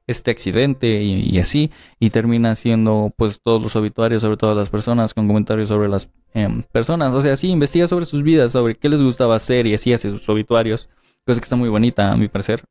este 0.06 0.30
accidente 0.30 1.02
y, 1.02 1.38
así, 1.38 1.70
y 2.00 2.10
termina 2.10 2.50
haciendo 2.50 3.12
pues 3.16 3.40
todos 3.40 3.62
los 3.62 3.76
obituarios 3.76 4.22
sobre 4.22 4.36
todas 4.36 4.56
las 4.56 4.68
personas 4.68 5.14
con 5.14 5.28
comentarios 5.28 5.68
sobre 5.68 5.88
las 5.88 6.10
em, 6.34 6.62
personas, 6.64 7.12
o 7.12 7.22
sea, 7.22 7.36
sí, 7.36 7.48
investiga 7.48 7.88
sobre 7.88 8.04
sus 8.04 8.22
vidas, 8.22 8.52
sobre 8.52 8.74
qué 8.74 8.88
les 8.88 9.00
gustaba 9.00 9.36
hacer 9.36 9.66
y 9.66 9.74
así 9.74 9.92
hace 9.92 10.10
sus 10.10 10.28
obituarios, 10.28 10.88
cosa 11.24 11.40
que 11.40 11.44
está 11.44 11.56
muy 11.56 11.68
bonita 11.68 12.12
a 12.12 12.16
mi 12.16 12.28
parecer. 12.28 12.64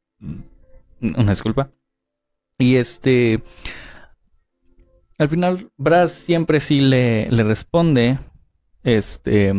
Una 1.01 1.31
disculpa. 1.31 1.69
Y 2.59 2.75
este, 2.75 3.41
al 5.17 5.29
final, 5.29 5.69
Brass 5.77 6.11
siempre 6.11 6.59
sí 6.59 6.79
le, 6.81 7.29
le 7.29 7.43
responde. 7.43 8.17
Este. 8.83 9.53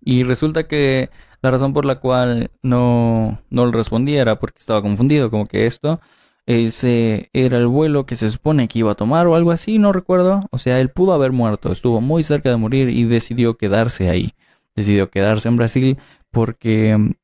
Y 0.00 0.22
resulta 0.22 0.68
que 0.68 1.10
la 1.42 1.50
razón 1.50 1.72
por 1.72 1.84
la 1.84 1.96
cual 2.00 2.50
no, 2.62 3.40
no 3.50 3.66
le 3.66 3.72
respondía 3.72 4.22
era 4.22 4.38
porque 4.38 4.60
estaba 4.60 4.80
confundido, 4.80 5.30
como 5.30 5.46
que 5.46 5.66
esto 5.66 6.00
ese 6.46 7.30
era 7.32 7.58
el 7.58 7.66
vuelo 7.66 8.06
que 8.06 8.16
se 8.16 8.30
supone 8.30 8.68
que 8.68 8.80
iba 8.80 8.92
a 8.92 8.96
tomar 8.96 9.26
o 9.26 9.36
algo 9.36 9.50
así, 9.52 9.78
no 9.78 9.92
recuerdo. 9.92 10.48
O 10.50 10.58
sea, 10.58 10.80
él 10.80 10.90
pudo 10.90 11.12
haber 11.12 11.32
muerto, 11.32 11.70
estuvo 11.72 12.00
muy 12.00 12.22
cerca 12.22 12.50
de 12.50 12.56
morir 12.56 12.88
y 12.88 13.04
decidió 13.04 13.56
quedarse 13.56 14.10
ahí. 14.10 14.34
Decidió 14.74 15.10
quedarse 15.10 15.48
en 15.48 15.56
Brasil 15.56 15.98
porque 16.30 17.14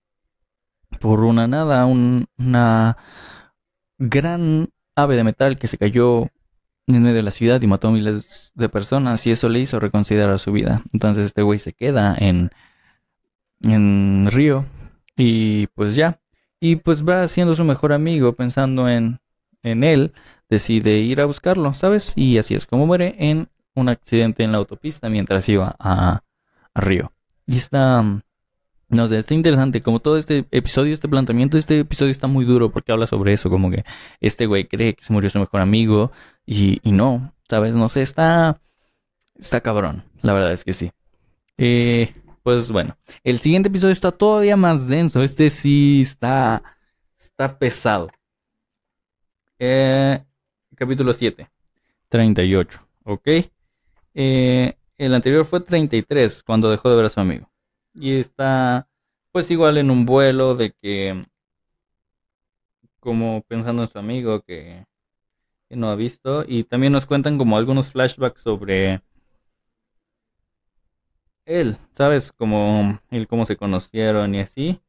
por 1.00 1.24
una 1.24 1.46
nada, 1.46 1.86
una 1.86 2.96
gran 3.98 4.70
ave 4.96 5.16
de 5.16 5.24
metal 5.24 5.58
que 5.58 5.66
se 5.66 5.78
cayó 5.78 6.28
en 6.86 7.02
medio 7.02 7.16
de 7.16 7.22
la 7.22 7.30
ciudad 7.30 7.60
y 7.60 7.66
mató 7.66 7.88
a 7.88 7.92
miles 7.92 8.52
de 8.54 8.68
personas 8.68 9.26
y 9.26 9.30
eso 9.30 9.48
le 9.48 9.60
hizo 9.60 9.80
reconsiderar 9.80 10.38
su 10.38 10.52
vida. 10.52 10.82
Entonces 10.92 11.26
este 11.26 11.42
güey 11.42 11.58
se 11.58 11.72
queda 11.72 12.16
en, 12.18 12.50
en 13.62 14.28
Río 14.30 14.64
y 15.16 15.66
pues 15.68 15.94
ya. 15.94 16.20
Y 16.60 16.76
pues 16.76 17.06
va 17.06 17.26
siendo 17.28 17.54
su 17.54 17.64
mejor 17.64 17.92
amigo 17.92 18.32
pensando 18.34 18.88
en, 18.88 19.20
en 19.62 19.84
él, 19.84 20.12
decide 20.48 20.98
ir 20.98 21.20
a 21.20 21.26
buscarlo, 21.26 21.72
¿sabes? 21.74 22.12
Y 22.16 22.38
así 22.38 22.54
es 22.54 22.66
como 22.66 22.86
muere 22.86 23.14
en 23.18 23.48
un 23.74 23.88
accidente 23.88 24.42
en 24.42 24.52
la 24.52 24.58
autopista 24.58 25.08
mientras 25.08 25.48
iba 25.48 25.76
a, 25.78 26.22
a 26.74 26.80
Río. 26.80 27.12
Y 27.46 27.56
está, 27.56 28.02
no 28.88 29.08
sé, 29.08 29.18
está 29.18 29.34
interesante, 29.34 29.82
como 29.82 30.00
todo 30.00 30.18
este 30.18 30.46
episodio, 30.50 30.94
este 30.94 31.08
planteamiento, 31.08 31.58
este 31.58 31.80
episodio 31.80 32.10
está 32.10 32.26
muy 32.26 32.44
duro 32.44 32.70
porque 32.70 32.92
habla 32.92 33.06
sobre 33.06 33.32
eso, 33.32 33.50
como 33.50 33.70
que 33.70 33.84
este 34.20 34.46
güey 34.46 34.66
cree 34.66 34.94
que 34.94 35.04
se 35.04 35.12
murió 35.12 35.30
su 35.30 35.38
mejor 35.38 35.60
amigo 35.60 36.10
y, 36.46 36.80
y 36.82 36.92
no, 36.92 37.32
¿sabes? 37.48 37.74
No 37.74 37.88
sé, 37.88 38.02
está, 38.02 38.60
está 39.38 39.60
cabrón, 39.60 40.04
la 40.22 40.32
verdad 40.32 40.52
es 40.52 40.64
que 40.64 40.72
sí. 40.72 40.90
Eh, 41.56 42.14
pues 42.48 42.70
bueno, 42.70 42.96
el 43.24 43.40
siguiente 43.40 43.68
episodio 43.68 43.92
está 43.92 44.10
todavía 44.10 44.56
más 44.56 44.88
denso, 44.88 45.22
este 45.22 45.50
sí 45.50 46.00
está, 46.00 46.62
está 47.18 47.58
pesado. 47.58 48.08
Eh, 49.58 50.24
capítulo 50.74 51.12
7, 51.12 51.46
38, 52.08 52.88
¿ok? 53.04 53.28
Eh, 54.14 54.78
el 54.96 55.14
anterior 55.14 55.44
fue 55.44 55.60
33, 55.60 56.42
cuando 56.42 56.70
dejó 56.70 56.88
de 56.88 56.96
ver 56.96 57.04
a 57.04 57.10
su 57.10 57.20
amigo. 57.20 57.50
Y 57.92 58.14
está 58.14 58.88
pues 59.30 59.50
igual 59.50 59.76
en 59.76 59.90
un 59.90 60.06
vuelo 60.06 60.54
de 60.54 60.72
que 60.72 61.26
como 62.98 63.42
pensando 63.42 63.82
en 63.82 63.90
su 63.90 63.98
amigo 63.98 64.40
que, 64.40 64.86
no 65.68 65.90
ha 65.90 65.96
visto 65.96 66.46
y 66.48 66.64
también 66.64 66.94
nos 66.94 67.04
cuentan 67.04 67.36
como 67.36 67.58
algunos 67.58 67.92
flashbacks 67.92 68.40
sobre 68.40 69.02
él, 71.48 71.78
¿sabes? 71.96 72.32
Como 72.32 73.00
él 73.10 73.26
cómo 73.26 73.44
se 73.44 73.56
conocieron 73.56 74.34
y 74.34 74.40
así. 74.40 74.80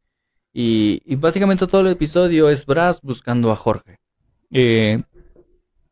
Y, 0.53 1.16
básicamente 1.16 1.68
todo 1.68 1.82
el 1.82 1.88
episodio 1.88 2.49
es 2.49 2.66
Brass 2.66 3.01
buscando 3.01 3.51
a 3.51 3.55
Jorge. 3.55 3.99
Eh, 4.51 5.01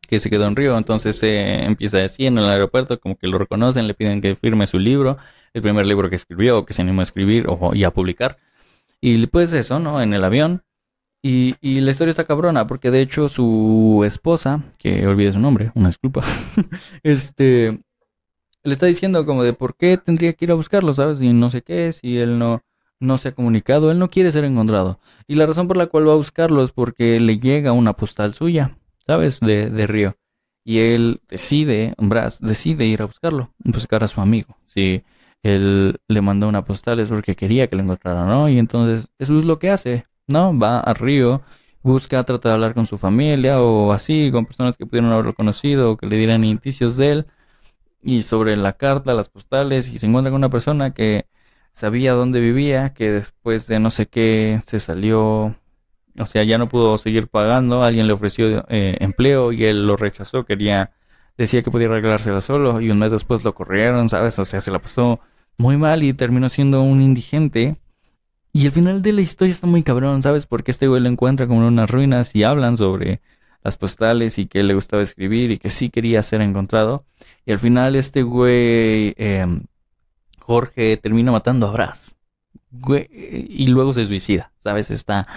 que 0.02 0.20
se 0.20 0.30
quedó 0.30 0.46
en 0.46 0.56
Río, 0.56 0.78
entonces 0.78 1.22
eh, 1.24 1.66
empieza 1.66 2.00
así 2.00 2.26
en 2.26 2.38
el 2.38 2.46
aeropuerto, 2.46 3.00
como 3.00 3.18
que 3.18 3.28
lo 3.28 3.38
reconocen, 3.38 3.88
le 3.88 3.94
piden 3.94 4.22
que 4.22 4.36
firme 4.36 4.66
su 4.66 4.80
libro 4.80 5.18
el 5.54 5.62
primer 5.62 5.86
libro 5.86 6.10
que 6.10 6.16
escribió, 6.16 6.66
que 6.66 6.74
se 6.74 6.82
animó 6.82 7.02
a 7.02 7.04
escribir 7.04 7.46
o, 7.48 7.74
y 7.74 7.84
a 7.84 7.92
publicar. 7.92 8.38
Y 9.02 9.26
pues 9.28 9.54
eso, 9.54 9.80
¿no? 9.80 10.02
En 10.02 10.14
el 10.14 10.24
avión. 10.24 10.64
Y, 11.22 11.56
y, 11.62 11.82
la 11.82 11.92
historia 11.92 12.12
está 12.12 12.26
cabrona, 12.26 12.68
porque 12.68 12.92
de 12.92 13.02
hecho 13.02 13.28
su 13.28 14.04
esposa, 14.06 14.64
que 14.78 15.06
olvide 15.08 15.32
su 15.32 15.40
nombre, 15.40 15.72
una 15.74 15.88
disculpa, 15.88 16.24
este, 17.04 17.80
le 18.68 18.74
está 18.74 18.86
diciendo 18.86 19.26
como 19.26 19.44
de 19.44 19.54
por 19.54 19.76
qué 19.76 19.98
tendría 19.98 20.34
que 20.34 20.46
ir 20.46 20.52
a 20.52 20.56
buscarlo, 20.56 20.94
¿sabes? 20.94 21.22
Y 21.22 21.34
no 21.34 21.50
sé 21.50 21.62
qué, 21.62 21.94
si 21.94 22.18
él 22.18 22.38
no, 22.40 22.64
no 23.00 23.18
se 23.18 23.30
ha 23.30 23.36
comunicado, 23.36 23.92
él 23.92 24.00
no 24.00 24.10
quiere 24.10 24.32
ser 24.32 24.44
encontrado. 24.44 25.00
Y 25.28 25.36
la 25.36 25.46
razón 25.46 25.68
por 25.68 25.78
la 25.78 25.88
cual 25.88 26.08
va 26.08 26.14
a 26.14 26.18
buscarlo 26.18 26.64
es 26.64 26.72
porque 26.72 27.20
le 27.20 27.40
llega 27.40 27.72
una 27.72 27.94
postal 27.94 28.34
suya, 28.34 28.78
¿sabes? 29.06 29.40
De, 29.40 29.70
de 29.70 29.88
Río. 29.88 30.18
Y 30.64 30.80
él 30.80 31.22
decide, 31.30 31.94
Brass, 31.98 32.40
decide 32.42 32.86
ir 32.86 33.02
a 33.02 33.06
buscarlo, 33.06 33.52
buscar 33.60 34.04
a 34.04 34.08
su 34.08 34.20
amigo. 34.22 34.58
Sí 34.66 35.04
él 35.44 36.00
le 36.08 36.22
mandó 36.22 36.48
una 36.48 36.66
postal 36.66 37.00
es 37.00 37.10
porque 37.10 37.36
quería 37.36 37.68
que 37.68 37.76
lo 37.76 37.84
encontrara, 37.84 38.26
¿no? 38.26 38.50
Y 38.50 38.60
entonces 38.60 39.10
eso 39.20 39.38
es 39.38 39.46
lo 39.46 39.60
que 39.60 39.70
hace, 39.70 40.06
¿no? 40.28 40.58
Va 40.58 40.80
a 40.80 40.94
Río, 40.94 41.42
busca, 41.84 42.24
trata 42.24 42.50
de 42.50 42.56
hablar 42.56 42.74
con 42.74 42.86
su 42.86 42.98
familia 42.98 43.62
o 43.62 43.92
así, 43.92 44.30
con 44.32 44.46
personas 44.46 44.78
que 44.78 44.86
pudieron 44.86 45.12
haberlo 45.12 45.34
conocido 45.34 45.92
o 45.92 45.98
que 45.98 46.08
le 46.08 46.18
dieran 46.18 46.44
indicios 46.44 46.98
de 46.98 47.12
él. 47.12 47.28
Y 48.02 48.22
sobre 48.24 48.56
la 48.58 48.74
carta, 48.74 49.14
las 49.14 49.30
postales, 49.30 49.92
y 49.92 50.00
se 50.00 50.06
encuentra 50.08 50.32
con 50.32 50.40
una 50.40 50.50
persona 50.50 50.94
que 50.94 51.28
sabía 51.74 52.14
dónde 52.14 52.40
vivía, 52.40 52.94
que 52.94 53.12
después 53.12 53.68
de 53.68 53.80
no 53.80 53.90
sé 53.92 54.08
qué 54.08 54.62
se 54.66 54.80
salió, 54.80 55.56
o 56.18 56.26
sea, 56.26 56.44
ya 56.44 56.58
no 56.58 56.70
pudo 56.70 56.98
seguir 56.98 57.28
pagando, 57.28 57.84
alguien 57.84 58.08
le 58.08 58.14
ofreció 58.14 58.66
eh, 58.70 58.98
empleo 59.00 59.52
y 59.52 59.66
él 59.66 59.86
lo 59.86 59.98
rechazó, 59.98 60.46
quería 60.46 60.92
decía 61.38 61.62
que 61.62 61.72
podía 61.72 61.88
arreglársela 61.88 62.42
solo 62.42 62.82
y 62.82 62.90
un 62.90 63.00
mes 63.00 63.12
después 63.12 63.44
lo 63.44 63.54
corrieron, 63.54 64.10
¿sabes? 64.10 64.38
O 64.40 64.46
sea, 64.46 64.60
se 64.62 64.72
la 64.72 64.80
pasó 64.80 65.20
muy 65.58 65.78
mal 65.78 66.04
y 66.04 66.14
terminó 66.14 66.50
siendo 66.50 66.82
un 66.82 67.02
indigente. 67.02 67.78
Y 68.54 68.66
el 68.66 68.72
final 68.72 69.02
de 69.02 69.14
la 69.14 69.22
historia 69.22 69.52
está 69.52 69.68
muy 69.68 69.84
cabrón, 69.84 70.24
¿sabes? 70.24 70.48
Porque 70.48 70.72
este 70.72 70.88
güey 70.88 71.02
lo 71.02 71.10
encuentra 71.10 71.48
como 71.48 71.62
en 71.62 71.68
unas 71.68 71.92
ruinas 71.92 72.36
y 72.36 72.44
hablan 72.44 72.78
sobre 72.78 73.22
las 73.64 73.78
postales 73.78 74.40
y 74.40 74.48
que 74.48 74.64
le 74.64 74.74
gustaba 74.74 75.04
escribir 75.04 75.52
y 75.52 75.58
que 75.60 75.70
sí 75.70 75.90
quería 75.90 76.24
ser 76.24 76.42
encontrado. 76.42 77.06
Y 77.46 77.52
al 77.52 77.60
final 77.60 77.96
este 77.96 78.24
güey, 78.24 79.14
em, 79.18 79.64
Jorge, 80.40 80.98
termina 80.98 81.32
matando 81.32 81.68
a 81.68 81.72
Brass. 81.72 82.16
y 83.10 83.68
luego 83.68 83.94
se 83.94 84.06
suicida, 84.06 84.52
¿sabes? 84.60 84.92
Está, 84.92 85.28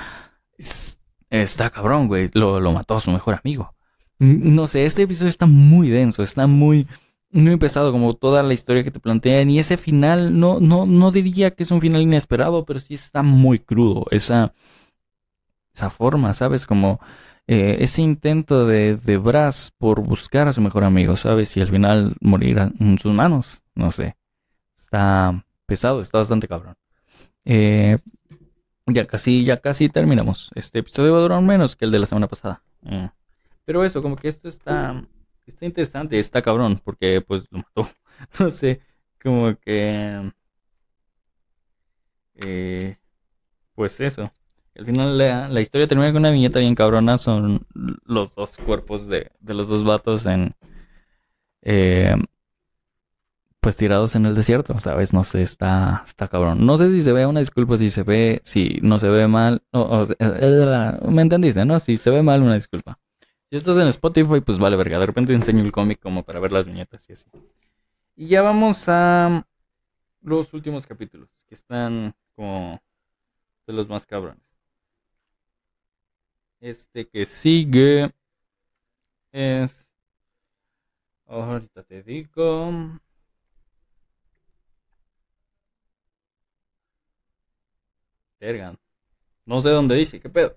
está 1.31 1.71
cabrón, 1.71 2.09
güey. 2.09 2.31
Lo, 2.35 2.61
lo 2.61 2.73
mató 2.73 2.97
a 2.97 3.01
su 3.01 3.11
mejor 3.11 3.35
amigo. 3.35 3.75
No 4.21 4.67
sé, 4.67 4.85
este 4.85 5.03
episodio 5.03 5.31
está 5.31 5.47
muy 5.47 5.89
denso, 5.89 6.23
está 6.23 6.47
muy, 6.47 6.87
muy 7.31 7.57
pesado 7.57 7.91
como 7.91 8.15
toda 8.15 8.43
la 8.43 8.53
historia 8.53 8.85
que 8.85 8.91
te 8.91 9.01
plantean 9.01 9.49
y 9.49 9.59
ese 9.59 9.79
final 9.79 10.39
no, 10.39 10.61
no, 10.61 10.85
no 10.85 11.11
diría 11.11 11.53
que 11.53 11.63
es 11.63 11.71
un 11.71 11.81
final 11.81 12.03
inesperado, 12.03 12.67
pero 12.67 12.81
sí 12.81 12.95
está 12.95 13.23
muy 13.23 13.59
crudo, 13.59 14.05
esa, 14.11 14.53
esa 15.73 15.89
forma, 15.89 16.35
¿sabes? 16.35 16.67
Como 16.67 17.01
eh, 17.53 17.83
ese 17.83 18.01
intento 18.01 18.65
de, 18.65 18.95
de 18.95 19.17
Brass 19.17 19.73
por 19.77 20.03
buscar 20.03 20.47
a 20.47 20.53
su 20.53 20.61
mejor 20.61 20.85
amigo, 20.85 21.17
¿sabes? 21.17 21.57
Y 21.57 21.61
al 21.61 21.67
final 21.67 22.15
morir 22.21 22.59
en 22.79 22.97
sus 22.97 23.13
manos, 23.13 23.65
no 23.75 23.91
sé, 23.91 24.17
está 24.73 25.45
pesado, 25.67 26.01
está 26.01 26.19
bastante 26.19 26.47
cabrón. 26.47 26.77
Eh, 27.45 27.99
ya 28.87 29.05
casi, 29.09 29.45
ya 29.45 29.57
casi 29.57 29.89
terminamos. 29.89 30.53
Este 30.55 30.79
episodio 30.79 31.13
va 31.13 31.19
a 31.19 31.23
durar 31.23 31.43
menos 31.43 31.75
que 31.75 31.87
el 31.87 31.91
de 31.91 31.99
la 31.99 32.07
semana 32.07 32.29
pasada. 32.29 32.63
Eh. 32.87 33.11
Pero 33.65 33.83
eso, 33.85 34.01
como 34.01 34.15
que 34.15 34.29
esto 34.29 34.49
está, 34.49 35.05
está 35.45 35.67
interesante, 35.67 36.21
está 36.21 36.43
cabrón, 36.43 36.81
porque 36.85 37.21
pues 37.21 37.49
lo 37.51 37.59
mató. 37.59 37.91
No 38.39 38.51
sé, 38.51 38.81
como 39.21 39.57
que... 39.57 40.31
Eh, 42.37 42.97
pues 43.75 43.99
eso. 43.99 44.33
Al 44.77 44.87
final 44.87 45.19
la, 45.19 45.49
la, 45.49 45.61
historia 45.61 45.87
termina 45.89 46.13
con 46.13 46.23
una 46.23 46.31
viñeta 46.31 46.61
bien 46.61 46.75
cabrona. 46.75 47.19
Son 47.19 47.67
los 48.05 48.35
dos 48.35 48.57
cuerpos 48.59 49.07
de, 49.07 49.31
los 49.43 49.69
dos 49.69 49.85
vatos 49.85 50.27
en... 50.27 50.55
Eh, 51.63 52.15
pues 53.61 53.77
tirados 53.77 54.17
en 54.17 54.25
el 54.25 54.35
desierto, 54.35 54.79
¿sabes? 54.81 55.13
No 55.13 55.23
sé, 55.23 55.43
está, 55.43 56.03
está 56.07 56.29
cabrón. 56.29 56.65
No 56.65 56.79
sé 56.79 56.91
si 56.91 57.03
se 57.03 57.13
ve 57.13 57.27
una 57.27 57.41
disculpa, 57.41 57.77
si 57.77 57.91
se 57.91 58.03
ve, 58.03 58.41
si 58.43 58.79
no 58.83 58.99
se 58.99 59.09
ve 59.09 59.29
mal, 59.29 59.63
eh, 60.19 60.99
me 61.09 61.23
entendiste, 61.23 61.65
¿no? 61.67 61.79
Si 61.79 61.99
se 61.99 62.11
ve 62.11 62.23
mal, 62.23 62.43
una 62.43 62.55
disculpa. 62.55 62.99
Si 63.51 63.57
estás 63.57 63.77
en 63.77 63.89
Spotify, 63.89 64.41
pues 64.41 64.59
vale 64.59 64.77
verga, 64.77 64.99
de 64.99 65.07
repente 65.07 65.35
enseño 65.35 65.63
el 65.63 65.73
cómic 65.73 66.01
como 66.01 66.23
para 66.23 66.41
ver 66.41 66.53
las 66.53 66.67
viñetas 66.67 67.09
y 67.11 67.13
así. 67.13 67.29
Y 68.17 68.29
ya 68.29 68.41
vamos 68.41 68.85
a 68.89 69.47
los 70.23 70.55
últimos 70.55 70.87
capítulos, 70.87 71.29
que 71.47 71.55
están 71.55 72.15
como 72.35 72.81
de 73.67 73.73
los 73.73 73.89
más 73.89 74.07
cabrones. 74.07 74.50
Este 76.61 77.09
que 77.09 77.27
sigue 77.27 78.13
es... 79.33 79.87
Ahorita 81.27 81.83
te 81.85 82.03
digo... 82.03 82.71
Verga. 88.39 88.75
No 89.45 89.61
sé 89.61 89.71
dónde 89.71 89.95
dice, 89.97 90.21
¿qué 90.21 90.29
pedo? 90.29 90.57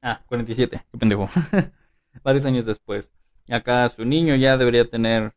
Ah, 0.00 0.22
47, 0.26 0.84
qué 0.90 0.98
pendejo. 0.98 1.28
Varios 2.24 2.44
años 2.44 2.64
después. 2.64 3.12
Acá 3.48 3.88
su 3.88 4.04
niño 4.04 4.34
ya 4.36 4.56
debería 4.56 4.88
tener 4.88 5.34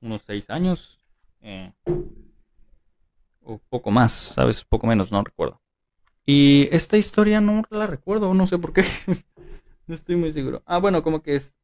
unos 0.00 0.22
6 0.22 0.50
años. 0.50 0.98
Eh, 1.40 1.72
o 3.44 3.58
poco 3.68 3.90
más, 3.90 4.12
¿sabes? 4.12 4.64
Poco 4.64 4.86
menos, 4.86 5.12
no 5.12 5.22
recuerdo. 5.22 5.60
Y 6.26 6.68
esta 6.72 6.96
historia 6.96 7.40
no 7.40 7.62
la 7.70 7.86
recuerdo, 7.86 8.32
no 8.34 8.46
sé 8.46 8.58
por 8.58 8.72
qué. 8.72 8.84
no 9.86 9.94
estoy 9.94 10.16
muy 10.16 10.32
seguro. 10.32 10.62
Ah, 10.66 10.78
bueno, 10.78 11.02
como 11.02 11.22
que 11.22 11.36
es. 11.36 11.54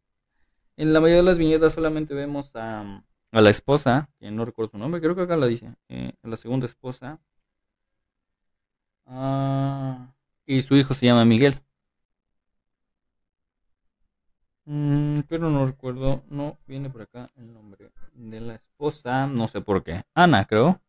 En 0.77 0.93
la 0.93 1.01
mayoría 1.01 1.19
de 1.19 1.25
las 1.25 1.39
viñetas 1.39 1.75
solamente 1.75 2.15
vemos 2.15 2.51
a 2.55 3.03
a 3.33 3.41
la 3.41 3.51
esposa, 3.51 4.09
que 4.19 4.31
no 4.31 4.45
recuerdo 4.45 4.73
su 4.73 4.79
nombre, 4.79 5.01
creo 5.01 5.15
que 5.15 5.23
acá 5.23 5.37
la 5.37 5.47
dice, 5.47 5.75
eh, 5.89 6.13
la 6.23 6.37
segunda 6.37 6.67
esposa. 6.67 7.21
Ah, 9.07 10.15
y 10.47 10.63
su 10.63 10.75
hijo 10.77 10.95
se 10.95 11.07
llama 11.07 11.25
Miguel. 11.25 11.61
Mm, 14.65 15.21
pero 15.29 15.51
no 15.51 15.67
recuerdo, 15.67 16.23
no 16.31 16.59
viene 16.67 16.89
por 16.91 17.03
acá 17.03 17.31
el 17.37 17.53
nombre 17.53 17.91
de 18.15 18.41
la 18.41 18.55
esposa, 18.55 19.27
no 19.27 19.49
sé 19.49 19.61
por 19.61 19.83
qué. 19.83 20.03
Ana, 20.15 20.45
creo. 20.47 20.81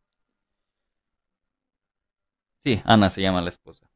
Sí, 2.64 2.80
Ana 2.84 3.08
se 3.08 3.22
llama 3.22 3.40
la 3.40 3.48
esposa. 3.48 3.86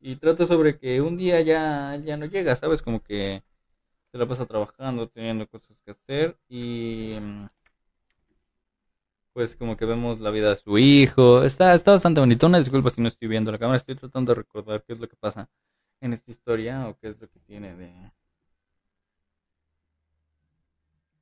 Y 0.00 0.16
trata 0.16 0.44
sobre 0.46 0.78
que 0.78 1.00
un 1.00 1.16
día 1.16 1.40
ya, 1.40 1.96
ya 2.04 2.16
no 2.16 2.26
llega, 2.26 2.54
¿sabes? 2.56 2.82
Como 2.82 3.02
que 3.02 3.42
se 4.12 4.18
la 4.18 4.26
pasa 4.26 4.46
trabajando, 4.46 5.08
teniendo 5.08 5.46
cosas 5.48 5.76
que 5.84 5.92
hacer 5.92 6.36
y 6.48 7.16
mm, 7.20 7.46
pues 9.32 9.54
como 9.56 9.76
que 9.76 9.84
vemos 9.84 10.20
la 10.20 10.30
vida 10.30 10.50
de 10.50 10.56
su 10.56 10.78
hijo. 10.78 11.44
Está, 11.44 11.74
está 11.74 11.92
bastante 11.92 12.20
bonito. 12.20 12.46
Una 12.46 12.58
disculpa 12.58 12.90
si 12.90 13.00
no 13.00 13.08
estoy 13.08 13.28
viendo 13.28 13.52
la 13.52 13.58
cámara. 13.58 13.76
Estoy 13.78 13.94
tratando 13.96 14.32
de 14.32 14.36
recordar 14.36 14.82
qué 14.82 14.94
es 14.94 14.98
lo 14.98 15.08
que 15.08 15.16
pasa 15.16 15.48
en 16.00 16.12
esta 16.12 16.30
historia 16.30 16.88
o 16.88 16.96
qué 16.98 17.08
es 17.08 17.20
lo 17.20 17.28
que 17.28 17.38
tiene 17.40 17.74
de 17.76 17.92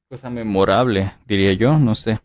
cosa 0.09 0.31
memorable, 0.31 1.13
diría 1.27 1.53
yo. 1.55 1.79
No 1.79 1.95
sé. 1.95 2.21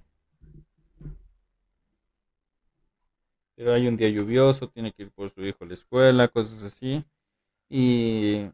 Pero 3.60 3.74
hay 3.74 3.88
un 3.90 3.98
día 3.98 4.08
lluvioso, 4.08 4.70
tiene 4.70 4.94
que 4.94 5.04
ir 5.04 5.12
por 5.12 5.32
su 5.32 5.44
hijo 5.44 5.66
a 5.66 5.68
la 5.68 5.74
escuela, 5.74 6.30
cosas 6.30 6.64
así. 6.64 7.04
Y 7.70 8.50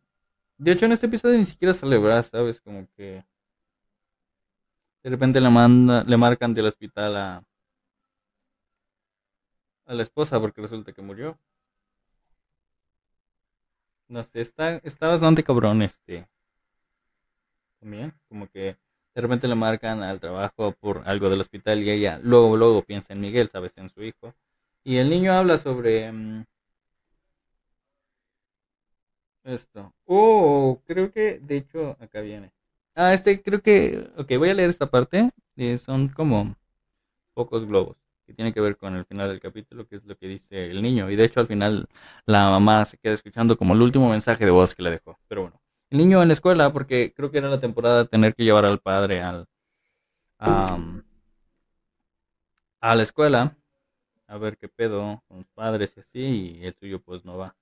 de 0.58 0.72
hecho 0.72 0.86
en 0.86 0.94
este 0.94 1.06
episodio 1.06 1.38
ni 1.38 1.46
siquiera 1.46 1.76
celebra, 1.76 2.24
¿sabes? 2.24 2.60
Como 2.60 2.88
que 2.98 3.24
de 5.04 5.10
repente 5.12 5.40
le, 5.40 5.50
manda, 5.52 6.04
le 6.04 6.18
marcan 6.18 6.56
del 6.56 6.66
hospital 6.66 7.16
a, 7.18 7.44
a 9.86 9.94
la 9.94 10.02
esposa 10.04 10.40
porque 10.40 10.62
resulta 10.62 10.92
que 10.92 11.04
murió. 11.04 11.38
No 14.08 14.24
sé, 14.24 14.42
está, 14.42 14.78
está 14.78 15.10
bastante 15.10 15.44
cabrón 15.44 15.84
este. 15.84 16.28
También, 17.80 18.12
como 18.28 18.48
que 18.48 18.76
de 19.14 19.22
repente 19.22 19.48
le 19.48 19.54
marcan 19.54 20.02
al 20.02 20.20
trabajo 20.20 20.72
por 20.72 21.04
algo 21.08 21.30
del 21.30 21.42
hospital 21.42 21.84
y 21.84 21.92
ella 21.92 22.20
luego, 22.24 22.58
luego 22.58 22.82
piensa 22.82 23.14
en 23.14 23.22
Miguel, 23.22 23.50
sabes, 23.50 23.78
en 23.78 23.90
su 23.92 24.02
hijo. 24.02 24.34
Y 24.86 24.98
el 24.98 25.10
niño 25.10 25.34
habla 25.34 25.58
sobre 25.58 26.12
mm, 26.12 26.46
esto. 29.44 29.92
Oh, 30.06 30.80
creo 30.86 31.12
que 31.12 31.40
de 31.40 31.58
hecho 31.58 31.98
acá 32.00 32.22
viene. 32.22 32.52
Ah, 32.94 33.14
este 33.14 33.42
creo 33.42 33.62
que... 33.62 34.10
Ok, 34.16 34.30
voy 34.38 34.50
a 34.50 34.54
leer 34.54 34.70
esta 34.70 34.86
parte. 34.90 35.32
Eh, 35.56 35.78
son 35.80 36.10
como 36.10 36.56
pocos 37.34 37.66
globos. 37.66 37.98
Que 38.28 38.34
tiene 38.34 38.54
que 38.54 38.62
ver 38.62 38.78
con 38.78 38.96
el 38.96 39.06
final 39.06 39.30
del 39.30 39.40
capítulo, 39.40 39.88
que 39.88 39.96
es 39.98 40.06
lo 40.06 40.16
que 40.18 40.28
dice 40.28 40.70
el 40.70 40.84
niño. 40.84 41.10
Y 41.10 41.16
de 41.16 41.26
hecho 41.26 41.40
al 41.40 41.48
final 41.48 41.88
la 42.28 42.50
mamá 42.50 42.86
se 42.86 42.98
queda 43.00 43.14
escuchando 43.14 43.58
como 43.58 43.74
el 43.74 43.82
último 43.82 44.10
mensaje 44.10 44.46
de 44.46 44.52
voz 44.52 44.76
que 44.76 44.84
le 44.84 44.92
dejó. 44.92 45.18
Pero 45.28 45.44
bueno. 45.44 45.60
El 45.90 45.98
niño 45.98 46.22
en 46.22 46.28
la 46.28 46.34
escuela, 46.34 46.72
porque 46.72 47.12
creo 47.16 47.32
que 47.32 47.40
era 47.40 47.50
la 47.50 47.60
temporada 47.60 48.04
de 48.04 48.10
tener 48.10 48.36
que 48.36 48.44
llevar 48.44 48.66
al 48.66 48.80
padre 48.80 49.22
al... 49.22 49.48
a 50.40 50.78
la 52.96 53.04
escuela. 53.04 53.58
A 54.28 54.38
ver 54.38 54.58
qué 54.58 54.68
pedo 54.68 55.24
con 55.28 55.38
los 55.38 55.48
padres 55.48 55.96
y 55.98 56.00
así. 56.02 56.58
Y 56.60 56.66
el 56.66 56.76
suyo 56.76 57.02
pues 57.02 57.26
no 57.26 57.38
va. 57.38 57.56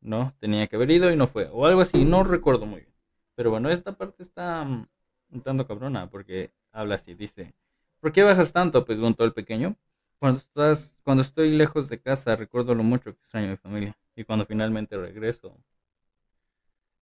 ¿no? 0.00 0.34
Tenía 0.40 0.66
que 0.66 0.76
haber 0.76 0.90
ido 0.90 1.10
y 1.10 1.16
no 1.16 1.26
fue. 1.26 1.48
O 1.52 1.66
algo 1.66 1.80
así, 1.80 2.04
no 2.04 2.24
recuerdo 2.24 2.66
muy 2.66 2.80
bien. 2.80 2.94
Pero 3.34 3.50
bueno, 3.50 3.70
esta 3.70 3.92
parte 3.92 4.22
está 4.22 4.64
mm, 4.64 4.86
un 5.32 5.40
tanto 5.42 5.66
cabrona 5.66 6.08
porque 6.10 6.52
habla 6.72 6.96
así, 6.96 7.14
dice, 7.14 7.54
¿por 8.00 8.12
qué 8.12 8.22
bajas 8.22 8.52
tanto? 8.52 8.84
Preguntó 8.84 9.24
el 9.24 9.32
pequeño. 9.32 9.76
Cuando, 10.18 10.40
estás, 10.40 10.96
cuando 11.04 11.22
estoy 11.22 11.50
lejos 11.50 11.88
de 11.88 12.00
casa 12.00 12.34
recuerdo 12.36 12.74
lo 12.74 12.82
mucho 12.82 13.04
que 13.04 13.20
extraño 13.20 13.48
a 13.48 13.50
mi 13.50 13.56
familia 13.56 13.96
y 14.16 14.24
cuando 14.24 14.46
finalmente 14.46 14.96
regreso, 14.96 15.56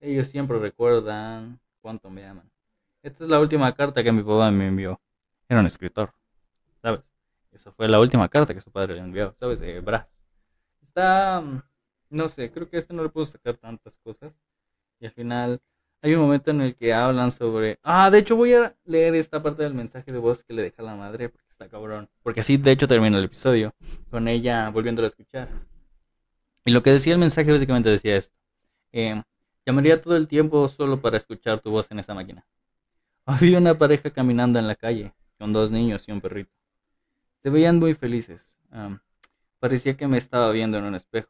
ellos 0.01 0.27
siempre 0.27 0.59
recuerdan 0.59 1.59
cuánto 1.81 2.09
me 2.09 2.25
aman. 2.25 2.49
Esta 3.03 3.23
es 3.23 3.29
la 3.29 3.39
última 3.39 3.73
carta 3.73 4.03
que 4.03 4.11
mi 4.11 4.21
papá 4.21 4.51
me 4.51 4.67
envió. 4.67 4.99
Era 5.47 5.61
un 5.61 5.67
escritor, 5.67 6.13
¿sabes? 6.81 7.01
Esa 7.55 7.71
fue 7.71 7.87
la 7.87 8.01
última 8.01 8.27
carta 8.27 8.53
que 8.53 8.59
su 8.59 8.69
padre 8.69 8.95
le 8.95 8.99
envió, 8.99 9.33
¿sabes? 9.39 9.61
De 9.61 9.79
Brass. 9.79 10.25
Está, 10.81 11.39
mm, 11.39 11.61
no 12.09 12.27
sé, 12.27 12.51
creo 12.51 12.69
que 12.69 12.77
este 12.77 12.93
no 12.93 13.01
le 13.01 13.09
puedo 13.09 13.25
sacar 13.25 13.55
tantas 13.55 13.97
cosas. 13.99 14.33
Y 14.99 15.05
al 15.05 15.13
final 15.13 15.61
hay 16.01 16.13
un 16.15 16.21
momento 16.21 16.51
en 16.51 16.61
el 16.61 16.75
que 16.75 16.93
hablan 16.93 17.31
sobre... 17.31 17.79
Ah, 17.81 18.11
de 18.11 18.19
hecho 18.19 18.35
voy 18.35 18.53
a 18.53 18.75
leer 18.83 19.15
esta 19.15 19.41
parte 19.41 19.63
del 19.63 19.73
mensaje 19.73 20.11
de 20.11 20.19
voz 20.19 20.43
que 20.43 20.53
le 20.53 20.63
deja 20.63 20.83
la 20.83 20.95
madre 20.95 21.29
porque 21.29 21.47
está 21.47 21.69
cabrón. 21.69 22.09
Porque 22.23 22.41
así 22.41 22.57
de 22.57 22.71
hecho 22.71 22.87
termina 22.87 23.17
el 23.17 23.23
episodio 23.23 23.73
con 24.11 24.27
ella 24.27 24.69
volviéndolo 24.69 25.05
a 25.05 25.09
escuchar. 25.09 25.47
Y 26.65 26.71
lo 26.71 26.83
que 26.83 26.91
decía 26.91 27.13
el 27.13 27.19
mensaje 27.19 27.51
básicamente 27.51 27.89
decía 27.89 28.17
esto. 28.17 28.35
Eh, 28.91 29.21
llamaría 29.65 30.01
todo 30.01 30.17
el 30.17 30.27
tiempo 30.27 30.67
solo 30.67 31.01
para 31.01 31.17
escuchar 31.17 31.61
tu 31.61 31.71
voz 31.71 31.89
en 31.89 31.99
esa 31.99 32.13
máquina. 32.13 32.45
Había 33.25 33.57
una 33.59 33.77
pareja 33.77 34.11
caminando 34.11 34.59
en 34.59 34.67
la 34.67 34.75
calle 34.75 35.13
con 35.39 35.53
dos 35.53 35.71
niños 35.71 36.07
y 36.07 36.11
un 36.11 36.21
perrito. 36.21 36.51
Se 37.45 37.51
veían 37.51 37.77
muy 37.77 37.93
felices. 37.93 38.57
parecía 39.59 39.95
que 39.95 40.07
me 40.07 40.17
estaba 40.17 40.49
viendo 40.49 40.79
en 40.79 40.83
un 40.83 40.95
espejo. 40.95 41.29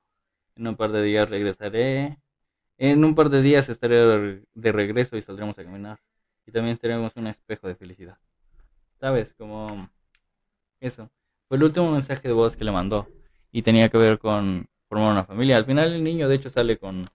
En 0.55 0.65
un 0.65 0.77
par 0.77 0.93
de 0.93 1.03
días 1.03 1.29
regresaré 1.29 2.17
en 2.77 3.03
un 3.03 3.15
par 3.15 3.29
de 3.29 3.41
días 3.41 3.67
estaré 3.67 4.41
de 4.53 4.71
regreso 4.71 5.17
y 5.17 5.21
saldremos 5.21 5.59
a 5.59 5.65
caminar. 5.65 5.99
Y 6.47 6.53
también 6.53 6.77
tendremos 6.77 7.17
un 7.17 7.27
espejo 7.27 7.67
de 7.67 7.75
felicidad. 7.75 8.17
¿Sabes? 8.97 9.33
Como 9.33 9.89
eso. 10.79 11.11
Fue 11.49 11.57
el 11.57 11.63
último 11.63 11.91
mensaje 11.91 12.29
de 12.29 12.33
voz 12.33 12.55
que 12.55 12.63
le 12.63 12.71
mandó. 12.71 13.09
Y 13.51 13.63
tenía 13.63 13.89
que 13.89 13.97
ver 13.97 14.17
con 14.17 14.69
formar 14.87 15.11
una 15.11 15.25
familia. 15.25 15.57
Al 15.57 15.65
final 15.65 15.91
el 15.91 16.01
niño 16.05 16.29
de 16.29 16.35
hecho 16.35 16.49
sale 16.49 16.77
con 16.77 17.05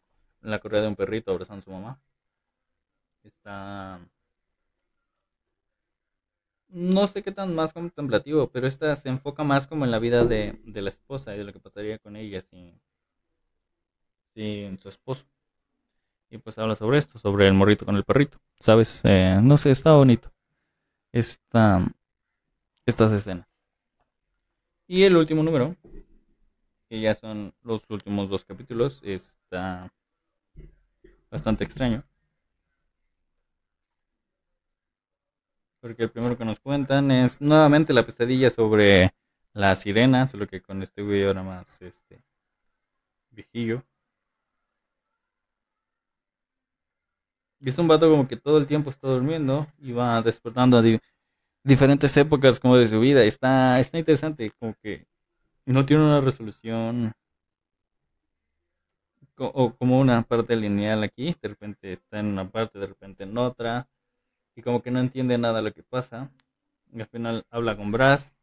la 0.42 0.58
correa 0.58 0.82
de 0.82 0.88
un 0.88 0.96
perrito 0.96 1.30
abrazando 1.30 1.62
a 1.62 1.64
su 1.64 1.70
mamá. 1.70 2.02
Está... 3.24 3.98
No 6.70 7.06
sé 7.06 7.22
qué 7.22 7.32
tan 7.32 7.54
más 7.54 7.72
contemplativo, 7.72 8.50
pero 8.50 8.66
esta 8.66 8.94
se 8.96 9.08
enfoca 9.08 9.44
más 9.44 9.66
como 9.66 9.84
en 9.84 9.90
la 9.90 9.98
vida 9.98 10.24
de, 10.24 10.60
de 10.64 10.82
la 10.82 10.88
esposa 10.90 11.34
y 11.34 11.38
de 11.38 11.44
lo 11.44 11.52
que 11.52 11.60
pasaría 11.60 11.98
con 11.98 12.16
ella 12.16 12.42
sin, 12.42 12.80
sin 14.34 14.78
su 14.78 14.88
esposo. 14.88 15.24
Y 16.30 16.38
pues 16.38 16.58
habla 16.58 16.76
sobre 16.76 16.98
esto, 16.98 17.18
sobre 17.18 17.48
el 17.48 17.54
morrito 17.54 17.84
con 17.84 17.96
el 17.96 18.04
perrito. 18.04 18.38
¿Sabes? 18.60 19.00
Eh, 19.04 19.38
no 19.42 19.56
sé, 19.56 19.72
está 19.72 19.92
bonito. 19.92 20.30
Esta, 21.12 21.92
estas 22.86 23.12
escenas. 23.12 23.48
Y 24.86 25.02
el 25.02 25.16
último 25.16 25.42
número, 25.42 25.76
que 26.88 27.00
ya 27.00 27.14
son 27.14 27.52
los 27.62 27.88
últimos 27.90 28.28
dos 28.28 28.44
capítulos, 28.44 29.00
está 29.04 29.92
bastante 31.30 31.64
extraño. 31.64 32.04
Porque 35.80 36.04
el 36.04 36.10
primero 36.10 36.36
que 36.36 36.44
nos 36.44 36.60
cuentan 36.60 37.10
es 37.10 37.40
nuevamente 37.40 37.92
la 37.92 38.04
pesadilla 38.04 38.50
sobre 38.50 39.12
la 39.52 39.74
sirena, 39.74 40.28
solo 40.28 40.46
que 40.46 40.60
con 40.60 40.82
este 40.82 41.02
video 41.02 41.28
ahora 41.28 41.42
más 41.42 41.80
este 41.82 42.22
viejillo. 43.30 43.82
Y 47.60 47.68
es 47.68 47.78
un 47.78 47.88
vato 47.88 48.10
como 48.10 48.26
que 48.26 48.36
todo 48.36 48.58
el 48.58 48.66
tiempo 48.66 48.90
está 48.90 49.08
durmiendo 49.08 49.66
y 49.78 49.92
va 49.92 50.20
despertando 50.22 50.78
a 50.78 50.82
diferentes 51.62 52.16
épocas 52.16 52.58
como 52.60 52.76
de 52.76 52.86
su 52.88 53.00
vida. 53.00 53.22
Está, 53.24 53.78
está 53.80 53.98
interesante, 53.98 54.50
como 54.58 54.74
que 54.82 55.06
no 55.66 55.84
tiene 55.86 56.04
una 56.04 56.20
resolución 56.20 57.12
o 59.36 59.74
como 59.74 60.00
una 60.00 60.22
parte 60.22 60.56
lineal 60.56 61.02
aquí, 61.02 61.34
de 61.40 61.48
repente 61.48 61.92
está 61.92 62.20
en 62.20 62.26
una 62.26 62.48
parte, 62.48 62.78
de 62.78 62.86
repente 62.86 63.24
en 63.24 63.36
otra, 63.38 63.88
y 64.56 64.62
como 64.62 64.82
que 64.82 64.90
no 64.90 65.00
entiende 65.00 65.38
nada 65.38 65.62
lo 65.62 65.72
que 65.72 65.82
pasa. 65.82 66.30
Y 66.92 67.00
al 67.00 67.06
final 67.08 67.46
habla 67.50 67.76
con 67.76 67.92
Brass 67.92 68.34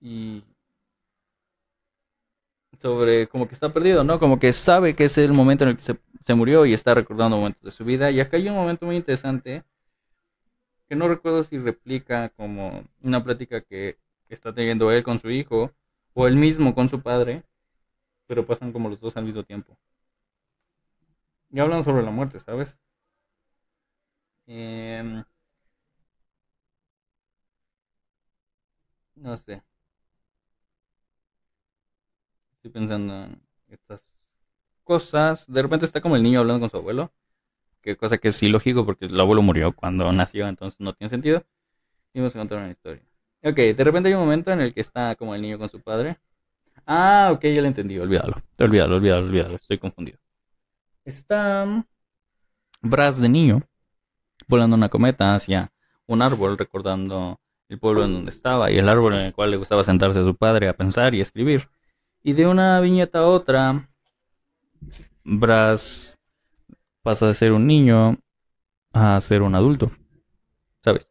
y 0.00 0.44
sobre 2.78 3.28
como 3.28 3.48
que 3.48 3.54
está 3.54 3.72
perdido, 3.72 4.04
¿no? 4.04 4.18
Como 4.18 4.38
que 4.38 4.52
sabe 4.52 4.94
que 4.94 5.04
es 5.04 5.18
el 5.18 5.32
momento 5.32 5.64
en 5.64 5.70
el 5.70 5.76
que 5.76 5.82
se, 5.82 5.98
se 6.24 6.34
murió 6.34 6.66
y 6.66 6.72
está 6.74 6.94
recordando 6.94 7.36
momentos 7.36 7.62
de 7.62 7.70
su 7.70 7.84
vida. 7.84 8.10
Y 8.10 8.20
acá 8.20 8.36
hay 8.36 8.48
un 8.48 8.54
momento 8.54 8.86
muy 8.86 8.96
interesante 8.96 9.64
que 10.88 10.96
no 10.96 11.08
recuerdo 11.08 11.44
si 11.44 11.58
replica 11.58 12.30
como 12.30 12.84
una 13.02 13.22
plática 13.22 13.60
que 13.60 13.98
está 14.28 14.54
teniendo 14.54 14.90
él 14.92 15.02
con 15.02 15.18
su 15.18 15.30
hijo 15.30 15.72
o 16.14 16.26
él 16.26 16.36
mismo 16.36 16.74
con 16.74 16.88
su 16.88 17.00
padre, 17.02 17.44
pero 18.26 18.46
pasan 18.46 18.72
como 18.72 18.88
los 18.88 19.00
dos 19.00 19.16
al 19.16 19.24
mismo 19.24 19.42
tiempo. 19.44 19.76
Y 21.50 21.60
hablan 21.60 21.84
sobre 21.84 22.02
la 22.02 22.10
muerte, 22.10 22.38
¿sabes? 22.38 22.76
Em, 24.48 25.22
no 29.16 29.36
sé. 29.36 29.62
Estoy 32.56 32.70
pensando 32.70 33.24
en 33.24 33.40
estas 33.68 34.00
cosas. 34.84 35.46
De 35.46 35.62
repente 35.62 35.84
está 35.86 36.00
como 36.00 36.16
el 36.16 36.22
niño 36.22 36.40
hablando 36.40 36.60
con 36.60 36.70
su 36.70 36.76
abuelo. 36.78 37.12
Que 37.82 37.96
cosa 37.96 38.18
que 38.18 38.28
es 38.28 38.42
ilógico 38.42 38.86
porque 38.86 39.06
el 39.06 39.20
abuelo 39.20 39.42
murió 39.42 39.74
cuando 39.74 40.12
nació, 40.12 40.48
entonces 40.48 40.80
no 40.80 40.94
tiene 40.94 41.10
sentido. 41.10 41.44
Y 42.14 42.20
vamos 42.20 42.36
a 42.36 42.40
contar 42.40 42.58
una 42.58 42.70
historia. 42.70 43.02
Ok, 43.44 43.56
de 43.56 43.84
repente 43.84 44.08
hay 44.08 44.14
un 44.14 44.22
momento 44.22 44.52
en 44.52 44.60
el 44.60 44.74
que 44.74 44.80
está 44.80 45.16
como 45.16 45.34
el 45.34 45.42
niño 45.42 45.58
con 45.58 45.68
su 45.68 45.80
padre. 45.80 46.18
Ah, 46.86 47.30
ok, 47.32 47.44
ya 47.44 47.62
lo 47.62 47.68
entendí, 47.68 47.98
olvídalo. 47.98 48.36
Olvídalo, 48.58 48.96
olvídalo, 48.96 49.26
olvídalo, 49.26 49.56
estoy 49.56 49.78
confundido. 49.78 50.18
Está 51.04 51.84
Brass 52.82 53.20
de 53.20 53.28
niño 53.28 53.67
volando 54.48 54.76
una 54.76 54.88
cometa 54.88 55.34
hacia 55.34 55.70
un 56.06 56.22
árbol 56.22 56.58
recordando 56.58 57.38
el 57.68 57.78
pueblo 57.78 58.04
en 58.04 58.14
donde 58.14 58.30
estaba 58.30 58.70
y 58.70 58.78
el 58.78 58.88
árbol 58.88 59.14
en 59.14 59.20
el 59.20 59.34
cual 59.34 59.50
le 59.50 59.58
gustaba 59.58 59.84
sentarse 59.84 60.20
a 60.20 60.24
su 60.24 60.34
padre 60.34 60.68
a 60.68 60.76
pensar 60.76 61.14
y 61.14 61.20
escribir. 61.20 61.68
Y 62.22 62.32
de 62.32 62.46
una 62.46 62.80
viñeta 62.80 63.20
a 63.20 63.26
otra, 63.26 63.88
Brass 65.22 66.18
pasa 67.02 67.26
de 67.26 67.34
ser 67.34 67.52
un 67.52 67.66
niño 67.66 68.18
a 68.92 69.20
ser 69.20 69.42
un 69.42 69.54
adulto. 69.54 69.90
¿Sabes? 70.82 71.08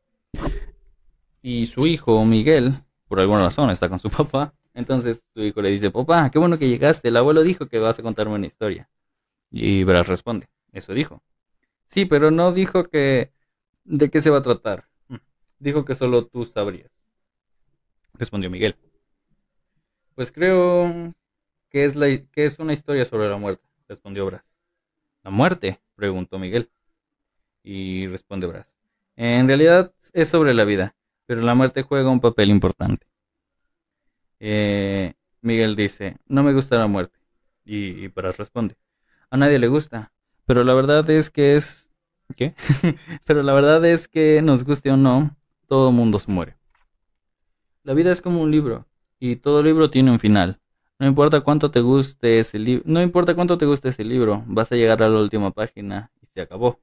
Y 1.41 1.67
su 1.67 1.85
hijo, 1.85 2.25
Miguel, 2.25 2.73
por 3.07 3.19
alguna 3.19 3.43
razón 3.43 3.69
está 3.69 3.87
con 3.87 3.99
su 3.99 4.09
papá. 4.11 4.53
Entonces 4.73 5.23
su 5.33 5.41
hijo 5.41 5.61
le 5.61 5.69
dice, 5.69 5.89
papá, 5.91 6.29
qué 6.29 6.39
bueno 6.39 6.59
que 6.59 6.67
llegaste. 6.67 7.07
El 7.07 7.17
abuelo 7.17 7.43
dijo 7.43 7.67
que 7.67 7.79
vas 7.79 7.97
a 7.99 8.03
contarme 8.03 8.35
una 8.35 8.47
historia. 8.47 8.89
Y 9.49 9.83
Brass 9.83 10.07
responde, 10.07 10.49
eso 10.71 10.93
dijo. 10.93 11.21
Sí, 11.87 12.05
pero 12.05 12.31
no 12.31 12.53
dijo 12.53 12.89
que 12.89 13.31
de 13.85 14.09
qué 14.09 14.21
se 14.21 14.29
va 14.29 14.39
a 14.39 14.43
tratar. 14.43 14.87
Dijo 15.59 15.85
que 15.85 15.95
solo 15.95 16.27
tú 16.27 16.45
sabrías. 16.45 16.91
Respondió 18.13 18.49
Miguel. 18.49 18.75
Pues 20.15 20.31
creo 20.31 21.13
que 21.69 21.85
es, 21.85 21.95
la, 21.95 22.07
que 22.07 22.45
es 22.45 22.59
una 22.59 22.73
historia 22.73 23.05
sobre 23.05 23.29
la 23.29 23.37
muerte, 23.37 23.63
respondió 23.87 24.25
Bras. 24.25 24.53
¿La 25.23 25.31
muerte? 25.31 25.79
preguntó 25.95 26.37
Miguel. 26.39 26.69
Y 27.63 28.07
responde 28.07 28.47
Bras. 28.47 28.75
En 29.15 29.47
realidad 29.47 29.93
es 30.13 30.29
sobre 30.29 30.53
la 30.53 30.63
vida, 30.63 30.95
pero 31.25 31.41
la 31.41 31.55
muerte 31.55 31.83
juega 31.83 32.09
un 32.09 32.21
papel 32.21 32.49
importante. 32.49 33.07
Eh, 34.39 35.13
Miguel 35.41 35.75
dice, 35.75 36.17
no 36.27 36.43
me 36.43 36.53
gusta 36.53 36.77
la 36.77 36.87
muerte. 36.87 37.17
Y, 37.65 38.03
y 38.05 38.07
Bras 38.07 38.37
responde, 38.37 38.77
a 39.29 39.37
nadie 39.37 39.59
le 39.59 39.67
gusta, 39.67 40.11
pero 40.47 40.63
la 40.63 40.73
verdad 40.73 41.07
es 41.09 41.29
que 41.29 41.57
es... 41.57 41.91
¿Qué? 42.35 42.55
pero 43.25 43.43
la 43.43 43.53
verdad 43.53 43.85
es 43.85 44.07
que 44.07 44.41
nos 44.41 44.63
guste 44.63 44.89
o 44.89 44.97
no, 44.97 45.37
todo 45.67 45.91
mundo 45.91 46.19
se 46.19 46.31
muere. 46.31 46.57
La 47.83 47.93
vida 47.93 48.11
es 48.11 48.21
como 48.21 48.41
un 48.41 48.49
libro 48.49 48.87
y 49.19 49.35
todo 49.35 49.61
libro 49.61 49.89
tiene 49.89 50.09
un 50.09 50.19
final. 50.19 50.59
No 50.99 51.05
importa 51.05 51.41
cuánto 51.41 51.69
te 51.69 51.81
guste 51.81 52.39
ese 52.39 52.57
libro, 52.59 52.83
no 52.85 53.01
importa 53.01 53.35
cuánto 53.35 53.57
te 53.57 53.65
guste 53.65 53.89
ese 53.89 54.03
libro, 54.03 54.43
vas 54.47 54.71
a 54.71 54.75
llegar 54.75 55.03
a 55.03 55.09
la 55.09 55.19
última 55.19 55.51
página 55.51 56.11
y 56.21 56.27
se 56.27 56.41
acabó. 56.41 56.79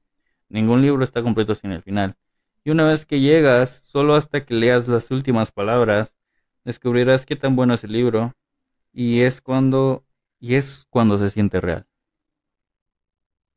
Ningún 0.49 0.83
libro 0.83 1.03
está 1.03 1.23
completo 1.23 1.55
sin 1.55 1.73
el 1.73 1.83
final. 1.83 2.17
Y 2.65 2.71
una 2.71 2.85
vez 2.87 3.07
que 3.07 3.21
llegas, 3.21 3.83
solo 3.87 4.15
hasta 4.15 4.45
que 4.45 4.55
leas 4.55 4.89
las 4.89 5.11
últimas 5.11 5.51
palabras, 5.53 6.15
descubrirás 6.65 7.27
qué 7.27 7.37
tan 7.37 7.57
bueno 7.57 7.75
es 7.75 7.85
el 7.85 7.93
libro 7.93 8.35
y 8.93 9.23
es 9.23 9.41
cuando 9.41 10.05
y 10.39 10.55
es 10.55 10.87
cuando 10.91 11.19
se 11.19 11.31
siente 11.31 11.61
real. 11.61 11.87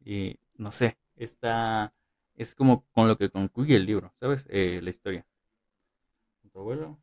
Y 0.07 0.39
no 0.55 0.71
sé, 0.71 0.97
está 1.17 1.93
es 2.35 2.55
como 2.55 2.85
con 2.93 3.07
lo 3.09 3.17
que 3.17 3.29
concluye 3.29 3.75
el 3.75 3.85
libro, 3.85 4.13
¿sabes? 4.19 4.45
Eh, 4.49 4.79
la 4.81 4.89
historia. 4.89 5.25
Tu 6.51 6.59
abuelo 6.59 6.97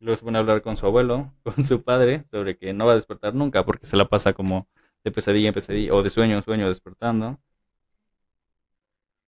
Luego 0.00 0.16
se 0.16 0.24
pone 0.24 0.38
a 0.38 0.40
hablar 0.40 0.62
con 0.62 0.76
su 0.76 0.86
abuelo, 0.86 1.32
con 1.44 1.64
su 1.64 1.82
padre, 1.82 2.24
sobre 2.30 2.56
que 2.56 2.72
no 2.72 2.86
va 2.86 2.92
a 2.92 2.94
despertar 2.96 3.34
nunca 3.34 3.64
porque 3.64 3.86
se 3.86 3.96
la 3.96 4.08
pasa 4.08 4.32
como 4.32 4.68
de 5.04 5.10
pesadilla 5.12 5.48
en 5.48 5.54
pesadilla 5.54 5.94
o 5.94 6.02
de 6.02 6.10
sueño 6.10 6.36
en 6.36 6.42
sueño 6.44 6.68
despertando. 6.68 7.38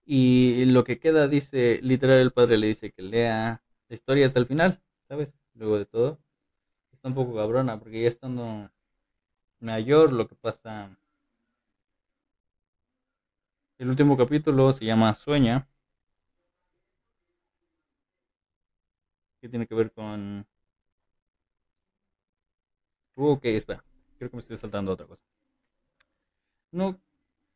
Y 0.04 0.64
lo 0.66 0.84
que 0.84 0.98
queda 0.98 1.28
dice, 1.28 1.78
literal 1.82 2.18
el 2.18 2.32
padre 2.32 2.58
le 2.58 2.68
dice 2.68 2.92
que 2.92 3.02
lea 3.02 3.62
la 3.88 3.94
historia 3.94 4.26
hasta 4.26 4.38
el 4.40 4.46
final, 4.46 4.80
¿sabes? 5.08 5.36
Luego 5.54 5.78
de 5.78 5.86
todo. 5.86 6.18
Está 6.92 7.08
un 7.08 7.14
poco 7.14 7.36
cabrona 7.36 7.78
porque 7.80 8.02
ya 8.02 8.08
estando 8.08 8.70
mayor 9.60 10.12
lo 10.12 10.28
que 10.28 10.36
pasa... 10.36 10.96
El 13.82 13.88
último 13.88 14.16
capítulo 14.16 14.72
se 14.72 14.84
llama 14.84 15.12
Sueña. 15.12 15.66
Que 19.40 19.48
tiene 19.48 19.66
que 19.66 19.74
ver 19.74 19.90
con 19.90 20.46
ok, 23.16 23.44
espera. 23.46 23.84
Creo 24.18 24.30
que 24.30 24.36
me 24.36 24.40
estoy 24.40 24.56
saltando 24.56 24.92
otra 24.92 25.06
cosa. 25.06 25.22
No, 26.70 27.00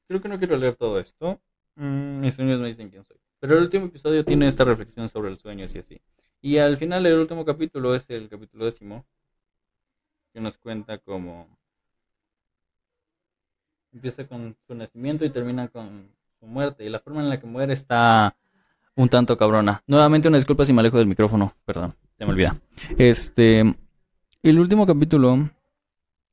creo 0.09 0.21
que 0.21 0.29
no 0.29 0.39
quiero 0.39 0.57
leer 0.57 0.77
todo 0.77 0.99
esto. 1.01 1.41
Mm, 1.77 2.21
mis 2.21 2.35
sueños 2.35 2.61
me 2.61 2.69
dicen 2.69 2.91
quién 2.91 3.05
soy. 3.05 3.19
Pero 3.39 3.57
el 3.57 3.63
último 3.63 3.87
episodio 3.87 4.25
tiene 4.25 4.49
esta 4.49 4.65
reflexión 4.65 5.09
sobre 5.09 5.31
el 5.31 5.37
sueño 5.39 5.67
y 5.73 5.79
así. 5.79 6.01
Y 6.43 6.59
al 6.59 6.77
final 6.77 7.07
el 7.07 7.21
último 7.21 7.45
capítulo 7.45 7.95
es 7.95 8.11
el 8.11 8.29
capítulo 8.29 8.65
décimo. 8.65 9.07
Que 10.33 10.41
nos 10.41 10.59
cuenta 10.59 10.99
cómo 10.99 11.49
empieza 13.97 14.27
con 14.27 14.55
su 14.67 14.75
nacimiento 14.75 15.25
y 15.25 15.31
termina 15.31 15.69
con 15.69 16.11
su 16.39 16.47
muerte. 16.47 16.85
Y 16.85 16.91
la 16.91 17.01
forma 17.01 17.23
en 17.23 17.31
la 17.31 17.41
que 17.41 17.47
muere 17.47 17.73
está 17.73 18.37
un 18.95 19.09
tanto 19.09 19.37
cabrona. 19.37 19.83
Nuevamente 19.87 20.29
una 20.29 20.37
disculpa 20.37 20.65
si 20.65 20.73
me 20.73 20.81
alejo 20.81 20.99
del 20.99 21.07
micrófono. 21.07 21.55
Perdón, 21.65 21.95
se 22.17 22.25
me 22.25 22.33
olvida. 22.33 22.57
Este 22.99 23.75
el 24.43 24.61
último 24.61 24.87
capítulo 24.87 25.51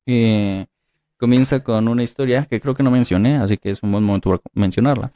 eh, 0.06 0.66
comienza 1.16 1.64
con 1.64 1.88
una 1.88 2.02
historia 2.02 2.46
que 2.46 2.60
creo 2.60 2.74
que 2.74 2.82
no 2.82 2.90
mencioné, 2.90 3.36
así 3.36 3.56
que 3.56 3.70
es 3.70 3.82
un 3.82 3.92
buen 3.92 4.04
momento 4.04 4.30
para 4.30 4.42
mencionarla. 4.52 5.12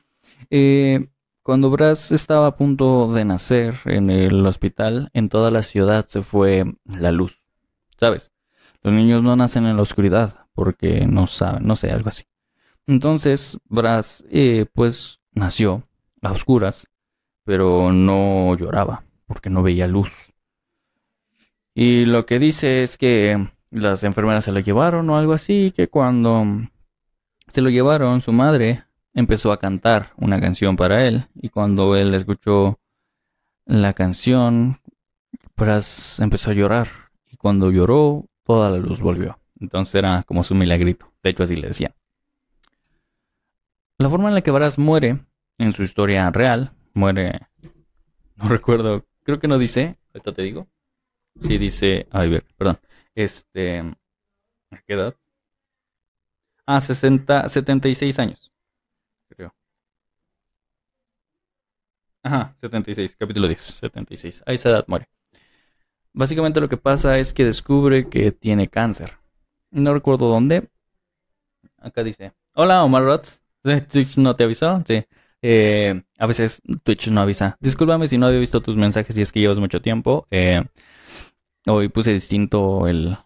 Eh, 0.51 1.09
cuando 1.43 1.71
Brass 1.71 2.13
estaba 2.13 2.47
a 2.47 2.57
punto 2.57 3.13
de 3.13 3.25
nacer 3.25 3.77
en 3.85 4.11
el 4.11 4.45
hospital, 4.45 5.11
en 5.13 5.29
toda 5.29 5.51
la 5.51 5.63
ciudad 5.63 6.07
se 6.07 6.23
fue 6.23 6.65
la 6.85 7.13
luz. 7.13 7.41
¿Sabes? 7.97 8.33
Los 8.83 8.95
niños 8.95 9.23
no 9.23 9.37
nacen 9.37 9.67
en 9.67 9.77
la 9.77 9.83
oscuridad 9.83 10.47
porque 10.55 11.07
no 11.07 11.27
saben, 11.27 11.67
no 11.67 11.77
sé, 11.77 11.91
algo 11.91 12.09
así. 12.09 12.25
Entonces, 12.89 13.59
Brass, 13.69 14.25
eh, 14.31 14.65
pues, 14.73 15.21
nació 15.33 15.85
a 16.23 16.33
oscuras, 16.33 16.89
pero 17.45 17.93
no 17.93 18.57
lloraba 18.57 19.05
porque 19.27 19.51
no 19.51 19.63
veía 19.63 19.87
luz. 19.87 20.33
Y 21.75 22.07
lo 22.07 22.25
que 22.25 22.39
dice 22.39 22.83
es 22.83 22.97
que 22.97 23.51
las 23.71 24.05
enfermeras 24.05 24.47
se 24.47 24.53
lo 24.53 24.61
llevaron 24.61 25.11
o 25.11 25.19
algo 25.19 25.35
así, 25.35 25.71
que 25.71 25.89
cuando 25.89 26.45
se 27.53 27.61
lo 27.61 27.69
llevaron, 27.69 28.23
su 28.23 28.33
madre 28.33 28.85
empezó 29.13 29.53
a 29.53 29.59
cantar 29.59 30.13
una 30.17 30.41
canción 30.41 30.75
para 30.75 31.07
él. 31.07 31.27
Y 31.35 31.51
cuando 31.51 31.95
él 31.95 32.15
escuchó 32.15 32.81
la 33.67 33.93
canción, 33.93 34.81
pues 35.55 36.19
empezó 36.21 36.53
a 36.53 36.55
llorar. 36.55 36.89
Y 37.31 37.37
cuando 37.37 37.71
lloró, 37.71 38.25
toda 38.45 38.71
la 38.71 38.79
luz 38.79 39.03
volvió. 39.03 39.39
Entonces 39.61 39.95
era 39.95 40.23
como 40.23 40.43
su 40.43 40.55
milagrito. 40.55 41.13
De 41.23 41.31
hecho, 41.31 41.43
así 41.43 41.55
le 41.55 41.69
decían. 41.69 41.93
La 43.99 44.09
forma 44.09 44.29
en 44.29 44.35
la 44.35 44.43
que 44.43 44.51
Varas 44.51 44.79
muere 44.79 45.25
en 45.59 45.73
su 45.73 45.83
historia 45.83 46.31
real, 46.31 46.73
muere, 46.95 47.49
no 48.37 48.49
recuerdo, 48.49 49.05
creo 49.25 49.41
que 49.41 49.49
no 49.49 49.59
dice, 49.59 49.99
ahorita 50.15 50.33
te 50.33 50.43
digo, 50.43 50.69
Sí, 51.41 51.59
dice. 51.59 52.07
Ay, 52.11 52.31
ver, 52.31 52.45
perdón. 52.57 52.79
Este. 53.15 53.79
¿A 53.79 54.79
qué 54.87 54.95
edad? 54.95 55.15
a 56.67 56.81
60, 56.83 57.49
76 57.49 58.19
años. 58.19 58.53
Creo. 59.31 59.55
Ajá, 62.23 62.55
76, 62.61 63.17
capítulo 63.17 63.49
10, 63.49 63.59
76. 63.59 64.43
A 64.45 64.53
esa 64.53 64.69
edad 64.69 64.85
muere. 64.87 65.09
Básicamente 66.13 66.61
lo 66.61 66.69
que 66.69 66.77
pasa 66.77 67.19
es 67.19 67.33
que 67.33 67.45
descubre 67.45 68.11
que 68.11 68.33
tiene 68.33 68.69
cáncer. 68.69 69.17
No 69.71 69.95
recuerdo 69.95 70.29
dónde. 70.29 70.69
Acá 71.79 72.03
dice, 72.05 72.35
hola 72.53 72.85
Omar 72.85 73.05
Roth. 73.05 73.29
Twitch 73.91 74.19
no 74.19 74.37
te 74.37 74.45
avisó, 74.45 74.83
sí. 74.87 75.05
Eh, 75.41 76.03
a 76.19 76.27
veces 76.27 76.61
Twitch 76.83 77.09
no 77.09 77.21
avisa. 77.21 77.57
Discúlpame 77.61 78.09
si 78.09 78.19
no 78.19 78.27
había 78.27 78.41
visto 78.41 78.61
tus 78.61 78.77
mensajes 78.77 79.17
y 79.17 79.23
es 79.23 79.33
que 79.33 79.41
llevas 79.41 79.59
mucho 79.59 79.81
tiempo. 79.81 80.27
Eh, 80.31 80.65
hoy 81.67 81.89
puse 81.89 82.13
distinto 82.13 82.87
el, 82.89 83.17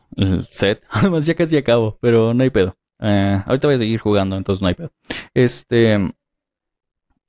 set. 0.50 0.82
Además 0.90 1.26
ya 1.26 1.34
casi 1.34 1.56
acabo, 1.56 1.98
pero 2.00 2.34
no 2.34 2.42
hay 2.42 2.50
pedo. 2.50 2.76
Eh, 3.00 3.42
ahorita 3.46 3.68
voy 3.68 3.74
a 3.76 3.78
seguir 3.78 4.00
jugando, 4.00 4.36
entonces 4.36 4.62
no 4.62 4.68
hay 4.68 4.74
pedo. 4.74 4.92
Este... 5.34 6.12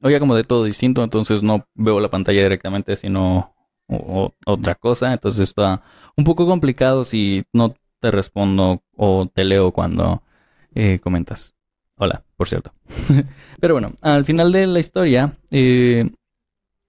Hoy 0.05 0.19
como 0.19 0.35
de 0.35 0.43
todo 0.43 0.65
distinto, 0.65 1.01
entonces 1.01 1.43
no 1.43 1.65
veo 1.75 2.01
la 2.01 2.09
pantalla 2.09 2.43
directamente, 2.43 2.97
sino 2.97 3.55
otra 4.45 4.75
cosa. 4.75 5.13
Entonces 5.13 5.47
está 5.47 5.81
un 6.17 6.25
poco 6.25 6.45
complicado 6.45 7.05
si 7.05 7.45
no 7.53 7.73
te 8.01 8.11
respondo 8.11 8.83
o 8.97 9.27
te 9.33 9.45
leo 9.45 9.71
cuando 9.71 10.21
comentas. 11.01 11.55
Hola, 12.03 12.25
por 12.35 12.49
cierto. 12.49 12.73
Pero 13.61 13.75
bueno, 13.75 13.93
al 14.01 14.25
final 14.25 14.51
de 14.51 14.67
la 14.67 14.81
historia, 14.81 15.37
eh, 15.51 16.11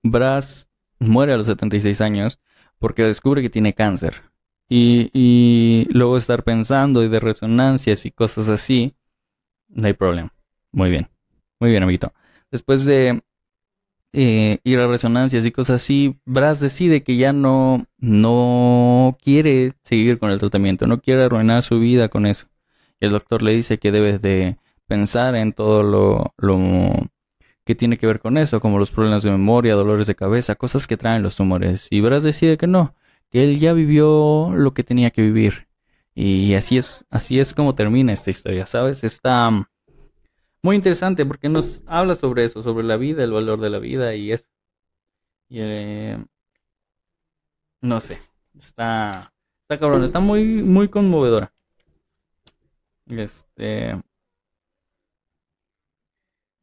Brass 0.03 0.69
muere 0.99 1.33
a 1.33 1.37
los 1.37 1.47
76 1.47 2.01
años 2.01 2.41
porque 2.81 3.05
descubre 3.05 3.41
que 3.41 3.49
tiene 3.49 3.75
cáncer. 3.75 4.23
Y, 4.69 5.11
y 5.13 5.87
luego 5.93 6.19
estar 6.19 6.43
pensando 6.43 7.05
y 7.05 7.09
de 7.09 7.21
resonancias 7.21 8.05
y 8.07 8.11
cosas 8.11 8.49
así, 8.49 8.97
no 9.69 9.87
hay 9.87 9.93
problema. 9.93 10.33
Muy 10.73 10.91
bien, 10.91 11.09
muy 11.61 11.71
bien, 11.71 11.85
amiguito. 11.85 12.13
Después 12.51 12.85
de 12.85 13.23
eh, 14.13 14.59
ir 14.65 14.81
a 14.81 14.89
resonancias 14.89 15.47
y 15.47 15.53
cosas 15.53 15.77
así, 15.77 16.19
Brass 16.25 16.59
decide 16.59 17.05
que 17.05 17.17
ya 17.17 17.33
no, 17.33 17.87
no 17.99 19.17
quiere 19.23 19.75
seguir 19.85 20.19
con 20.19 20.33
el 20.33 20.41
tratamiento, 20.41 20.89
no 20.89 21.01
quiere 21.01 21.23
arruinar 21.23 21.63
su 21.63 21.79
vida 21.79 22.09
con 22.09 22.27
eso. 22.27 22.49
Y 22.99 23.07
el 23.07 23.13
doctor 23.13 23.43
le 23.43 23.53
dice 23.55 23.79
que 23.79 23.93
debe 23.93 24.19
de 24.19 24.59
pensar 24.95 25.35
en 25.35 25.53
todo 25.53 25.83
lo, 25.83 26.33
que 27.65 27.75
tiene 27.75 27.99
que 27.99 28.07
ver 28.07 28.21
con 28.21 28.39
eso, 28.39 28.61
como 28.61 28.79
los 28.79 28.93
problemas 28.93 29.25
de 29.25 29.31
memoria, 29.33 29.75
dolores 29.75 30.07
de 30.07 30.15
cabeza, 30.15 30.55
cosas 30.55 30.87
que 30.87 30.97
traen 30.97 31.23
los 31.23 31.35
tumores. 31.35 31.89
Y 31.91 32.01
Brass 32.01 32.23
decide 32.23 32.57
que 32.57 32.69
no, 32.69 32.95
que 33.29 33.43
él 33.43 33.59
ya 33.59 33.73
vivió 33.73 34.53
lo 34.55 34.73
que 34.73 34.85
tenía 34.85 35.11
que 35.11 35.23
vivir. 35.23 35.67
Y 36.15 36.55
así 36.55 36.77
es, 36.79 37.05
así 37.11 37.41
es 37.41 37.55
como 37.55 37.75
termina 37.75 38.13
esta 38.13 38.31
historia, 38.31 38.67
¿sabes? 38.67 39.03
Está 39.03 39.51
muy 40.63 40.77
interesante 40.77 41.27
porque 41.27 41.49
nos 41.49 41.83
habla 41.87 42.15
sobre 42.15 42.45
eso, 42.45 42.63
sobre 42.63 42.87
la 42.87 42.97
vida, 42.97 43.25
el 43.25 43.33
valor 43.33 43.61
de 43.61 43.71
la 43.71 43.81
vida 43.81 44.15
y 44.15 44.31
eso. 44.31 44.49
Eh, 45.51 46.19
no 47.81 48.01
sé, 48.01 48.21
está, 48.57 49.33
está 49.63 49.81
cabrón, 49.81 50.05
está 50.05 50.21
muy, 50.21 50.63
muy 50.63 50.89
conmovedora. 50.89 51.53
Este, 53.09 54.01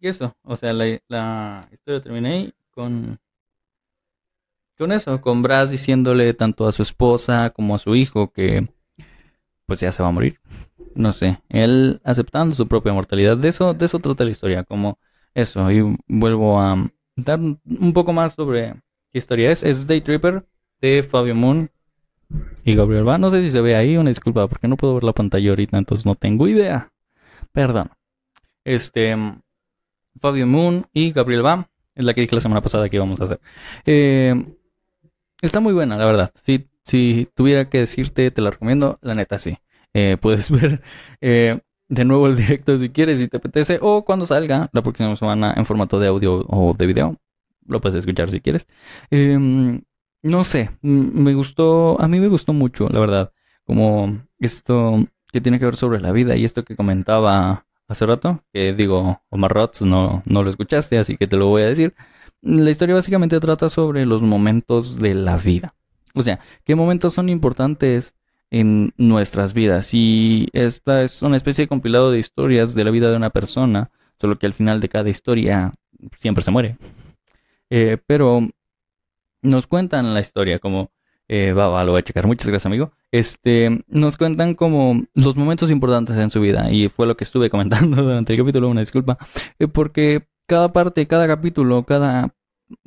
y 0.02 0.08
eso, 0.08 0.36
o 0.44 0.56
sea, 0.56 0.74
la, 0.74 0.88
historia 1.72 2.02
termina 2.02 2.30
ahí 2.30 2.52
con, 2.72 3.20
con 4.78 4.92
eso, 4.92 5.22
con 5.22 5.44
Brass 5.44 5.70
diciéndole 5.70 6.34
tanto 6.34 6.68
a 6.68 6.72
su 6.72 6.82
esposa 6.82 7.52
como 7.52 7.76
a 7.76 7.80
su 7.80 7.96
hijo 7.96 8.32
que 8.32 8.68
pues 9.68 9.80
ya 9.80 9.92
se 9.92 10.02
va 10.02 10.10
a 10.10 10.12
morir. 10.12 10.40
No 10.96 11.12
sé, 11.12 11.40
él 11.50 12.02
aceptando 12.04 12.56
su 12.56 12.68
propia 12.68 12.94
mortalidad. 12.94 13.38
De 13.38 13.50
eso, 13.50 13.74
de 13.74 13.86
eso 13.86 14.00
trata 14.00 14.24
la 14.24 14.32
historia, 14.32 14.64
como 14.64 15.00
eso. 15.34 15.72
Y 15.72 15.82
vuelvo 16.08 16.60
a 16.60 16.90
dar 17.16 17.40
un 17.40 17.94
poco 17.94 18.12
más 18.12 18.34
sobre 18.34 18.74
qué 19.12 19.20
historia 19.20 19.52
es. 19.52 19.64
Es 19.64 19.88
Day 19.88 20.02
Tripper 20.02 20.46
de 20.82 21.04
Fabio 21.04 21.36
Moon 21.36 21.70
y 22.64 22.76
Gabriel 22.76 23.08
Va. 23.08 23.18
No 23.18 23.30
sé 23.30 23.42
si 23.44 23.52
se 23.52 23.62
ve 23.62 23.76
ahí, 23.76 23.98
una 23.98 24.10
disculpa, 24.10 24.48
porque 24.48 24.68
no 24.68 24.78
puedo 24.78 24.96
ver 24.96 25.04
la 25.04 25.14
pantalla 25.14 25.52
ahorita, 25.52 25.78
entonces 25.78 26.06
no 26.06 26.16
tengo 26.16 26.48
idea. 26.48 26.92
Perdón. 27.54 27.92
Este, 28.64 29.16
Fabio 30.20 30.48
Moon 30.48 30.86
y 30.94 31.12
Gabriel 31.12 31.42
Bam. 31.42 31.66
Es 31.96 32.06
la 32.06 32.14
que 32.14 32.22
dije 32.22 32.36
la 32.36 32.42
semana 32.42 32.62
pasada 32.62 32.90
que 32.90 32.96
íbamos 32.96 33.20
a 33.22 33.26
hacer. 33.26 33.40
Eh, 33.86 34.34
está 35.42 35.60
muy 35.60 35.74
buena, 35.74 35.98
la 35.98 36.06
verdad. 36.06 36.34
Si, 36.42 36.68
si 36.84 37.30
tuviera 37.36 37.70
que 37.70 37.80
decirte, 37.80 38.32
te 38.32 38.42
la 38.42 38.52
recomiendo. 38.52 38.98
La 39.02 39.14
neta, 39.14 39.40
sí. 39.40 39.58
Eh, 39.94 40.18
puedes 40.20 40.50
ver 40.62 40.82
eh, 41.20 41.60
de 41.90 42.06
nuevo 42.06 42.28
el 42.28 42.38
directo 42.38 42.78
si 42.78 42.90
quieres, 42.90 43.20
si 43.20 43.28
te 43.28 43.38
apetece. 43.38 43.80
O 43.82 44.06
cuando 44.06 44.26
salga 44.26 44.70
la 44.72 44.82
próxima 44.82 45.16
semana 45.16 45.54
en 45.56 45.66
formato 45.66 46.00
de 46.00 46.08
audio 46.08 46.46
o 46.48 46.74
de 46.78 46.88
video. 46.88 47.18
Lo 47.68 47.82
puedes 47.82 47.98
escuchar 47.98 48.32
si 48.32 48.42
quieres. 48.42 48.68
Em, 49.10 49.82
no 50.24 50.44
sé, 50.44 50.72
me 50.82 51.34
gustó, 51.34 52.00
a 52.02 52.08
mí 52.08 52.20
me 52.20 52.28
gustó 52.28 52.54
mucho, 52.54 52.90
la 52.90 53.00
verdad. 53.00 53.34
Como 53.66 54.22
esto 54.40 55.06
que 55.32 55.42
tiene 55.42 55.60
que 55.60 55.66
ver 55.66 55.76
sobre 55.76 56.00
la 56.02 56.12
vida 56.12 56.36
y 56.36 56.46
esto 56.46 56.64
que 56.64 56.76
comentaba 56.76 57.66
hace 57.92 58.06
rato, 58.06 58.42
que 58.54 58.74
digo, 58.74 59.22
Omar 59.30 59.52
Rots 59.52 59.82
no, 59.82 60.24
no 60.26 60.44
lo 60.44 60.50
escuchaste, 60.50 60.98
así 60.98 61.18
que 61.18 61.28
te 61.28 61.36
lo 61.36 61.48
voy 61.48 61.64
a 61.64 61.68
decir. 61.68 61.94
La 62.42 62.72
historia 62.72 62.96
básicamente 62.96 63.40
trata 63.40 63.70
sobre 63.70 64.06
los 64.06 64.22
momentos 64.22 64.98
de 64.98 65.14
la 65.14 65.38
vida. 65.38 65.76
O 66.14 66.24
sea, 66.24 66.40
qué 66.64 66.76
momentos 66.76 67.14
son 67.14 67.28
importantes 67.30 68.16
en 68.50 68.94
nuestras 68.98 69.54
vidas. 69.54 69.94
Y 69.94 70.48
esta 70.54 71.04
es 71.04 71.22
una 71.22 71.38
especie 71.38 71.66
de 71.66 71.68
compilado 71.68 72.12
de 72.12 72.20
historias 72.20 72.74
de 72.76 72.84
la 72.86 72.92
vida 72.92 73.12
de 73.12 73.18
una 73.18 73.30
persona, 73.30 73.92
solo 74.20 74.40
que 74.40 74.46
al 74.46 74.54
final 74.54 74.80
de 74.80 74.90
cada 74.90 75.10
historia 75.10 75.74
siempre 76.18 76.44
se 76.44 76.52
muere. 76.52 76.78
Eh, 77.70 77.98
pero 78.08 78.48
nos 79.42 79.68
cuentan 79.68 80.14
la 80.14 80.22
historia 80.22 80.60
como 80.60 80.92
eh, 81.28 81.52
va, 81.54 81.68
va, 81.68 81.84
lo 81.84 81.92
voy 81.92 82.00
a 82.00 82.04
checar. 82.04 82.26
Muchas 82.26 82.48
gracias, 82.48 82.66
amigo. 82.66 82.94
Este, 83.12 83.84
nos 83.88 84.18
cuentan 84.18 84.56
como 84.56 85.04
los 85.14 85.36
momentos 85.36 85.70
importantes 85.70 86.18
en 86.18 86.32
su 86.32 86.40
vida. 86.42 86.72
Y 86.72 86.88
fue 86.88 87.08
lo 87.08 87.18
que 87.18 87.24
estuve 87.24 87.50
comentando 87.50 88.02
durante 88.04 88.34
el 88.34 88.40
capítulo, 88.40 88.70
una 88.70 88.82
disculpa. 88.82 89.18
Eh, 89.60 89.68
porque 89.68 90.28
cada 90.48 90.72
parte, 90.74 91.08
cada 91.08 91.28
capítulo, 91.28 91.84
cada 91.84 92.34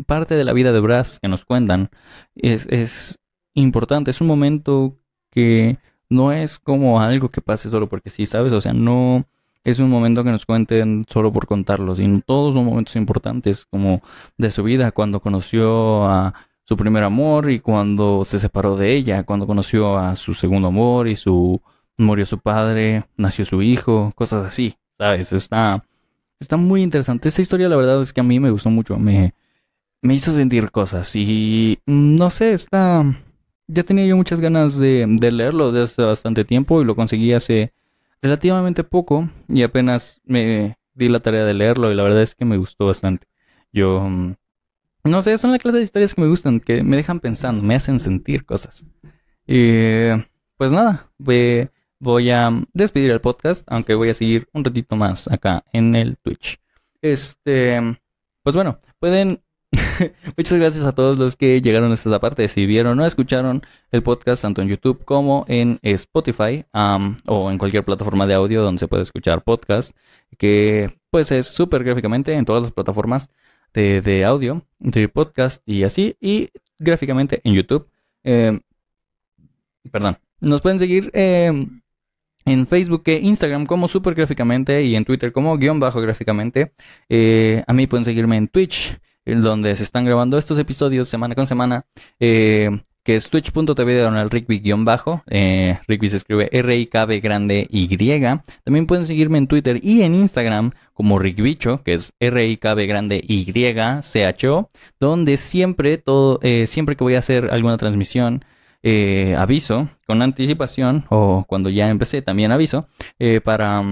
parte 0.07 0.35
de 0.35 0.45
la 0.45 0.53
vida 0.53 0.73
de 0.73 0.81
Brass 0.81 1.19
que 1.21 1.29
nos 1.29 1.45
cuentan 1.45 1.91
es, 2.35 2.67
es 2.71 3.19
importante. 3.55 4.11
Es 4.11 4.21
un 4.21 4.27
momento 4.27 4.99
que 5.31 5.79
no 6.09 6.33
es 6.33 6.59
como 6.59 7.01
algo 7.01 7.31
que 7.31 7.41
pase 7.41 7.71
solo 7.71 7.89
porque 7.89 8.11
sí, 8.11 8.27
¿sabes? 8.27 8.53
O 8.53 8.61
sea, 8.61 8.73
no 8.73 9.27
es 9.65 9.79
un 9.79 9.91
momento 9.91 10.25
que 10.25 10.31
nos 10.31 10.47
cuenten 10.47 11.07
solo 11.09 11.33
por 11.33 11.47
contarlo, 11.47 11.97
sino 11.97 12.21
todos 12.21 12.55
son 12.55 12.67
momentos 12.67 12.97
importantes 12.97 13.65
como 13.65 14.03
de 14.37 14.51
su 14.51 14.63
vida, 14.63 14.93
cuando 14.93 15.21
conoció 15.21 16.05
a 16.05 16.35
su 16.65 16.77
primer 16.77 17.03
amor 17.03 17.51
y 17.51 17.61
cuando 17.61 18.25
se 18.25 18.39
separó 18.39 18.77
de 18.77 18.93
ella, 18.93 19.23
cuando 19.25 19.47
conoció 19.47 19.99
a 19.99 20.17
su 20.17 20.35
segundo 20.35 20.69
amor 20.69 21.09
y 21.09 21.17
su 21.17 21.61
murió 21.97 22.27
su 22.27 22.39
padre, 22.39 23.05
nació 23.17 23.45
su 23.45 23.63
hijo, 23.63 24.13
cosas 24.17 24.47
así, 24.47 24.77
¿sabes? 24.99 25.33
Está 25.33 25.85
está 26.41 26.57
muy 26.57 26.83
interesante. 26.83 27.29
Esta 27.29 27.43
historia 27.43 27.69
la 27.69 27.77
verdad 27.77 28.03
es 28.03 28.13
que 28.13 28.21
a 28.21 28.25
mí 28.25 28.41
me 28.41 28.51
gustó 28.51 28.71
mucho, 28.71 28.99
me 28.99 29.35
me 30.03 30.15
hizo 30.15 30.33
sentir 30.33 30.71
cosas 30.71 31.15
y 31.17 31.79
no 31.87 32.31
sé, 32.31 32.53
está 32.53 33.05
ya 33.67 33.83
tenía 33.83 34.07
yo 34.07 34.17
muchas 34.17 34.41
ganas 34.41 34.79
de, 34.79 35.07
de 35.09 35.33
leerlo 35.33 35.73
desde 35.73 35.95
hace 35.95 36.03
bastante 36.03 36.45
tiempo 36.45 36.83
y 36.83 36.85
lo 36.85 36.95
conseguí 36.97 37.33
hace 37.33 37.73
relativamente 38.21 38.85
poco 38.85 39.29
y 39.49 39.63
apenas 39.63 40.21
me 40.25 40.77
di 40.95 41.09
la 41.09 41.21
tarea 41.21 41.45
de 41.45 41.55
leerlo 41.55 41.91
y 41.93 41.95
la 41.95 42.05
verdad 42.05 42.23
es 42.23 42.35
que 42.35 42.45
me 42.45 42.57
gustó 42.57 42.87
bastante. 42.87 43.27
Yo 43.73 44.01
mm, 44.01 44.35
no 45.05 45.23
sé, 45.23 45.37
son 45.39 45.53
la 45.53 45.59
clase 45.59 45.79
de 45.79 45.85
historias 45.85 46.15
que 46.15 46.23
me 46.23 46.29
gustan, 46.29 46.61
que 46.61 46.83
me 46.83 46.97
dejan 46.97 47.21
pensando, 47.21 47.63
me 47.63 47.75
hacen 47.75 47.99
sentir 47.99 48.45
cosas. 48.45 48.87
Y 49.47 50.11
pues 50.57 50.73
nada, 50.73 51.11
voy, 51.19 52.31
a 52.31 52.51
despedir 52.73 53.13
el 53.13 53.21
podcast, 53.21 53.65
aunque 53.69 53.95
voy 53.95 54.11
a 54.11 54.15
seguir 54.15 54.49
un 54.53 54.65
ratito 54.65 54.97
más 54.97 55.31
acá 55.31 55.65
en 55.73 55.95
el 55.95 56.17
Twitch. 56.19 56.59
Este, 57.03 57.81
pues 58.43 58.57
bueno, 58.57 58.81
pueden 58.99 59.41
Muchas 60.37 60.59
gracias 60.59 60.85
a 60.85 60.93
todos 60.93 61.19
los 61.19 61.37
que 61.37 61.61
llegaron 61.61 61.91
a 61.91 61.95
esta 61.95 62.19
parte. 62.21 62.49
Si 62.49 62.67
vieron 62.67 62.99
o 63.01 63.07
escucharon 63.07 63.63
el 63.91 64.03
podcast 64.03 64.43
tanto 64.43 64.63
en 64.63 64.69
YouTube 64.69 65.05
como 65.05 65.45
en 65.49 65.79
Spotify 65.83 66.65
o 67.27 67.51
en 67.51 67.59
cualquier 67.59 67.85
plataforma 67.85 68.27
de 68.27 68.35
audio 68.35 68.63
donde 68.63 68.79
se 68.79 68.89
puede 68.89 69.03
escuchar 69.03 69.43
podcast, 69.43 69.97
que 70.39 70.99
pues 71.11 71.31
es 71.33 71.47
súper 71.47 71.85
gráficamente 71.85 72.35
en 72.35 72.45
todas 72.45 72.63
las 72.63 72.73
plataformas 72.73 73.31
de, 73.75 74.25
audio, 74.25 74.65
de 74.79 75.09
podcast 75.09 75.63
y 75.67 75.83
así, 75.83 76.17
y 76.21 76.51
gráficamente 76.79 77.41
en 77.45 77.55
YouTube. 77.55 77.89
Eh, 78.23 78.61
perdón, 79.91 80.19
nos 80.41 80.61
pueden 80.61 80.79
seguir 80.79 81.11
eh, 81.13 81.53
en 82.45 82.67
Facebook 82.67 83.03
e 83.07 83.19
Instagram 83.21 83.67
como 83.67 83.89
super 83.89 84.15
gráficamente 84.15 84.83
y 84.83 84.95
en 84.95 85.05
Twitter 85.05 85.33
como 85.33 85.57
guion 85.59 85.81
bajo 85.81 86.01
gráficamente. 86.01 86.73
Eh, 87.09 87.65
a 87.67 87.73
mí 87.73 87.87
pueden 87.87 88.05
seguirme 88.05 88.37
en 88.37 88.49
Twitch, 88.49 88.99
donde 89.27 89.75
se 89.75 89.83
están 89.83 90.05
grabando 90.05 90.39
estos 90.39 90.59
episodios 90.59 91.09
semana 91.09 91.35
con 91.35 91.47
semana. 91.47 91.85
Que 93.05 93.15
es 93.15 93.29
twitch.tv 93.29 94.01
Donald 94.01 94.33
Rigby-bajo. 94.33 95.23
Eh, 95.29 95.79
Rigby 95.87 96.09
se 96.09 96.17
escribe 96.17 96.49
R-I-K-B 96.51 97.21
grande 97.21 97.69
Y. 97.71 97.87
También 98.65 98.87
pueden 98.87 99.07
seguirme 99.07 99.39
en 99.39 99.47
Twitter 99.47 99.79
y 99.83 100.03
en 100.03 100.15
Instagram 100.15 100.73
como 100.95 101.19
Rickbicho, 101.19 101.83
que 101.83 101.95
es 101.95 102.15
R-I-K-B 102.19 102.87
grande 102.87 103.23
Y 103.23 103.45
C-H-O, 104.03 104.71
donde 104.99 105.37
siempre, 105.37 105.99
todo, 105.99 106.41
eh, 106.43 106.67
siempre 106.67 106.97
que 106.97 107.05
voy 107.05 107.15
a 107.15 107.19
hacer 107.19 107.51
alguna 107.53 107.77
transmisión, 107.77 108.45
eh, 108.87 109.35
aviso 109.39 109.89
con 110.07 110.21
anticipación 110.21 111.07
o 111.09 111.45
cuando 111.49 111.71
ya 111.71 111.89
empecé 111.89 112.21
también 112.21 112.53
aviso 112.53 112.87
eh, 113.19 113.41
para 113.41 113.83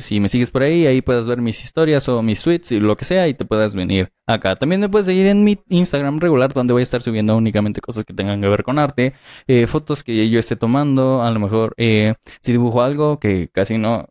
si 0.00 0.20
me 0.20 0.28
sigues 0.28 0.50
por 0.50 0.62
ahí, 0.62 0.86
ahí 0.86 1.02
puedas 1.02 1.26
ver 1.26 1.40
mis 1.40 1.62
historias 1.62 2.08
o 2.08 2.22
mis 2.22 2.42
tweets 2.42 2.72
y 2.72 2.80
lo 2.80 2.96
que 2.96 3.04
sea 3.04 3.28
y 3.28 3.34
te 3.34 3.44
puedas 3.44 3.74
venir 3.74 4.12
acá. 4.26 4.56
También 4.56 4.80
me 4.80 4.88
puedes 4.88 5.06
seguir 5.06 5.26
en 5.26 5.44
mi 5.44 5.58
Instagram 5.68 6.20
regular 6.20 6.52
donde 6.52 6.72
voy 6.72 6.80
a 6.80 6.82
estar 6.82 7.02
subiendo 7.02 7.36
únicamente 7.36 7.80
cosas 7.80 8.04
que 8.04 8.14
tengan 8.14 8.40
que 8.40 8.48
ver 8.48 8.62
con 8.62 8.78
arte, 8.78 9.14
eh, 9.46 9.66
fotos 9.66 10.04
que 10.04 10.28
yo 10.28 10.38
esté 10.38 10.56
tomando, 10.56 11.22
a 11.22 11.30
lo 11.30 11.40
mejor 11.40 11.74
eh, 11.76 12.14
si 12.40 12.52
dibujo 12.52 12.82
algo 12.82 13.18
que 13.18 13.48
casi 13.52 13.78
no, 13.78 14.08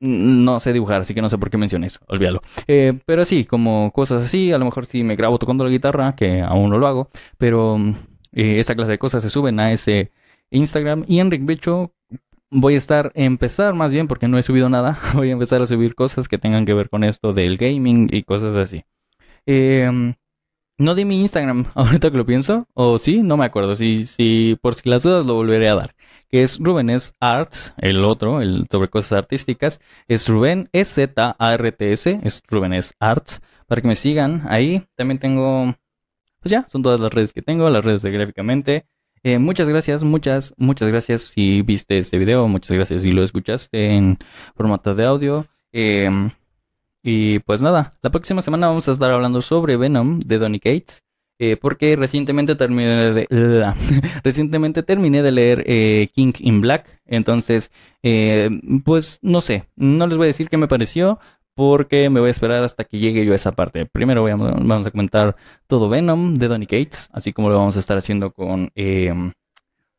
no 0.00 0.60
sé 0.60 0.72
dibujar, 0.72 1.02
así 1.02 1.14
que 1.14 1.22
no 1.22 1.28
sé 1.28 1.38
por 1.38 1.50
qué 1.50 1.58
mencioné 1.58 1.86
eso, 1.86 2.00
olvídalo. 2.06 2.40
Eh, 2.66 2.98
pero 3.06 3.24
sí, 3.24 3.44
como 3.44 3.92
cosas 3.92 4.22
así, 4.22 4.52
a 4.52 4.58
lo 4.58 4.64
mejor 4.64 4.86
si 4.86 5.04
me 5.04 5.16
grabo 5.16 5.38
tocando 5.38 5.64
la 5.64 5.70
guitarra, 5.70 6.14
que 6.16 6.40
aún 6.42 6.70
no 6.70 6.78
lo 6.78 6.86
hago, 6.86 7.10
pero 7.36 7.78
esa 8.32 8.74
clase 8.74 8.92
de 8.92 8.98
cosas 8.98 9.22
se 9.22 9.30
suben 9.30 9.58
a 9.60 9.72
ese 9.72 10.12
Instagram 10.50 11.04
y 11.08 11.20
en 11.20 11.30
Rick 11.30 11.44
Bicho 11.44 11.92
voy 12.50 12.74
a 12.74 12.78
estar, 12.78 13.12
empezar 13.14 13.74
más 13.74 13.92
bien, 13.92 14.08
porque 14.08 14.28
no 14.28 14.38
he 14.38 14.42
subido 14.42 14.68
nada, 14.68 14.98
voy 15.14 15.30
a 15.30 15.32
empezar 15.32 15.62
a 15.62 15.66
subir 15.66 15.94
cosas 15.94 16.28
que 16.28 16.38
tengan 16.38 16.66
que 16.66 16.74
ver 16.74 16.88
con 16.90 17.04
esto 17.04 17.32
del 17.32 17.56
gaming 17.56 18.08
y 18.10 18.22
cosas 18.22 18.56
así. 18.56 18.84
Em, 19.46 20.14
no 20.78 20.94
di 20.94 21.04
mi 21.04 21.20
Instagram 21.20 21.66
ahorita 21.74 22.10
que 22.10 22.16
lo 22.16 22.26
pienso, 22.26 22.66
o 22.74 22.98
sí, 22.98 23.22
no 23.22 23.36
me 23.36 23.44
acuerdo, 23.44 23.76
si, 23.76 24.06
si 24.06 24.58
por 24.60 24.74
si 24.74 24.88
las 24.88 25.02
dudas 25.02 25.26
lo 25.26 25.34
volveré 25.34 25.68
a 25.68 25.74
dar. 25.74 25.94
Que 26.30 26.42
es 26.42 26.58
Rubén 26.58 26.90
es 26.90 27.14
Arts, 27.20 27.74
el 27.78 28.04
otro, 28.04 28.42
el 28.42 28.66
sobre 28.70 28.90
cosas 28.90 29.12
artísticas, 29.12 29.80
es 30.08 30.28
Rubén 30.28 30.68
S 30.72 30.92
Z 30.92 31.36
A 31.38 31.54
R 31.54 31.72
T 31.72 31.92
S, 31.92 32.20
es 32.22 32.42
Rubén 32.48 32.74
es 32.74 32.94
Arts, 33.00 33.40
para 33.66 33.80
que 33.80 33.88
me 33.88 33.96
sigan 33.96 34.44
ahí. 34.48 34.86
También 34.94 35.18
tengo, 35.18 35.74
pues 36.40 36.50
ya, 36.50 36.66
son 36.68 36.82
todas 36.82 37.00
las 37.00 37.12
redes 37.14 37.32
que 37.32 37.40
tengo, 37.40 37.70
las 37.70 37.84
redes 37.84 38.02
de 38.02 38.10
gráficamente. 38.10 38.86
Eh, 39.22 39.38
muchas 39.38 39.68
gracias, 39.68 40.04
muchas, 40.04 40.54
muchas 40.56 40.88
gracias 40.88 41.22
si 41.22 41.62
viste 41.62 41.98
este 41.98 42.18
video, 42.18 42.46
muchas 42.48 42.76
gracias 42.76 43.02
si 43.02 43.12
lo 43.12 43.22
escuchaste 43.22 43.94
en 43.94 44.18
formato 44.54 44.94
de 44.94 45.04
audio. 45.04 45.46
Em, 45.72 46.30
y 47.02 47.38
pues 47.40 47.62
nada, 47.62 47.96
la 48.02 48.10
próxima 48.10 48.42
semana 48.42 48.68
vamos 48.68 48.88
a 48.88 48.92
estar 48.92 49.10
hablando 49.10 49.42
sobre 49.42 49.76
Venom 49.76 50.18
de 50.20 50.38
Donny 50.38 50.60
Cates. 50.60 51.02
Eh, 51.40 51.56
porque 51.56 51.94
recientemente 51.94 52.56
terminé 52.56 53.12
de, 53.12 53.26
recientemente 54.24 54.82
terminé 54.82 55.22
de 55.22 55.30
leer 55.30 55.62
eh, 55.66 56.08
King 56.12 56.32
in 56.40 56.60
Black. 56.60 57.00
Entonces, 57.06 57.70
pues 58.84 59.18
no 59.22 59.40
sé, 59.40 59.64
no 59.76 60.06
les 60.06 60.16
voy 60.16 60.24
a 60.24 60.28
decir 60.28 60.48
qué 60.48 60.56
me 60.56 60.68
pareció, 60.68 61.20
porque 61.58 62.08
me 62.08 62.20
voy 62.20 62.28
a 62.28 62.30
esperar 62.30 62.62
hasta 62.62 62.84
que 62.84 63.00
llegue 63.00 63.24
yo 63.24 63.32
a 63.32 63.34
esa 63.34 63.50
parte. 63.50 63.84
Primero 63.84 64.22
vamos 64.22 64.86
a 64.86 64.90
comentar 64.92 65.34
todo 65.66 65.88
Venom 65.88 66.34
de 66.34 66.46
Donny 66.46 66.66
Cates, 66.68 67.10
así 67.12 67.32
como 67.32 67.48
lo 67.48 67.56
vamos 67.56 67.74
a 67.74 67.80
estar 67.80 67.98
haciendo 67.98 68.30
con 68.30 68.70
eh, 68.76 69.12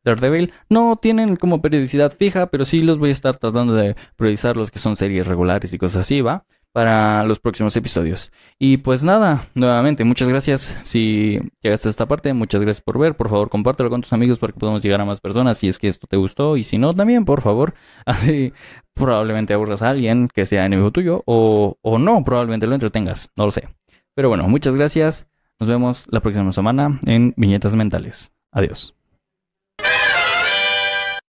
Daredevil. 0.02 0.54
No 0.70 0.96
tienen 0.96 1.36
como 1.36 1.60
periodicidad 1.60 2.12
fija, 2.12 2.46
pero 2.46 2.64
sí 2.64 2.80
los 2.80 2.96
voy 2.96 3.10
a 3.10 3.12
estar 3.12 3.36
tratando 3.36 3.74
de 3.74 3.94
priorizar 4.16 4.56
los 4.56 4.70
que 4.70 4.78
son 4.78 4.96
series 4.96 5.26
regulares 5.26 5.70
y 5.74 5.76
cosas 5.76 6.06
así, 6.06 6.22
¿va? 6.22 6.46
Para 6.72 7.24
los 7.24 7.40
próximos 7.40 7.76
episodios. 7.76 8.30
Y 8.58 8.78
pues 8.78 9.02
nada, 9.02 9.46
nuevamente, 9.54 10.04
muchas 10.04 10.28
gracias 10.28 10.78
si 10.82 11.40
llegaste 11.62 11.88
a 11.88 11.90
esta 11.90 12.06
parte, 12.06 12.32
muchas 12.32 12.60
gracias 12.62 12.82
por 12.82 12.98
ver, 12.98 13.16
por 13.16 13.28
favor 13.28 13.50
compártelo 13.50 13.90
con 13.90 14.02
tus 14.02 14.12
amigos 14.12 14.38
para 14.38 14.52
que 14.52 14.60
podamos 14.60 14.82
llegar 14.82 15.00
a 15.00 15.04
más 15.04 15.20
personas 15.20 15.58
si 15.58 15.68
es 15.68 15.78
que 15.78 15.88
esto 15.88 16.06
te 16.06 16.16
gustó 16.16 16.56
y 16.56 16.64
si 16.64 16.78
no 16.78 16.94
también, 16.94 17.24
por 17.24 17.42
favor, 17.42 17.74
así 18.06 18.52
probablemente 18.94 19.54
aburras 19.54 19.82
a 19.82 19.90
alguien 19.90 20.28
que 20.32 20.46
sea 20.46 20.66
enemigo 20.66 20.90
tuyo 20.90 21.22
o, 21.26 21.76
o 21.82 21.98
no, 21.98 22.24
probablemente 22.24 22.66
lo 22.66 22.74
entretengas, 22.74 23.30
no 23.36 23.46
lo 23.46 23.50
sé. 23.50 23.68
Pero 24.14 24.28
bueno, 24.28 24.48
muchas 24.48 24.76
gracias, 24.76 25.26
nos 25.58 25.68
vemos 25.68 26.06
la 26.10 26.20
próxima 26.20 26.52
semana 26.52 27.00
en 27.06 27.34
Viñetas 27.36 27.74
Mentales. 27.74 28.32
Adiós. 28.52 28.99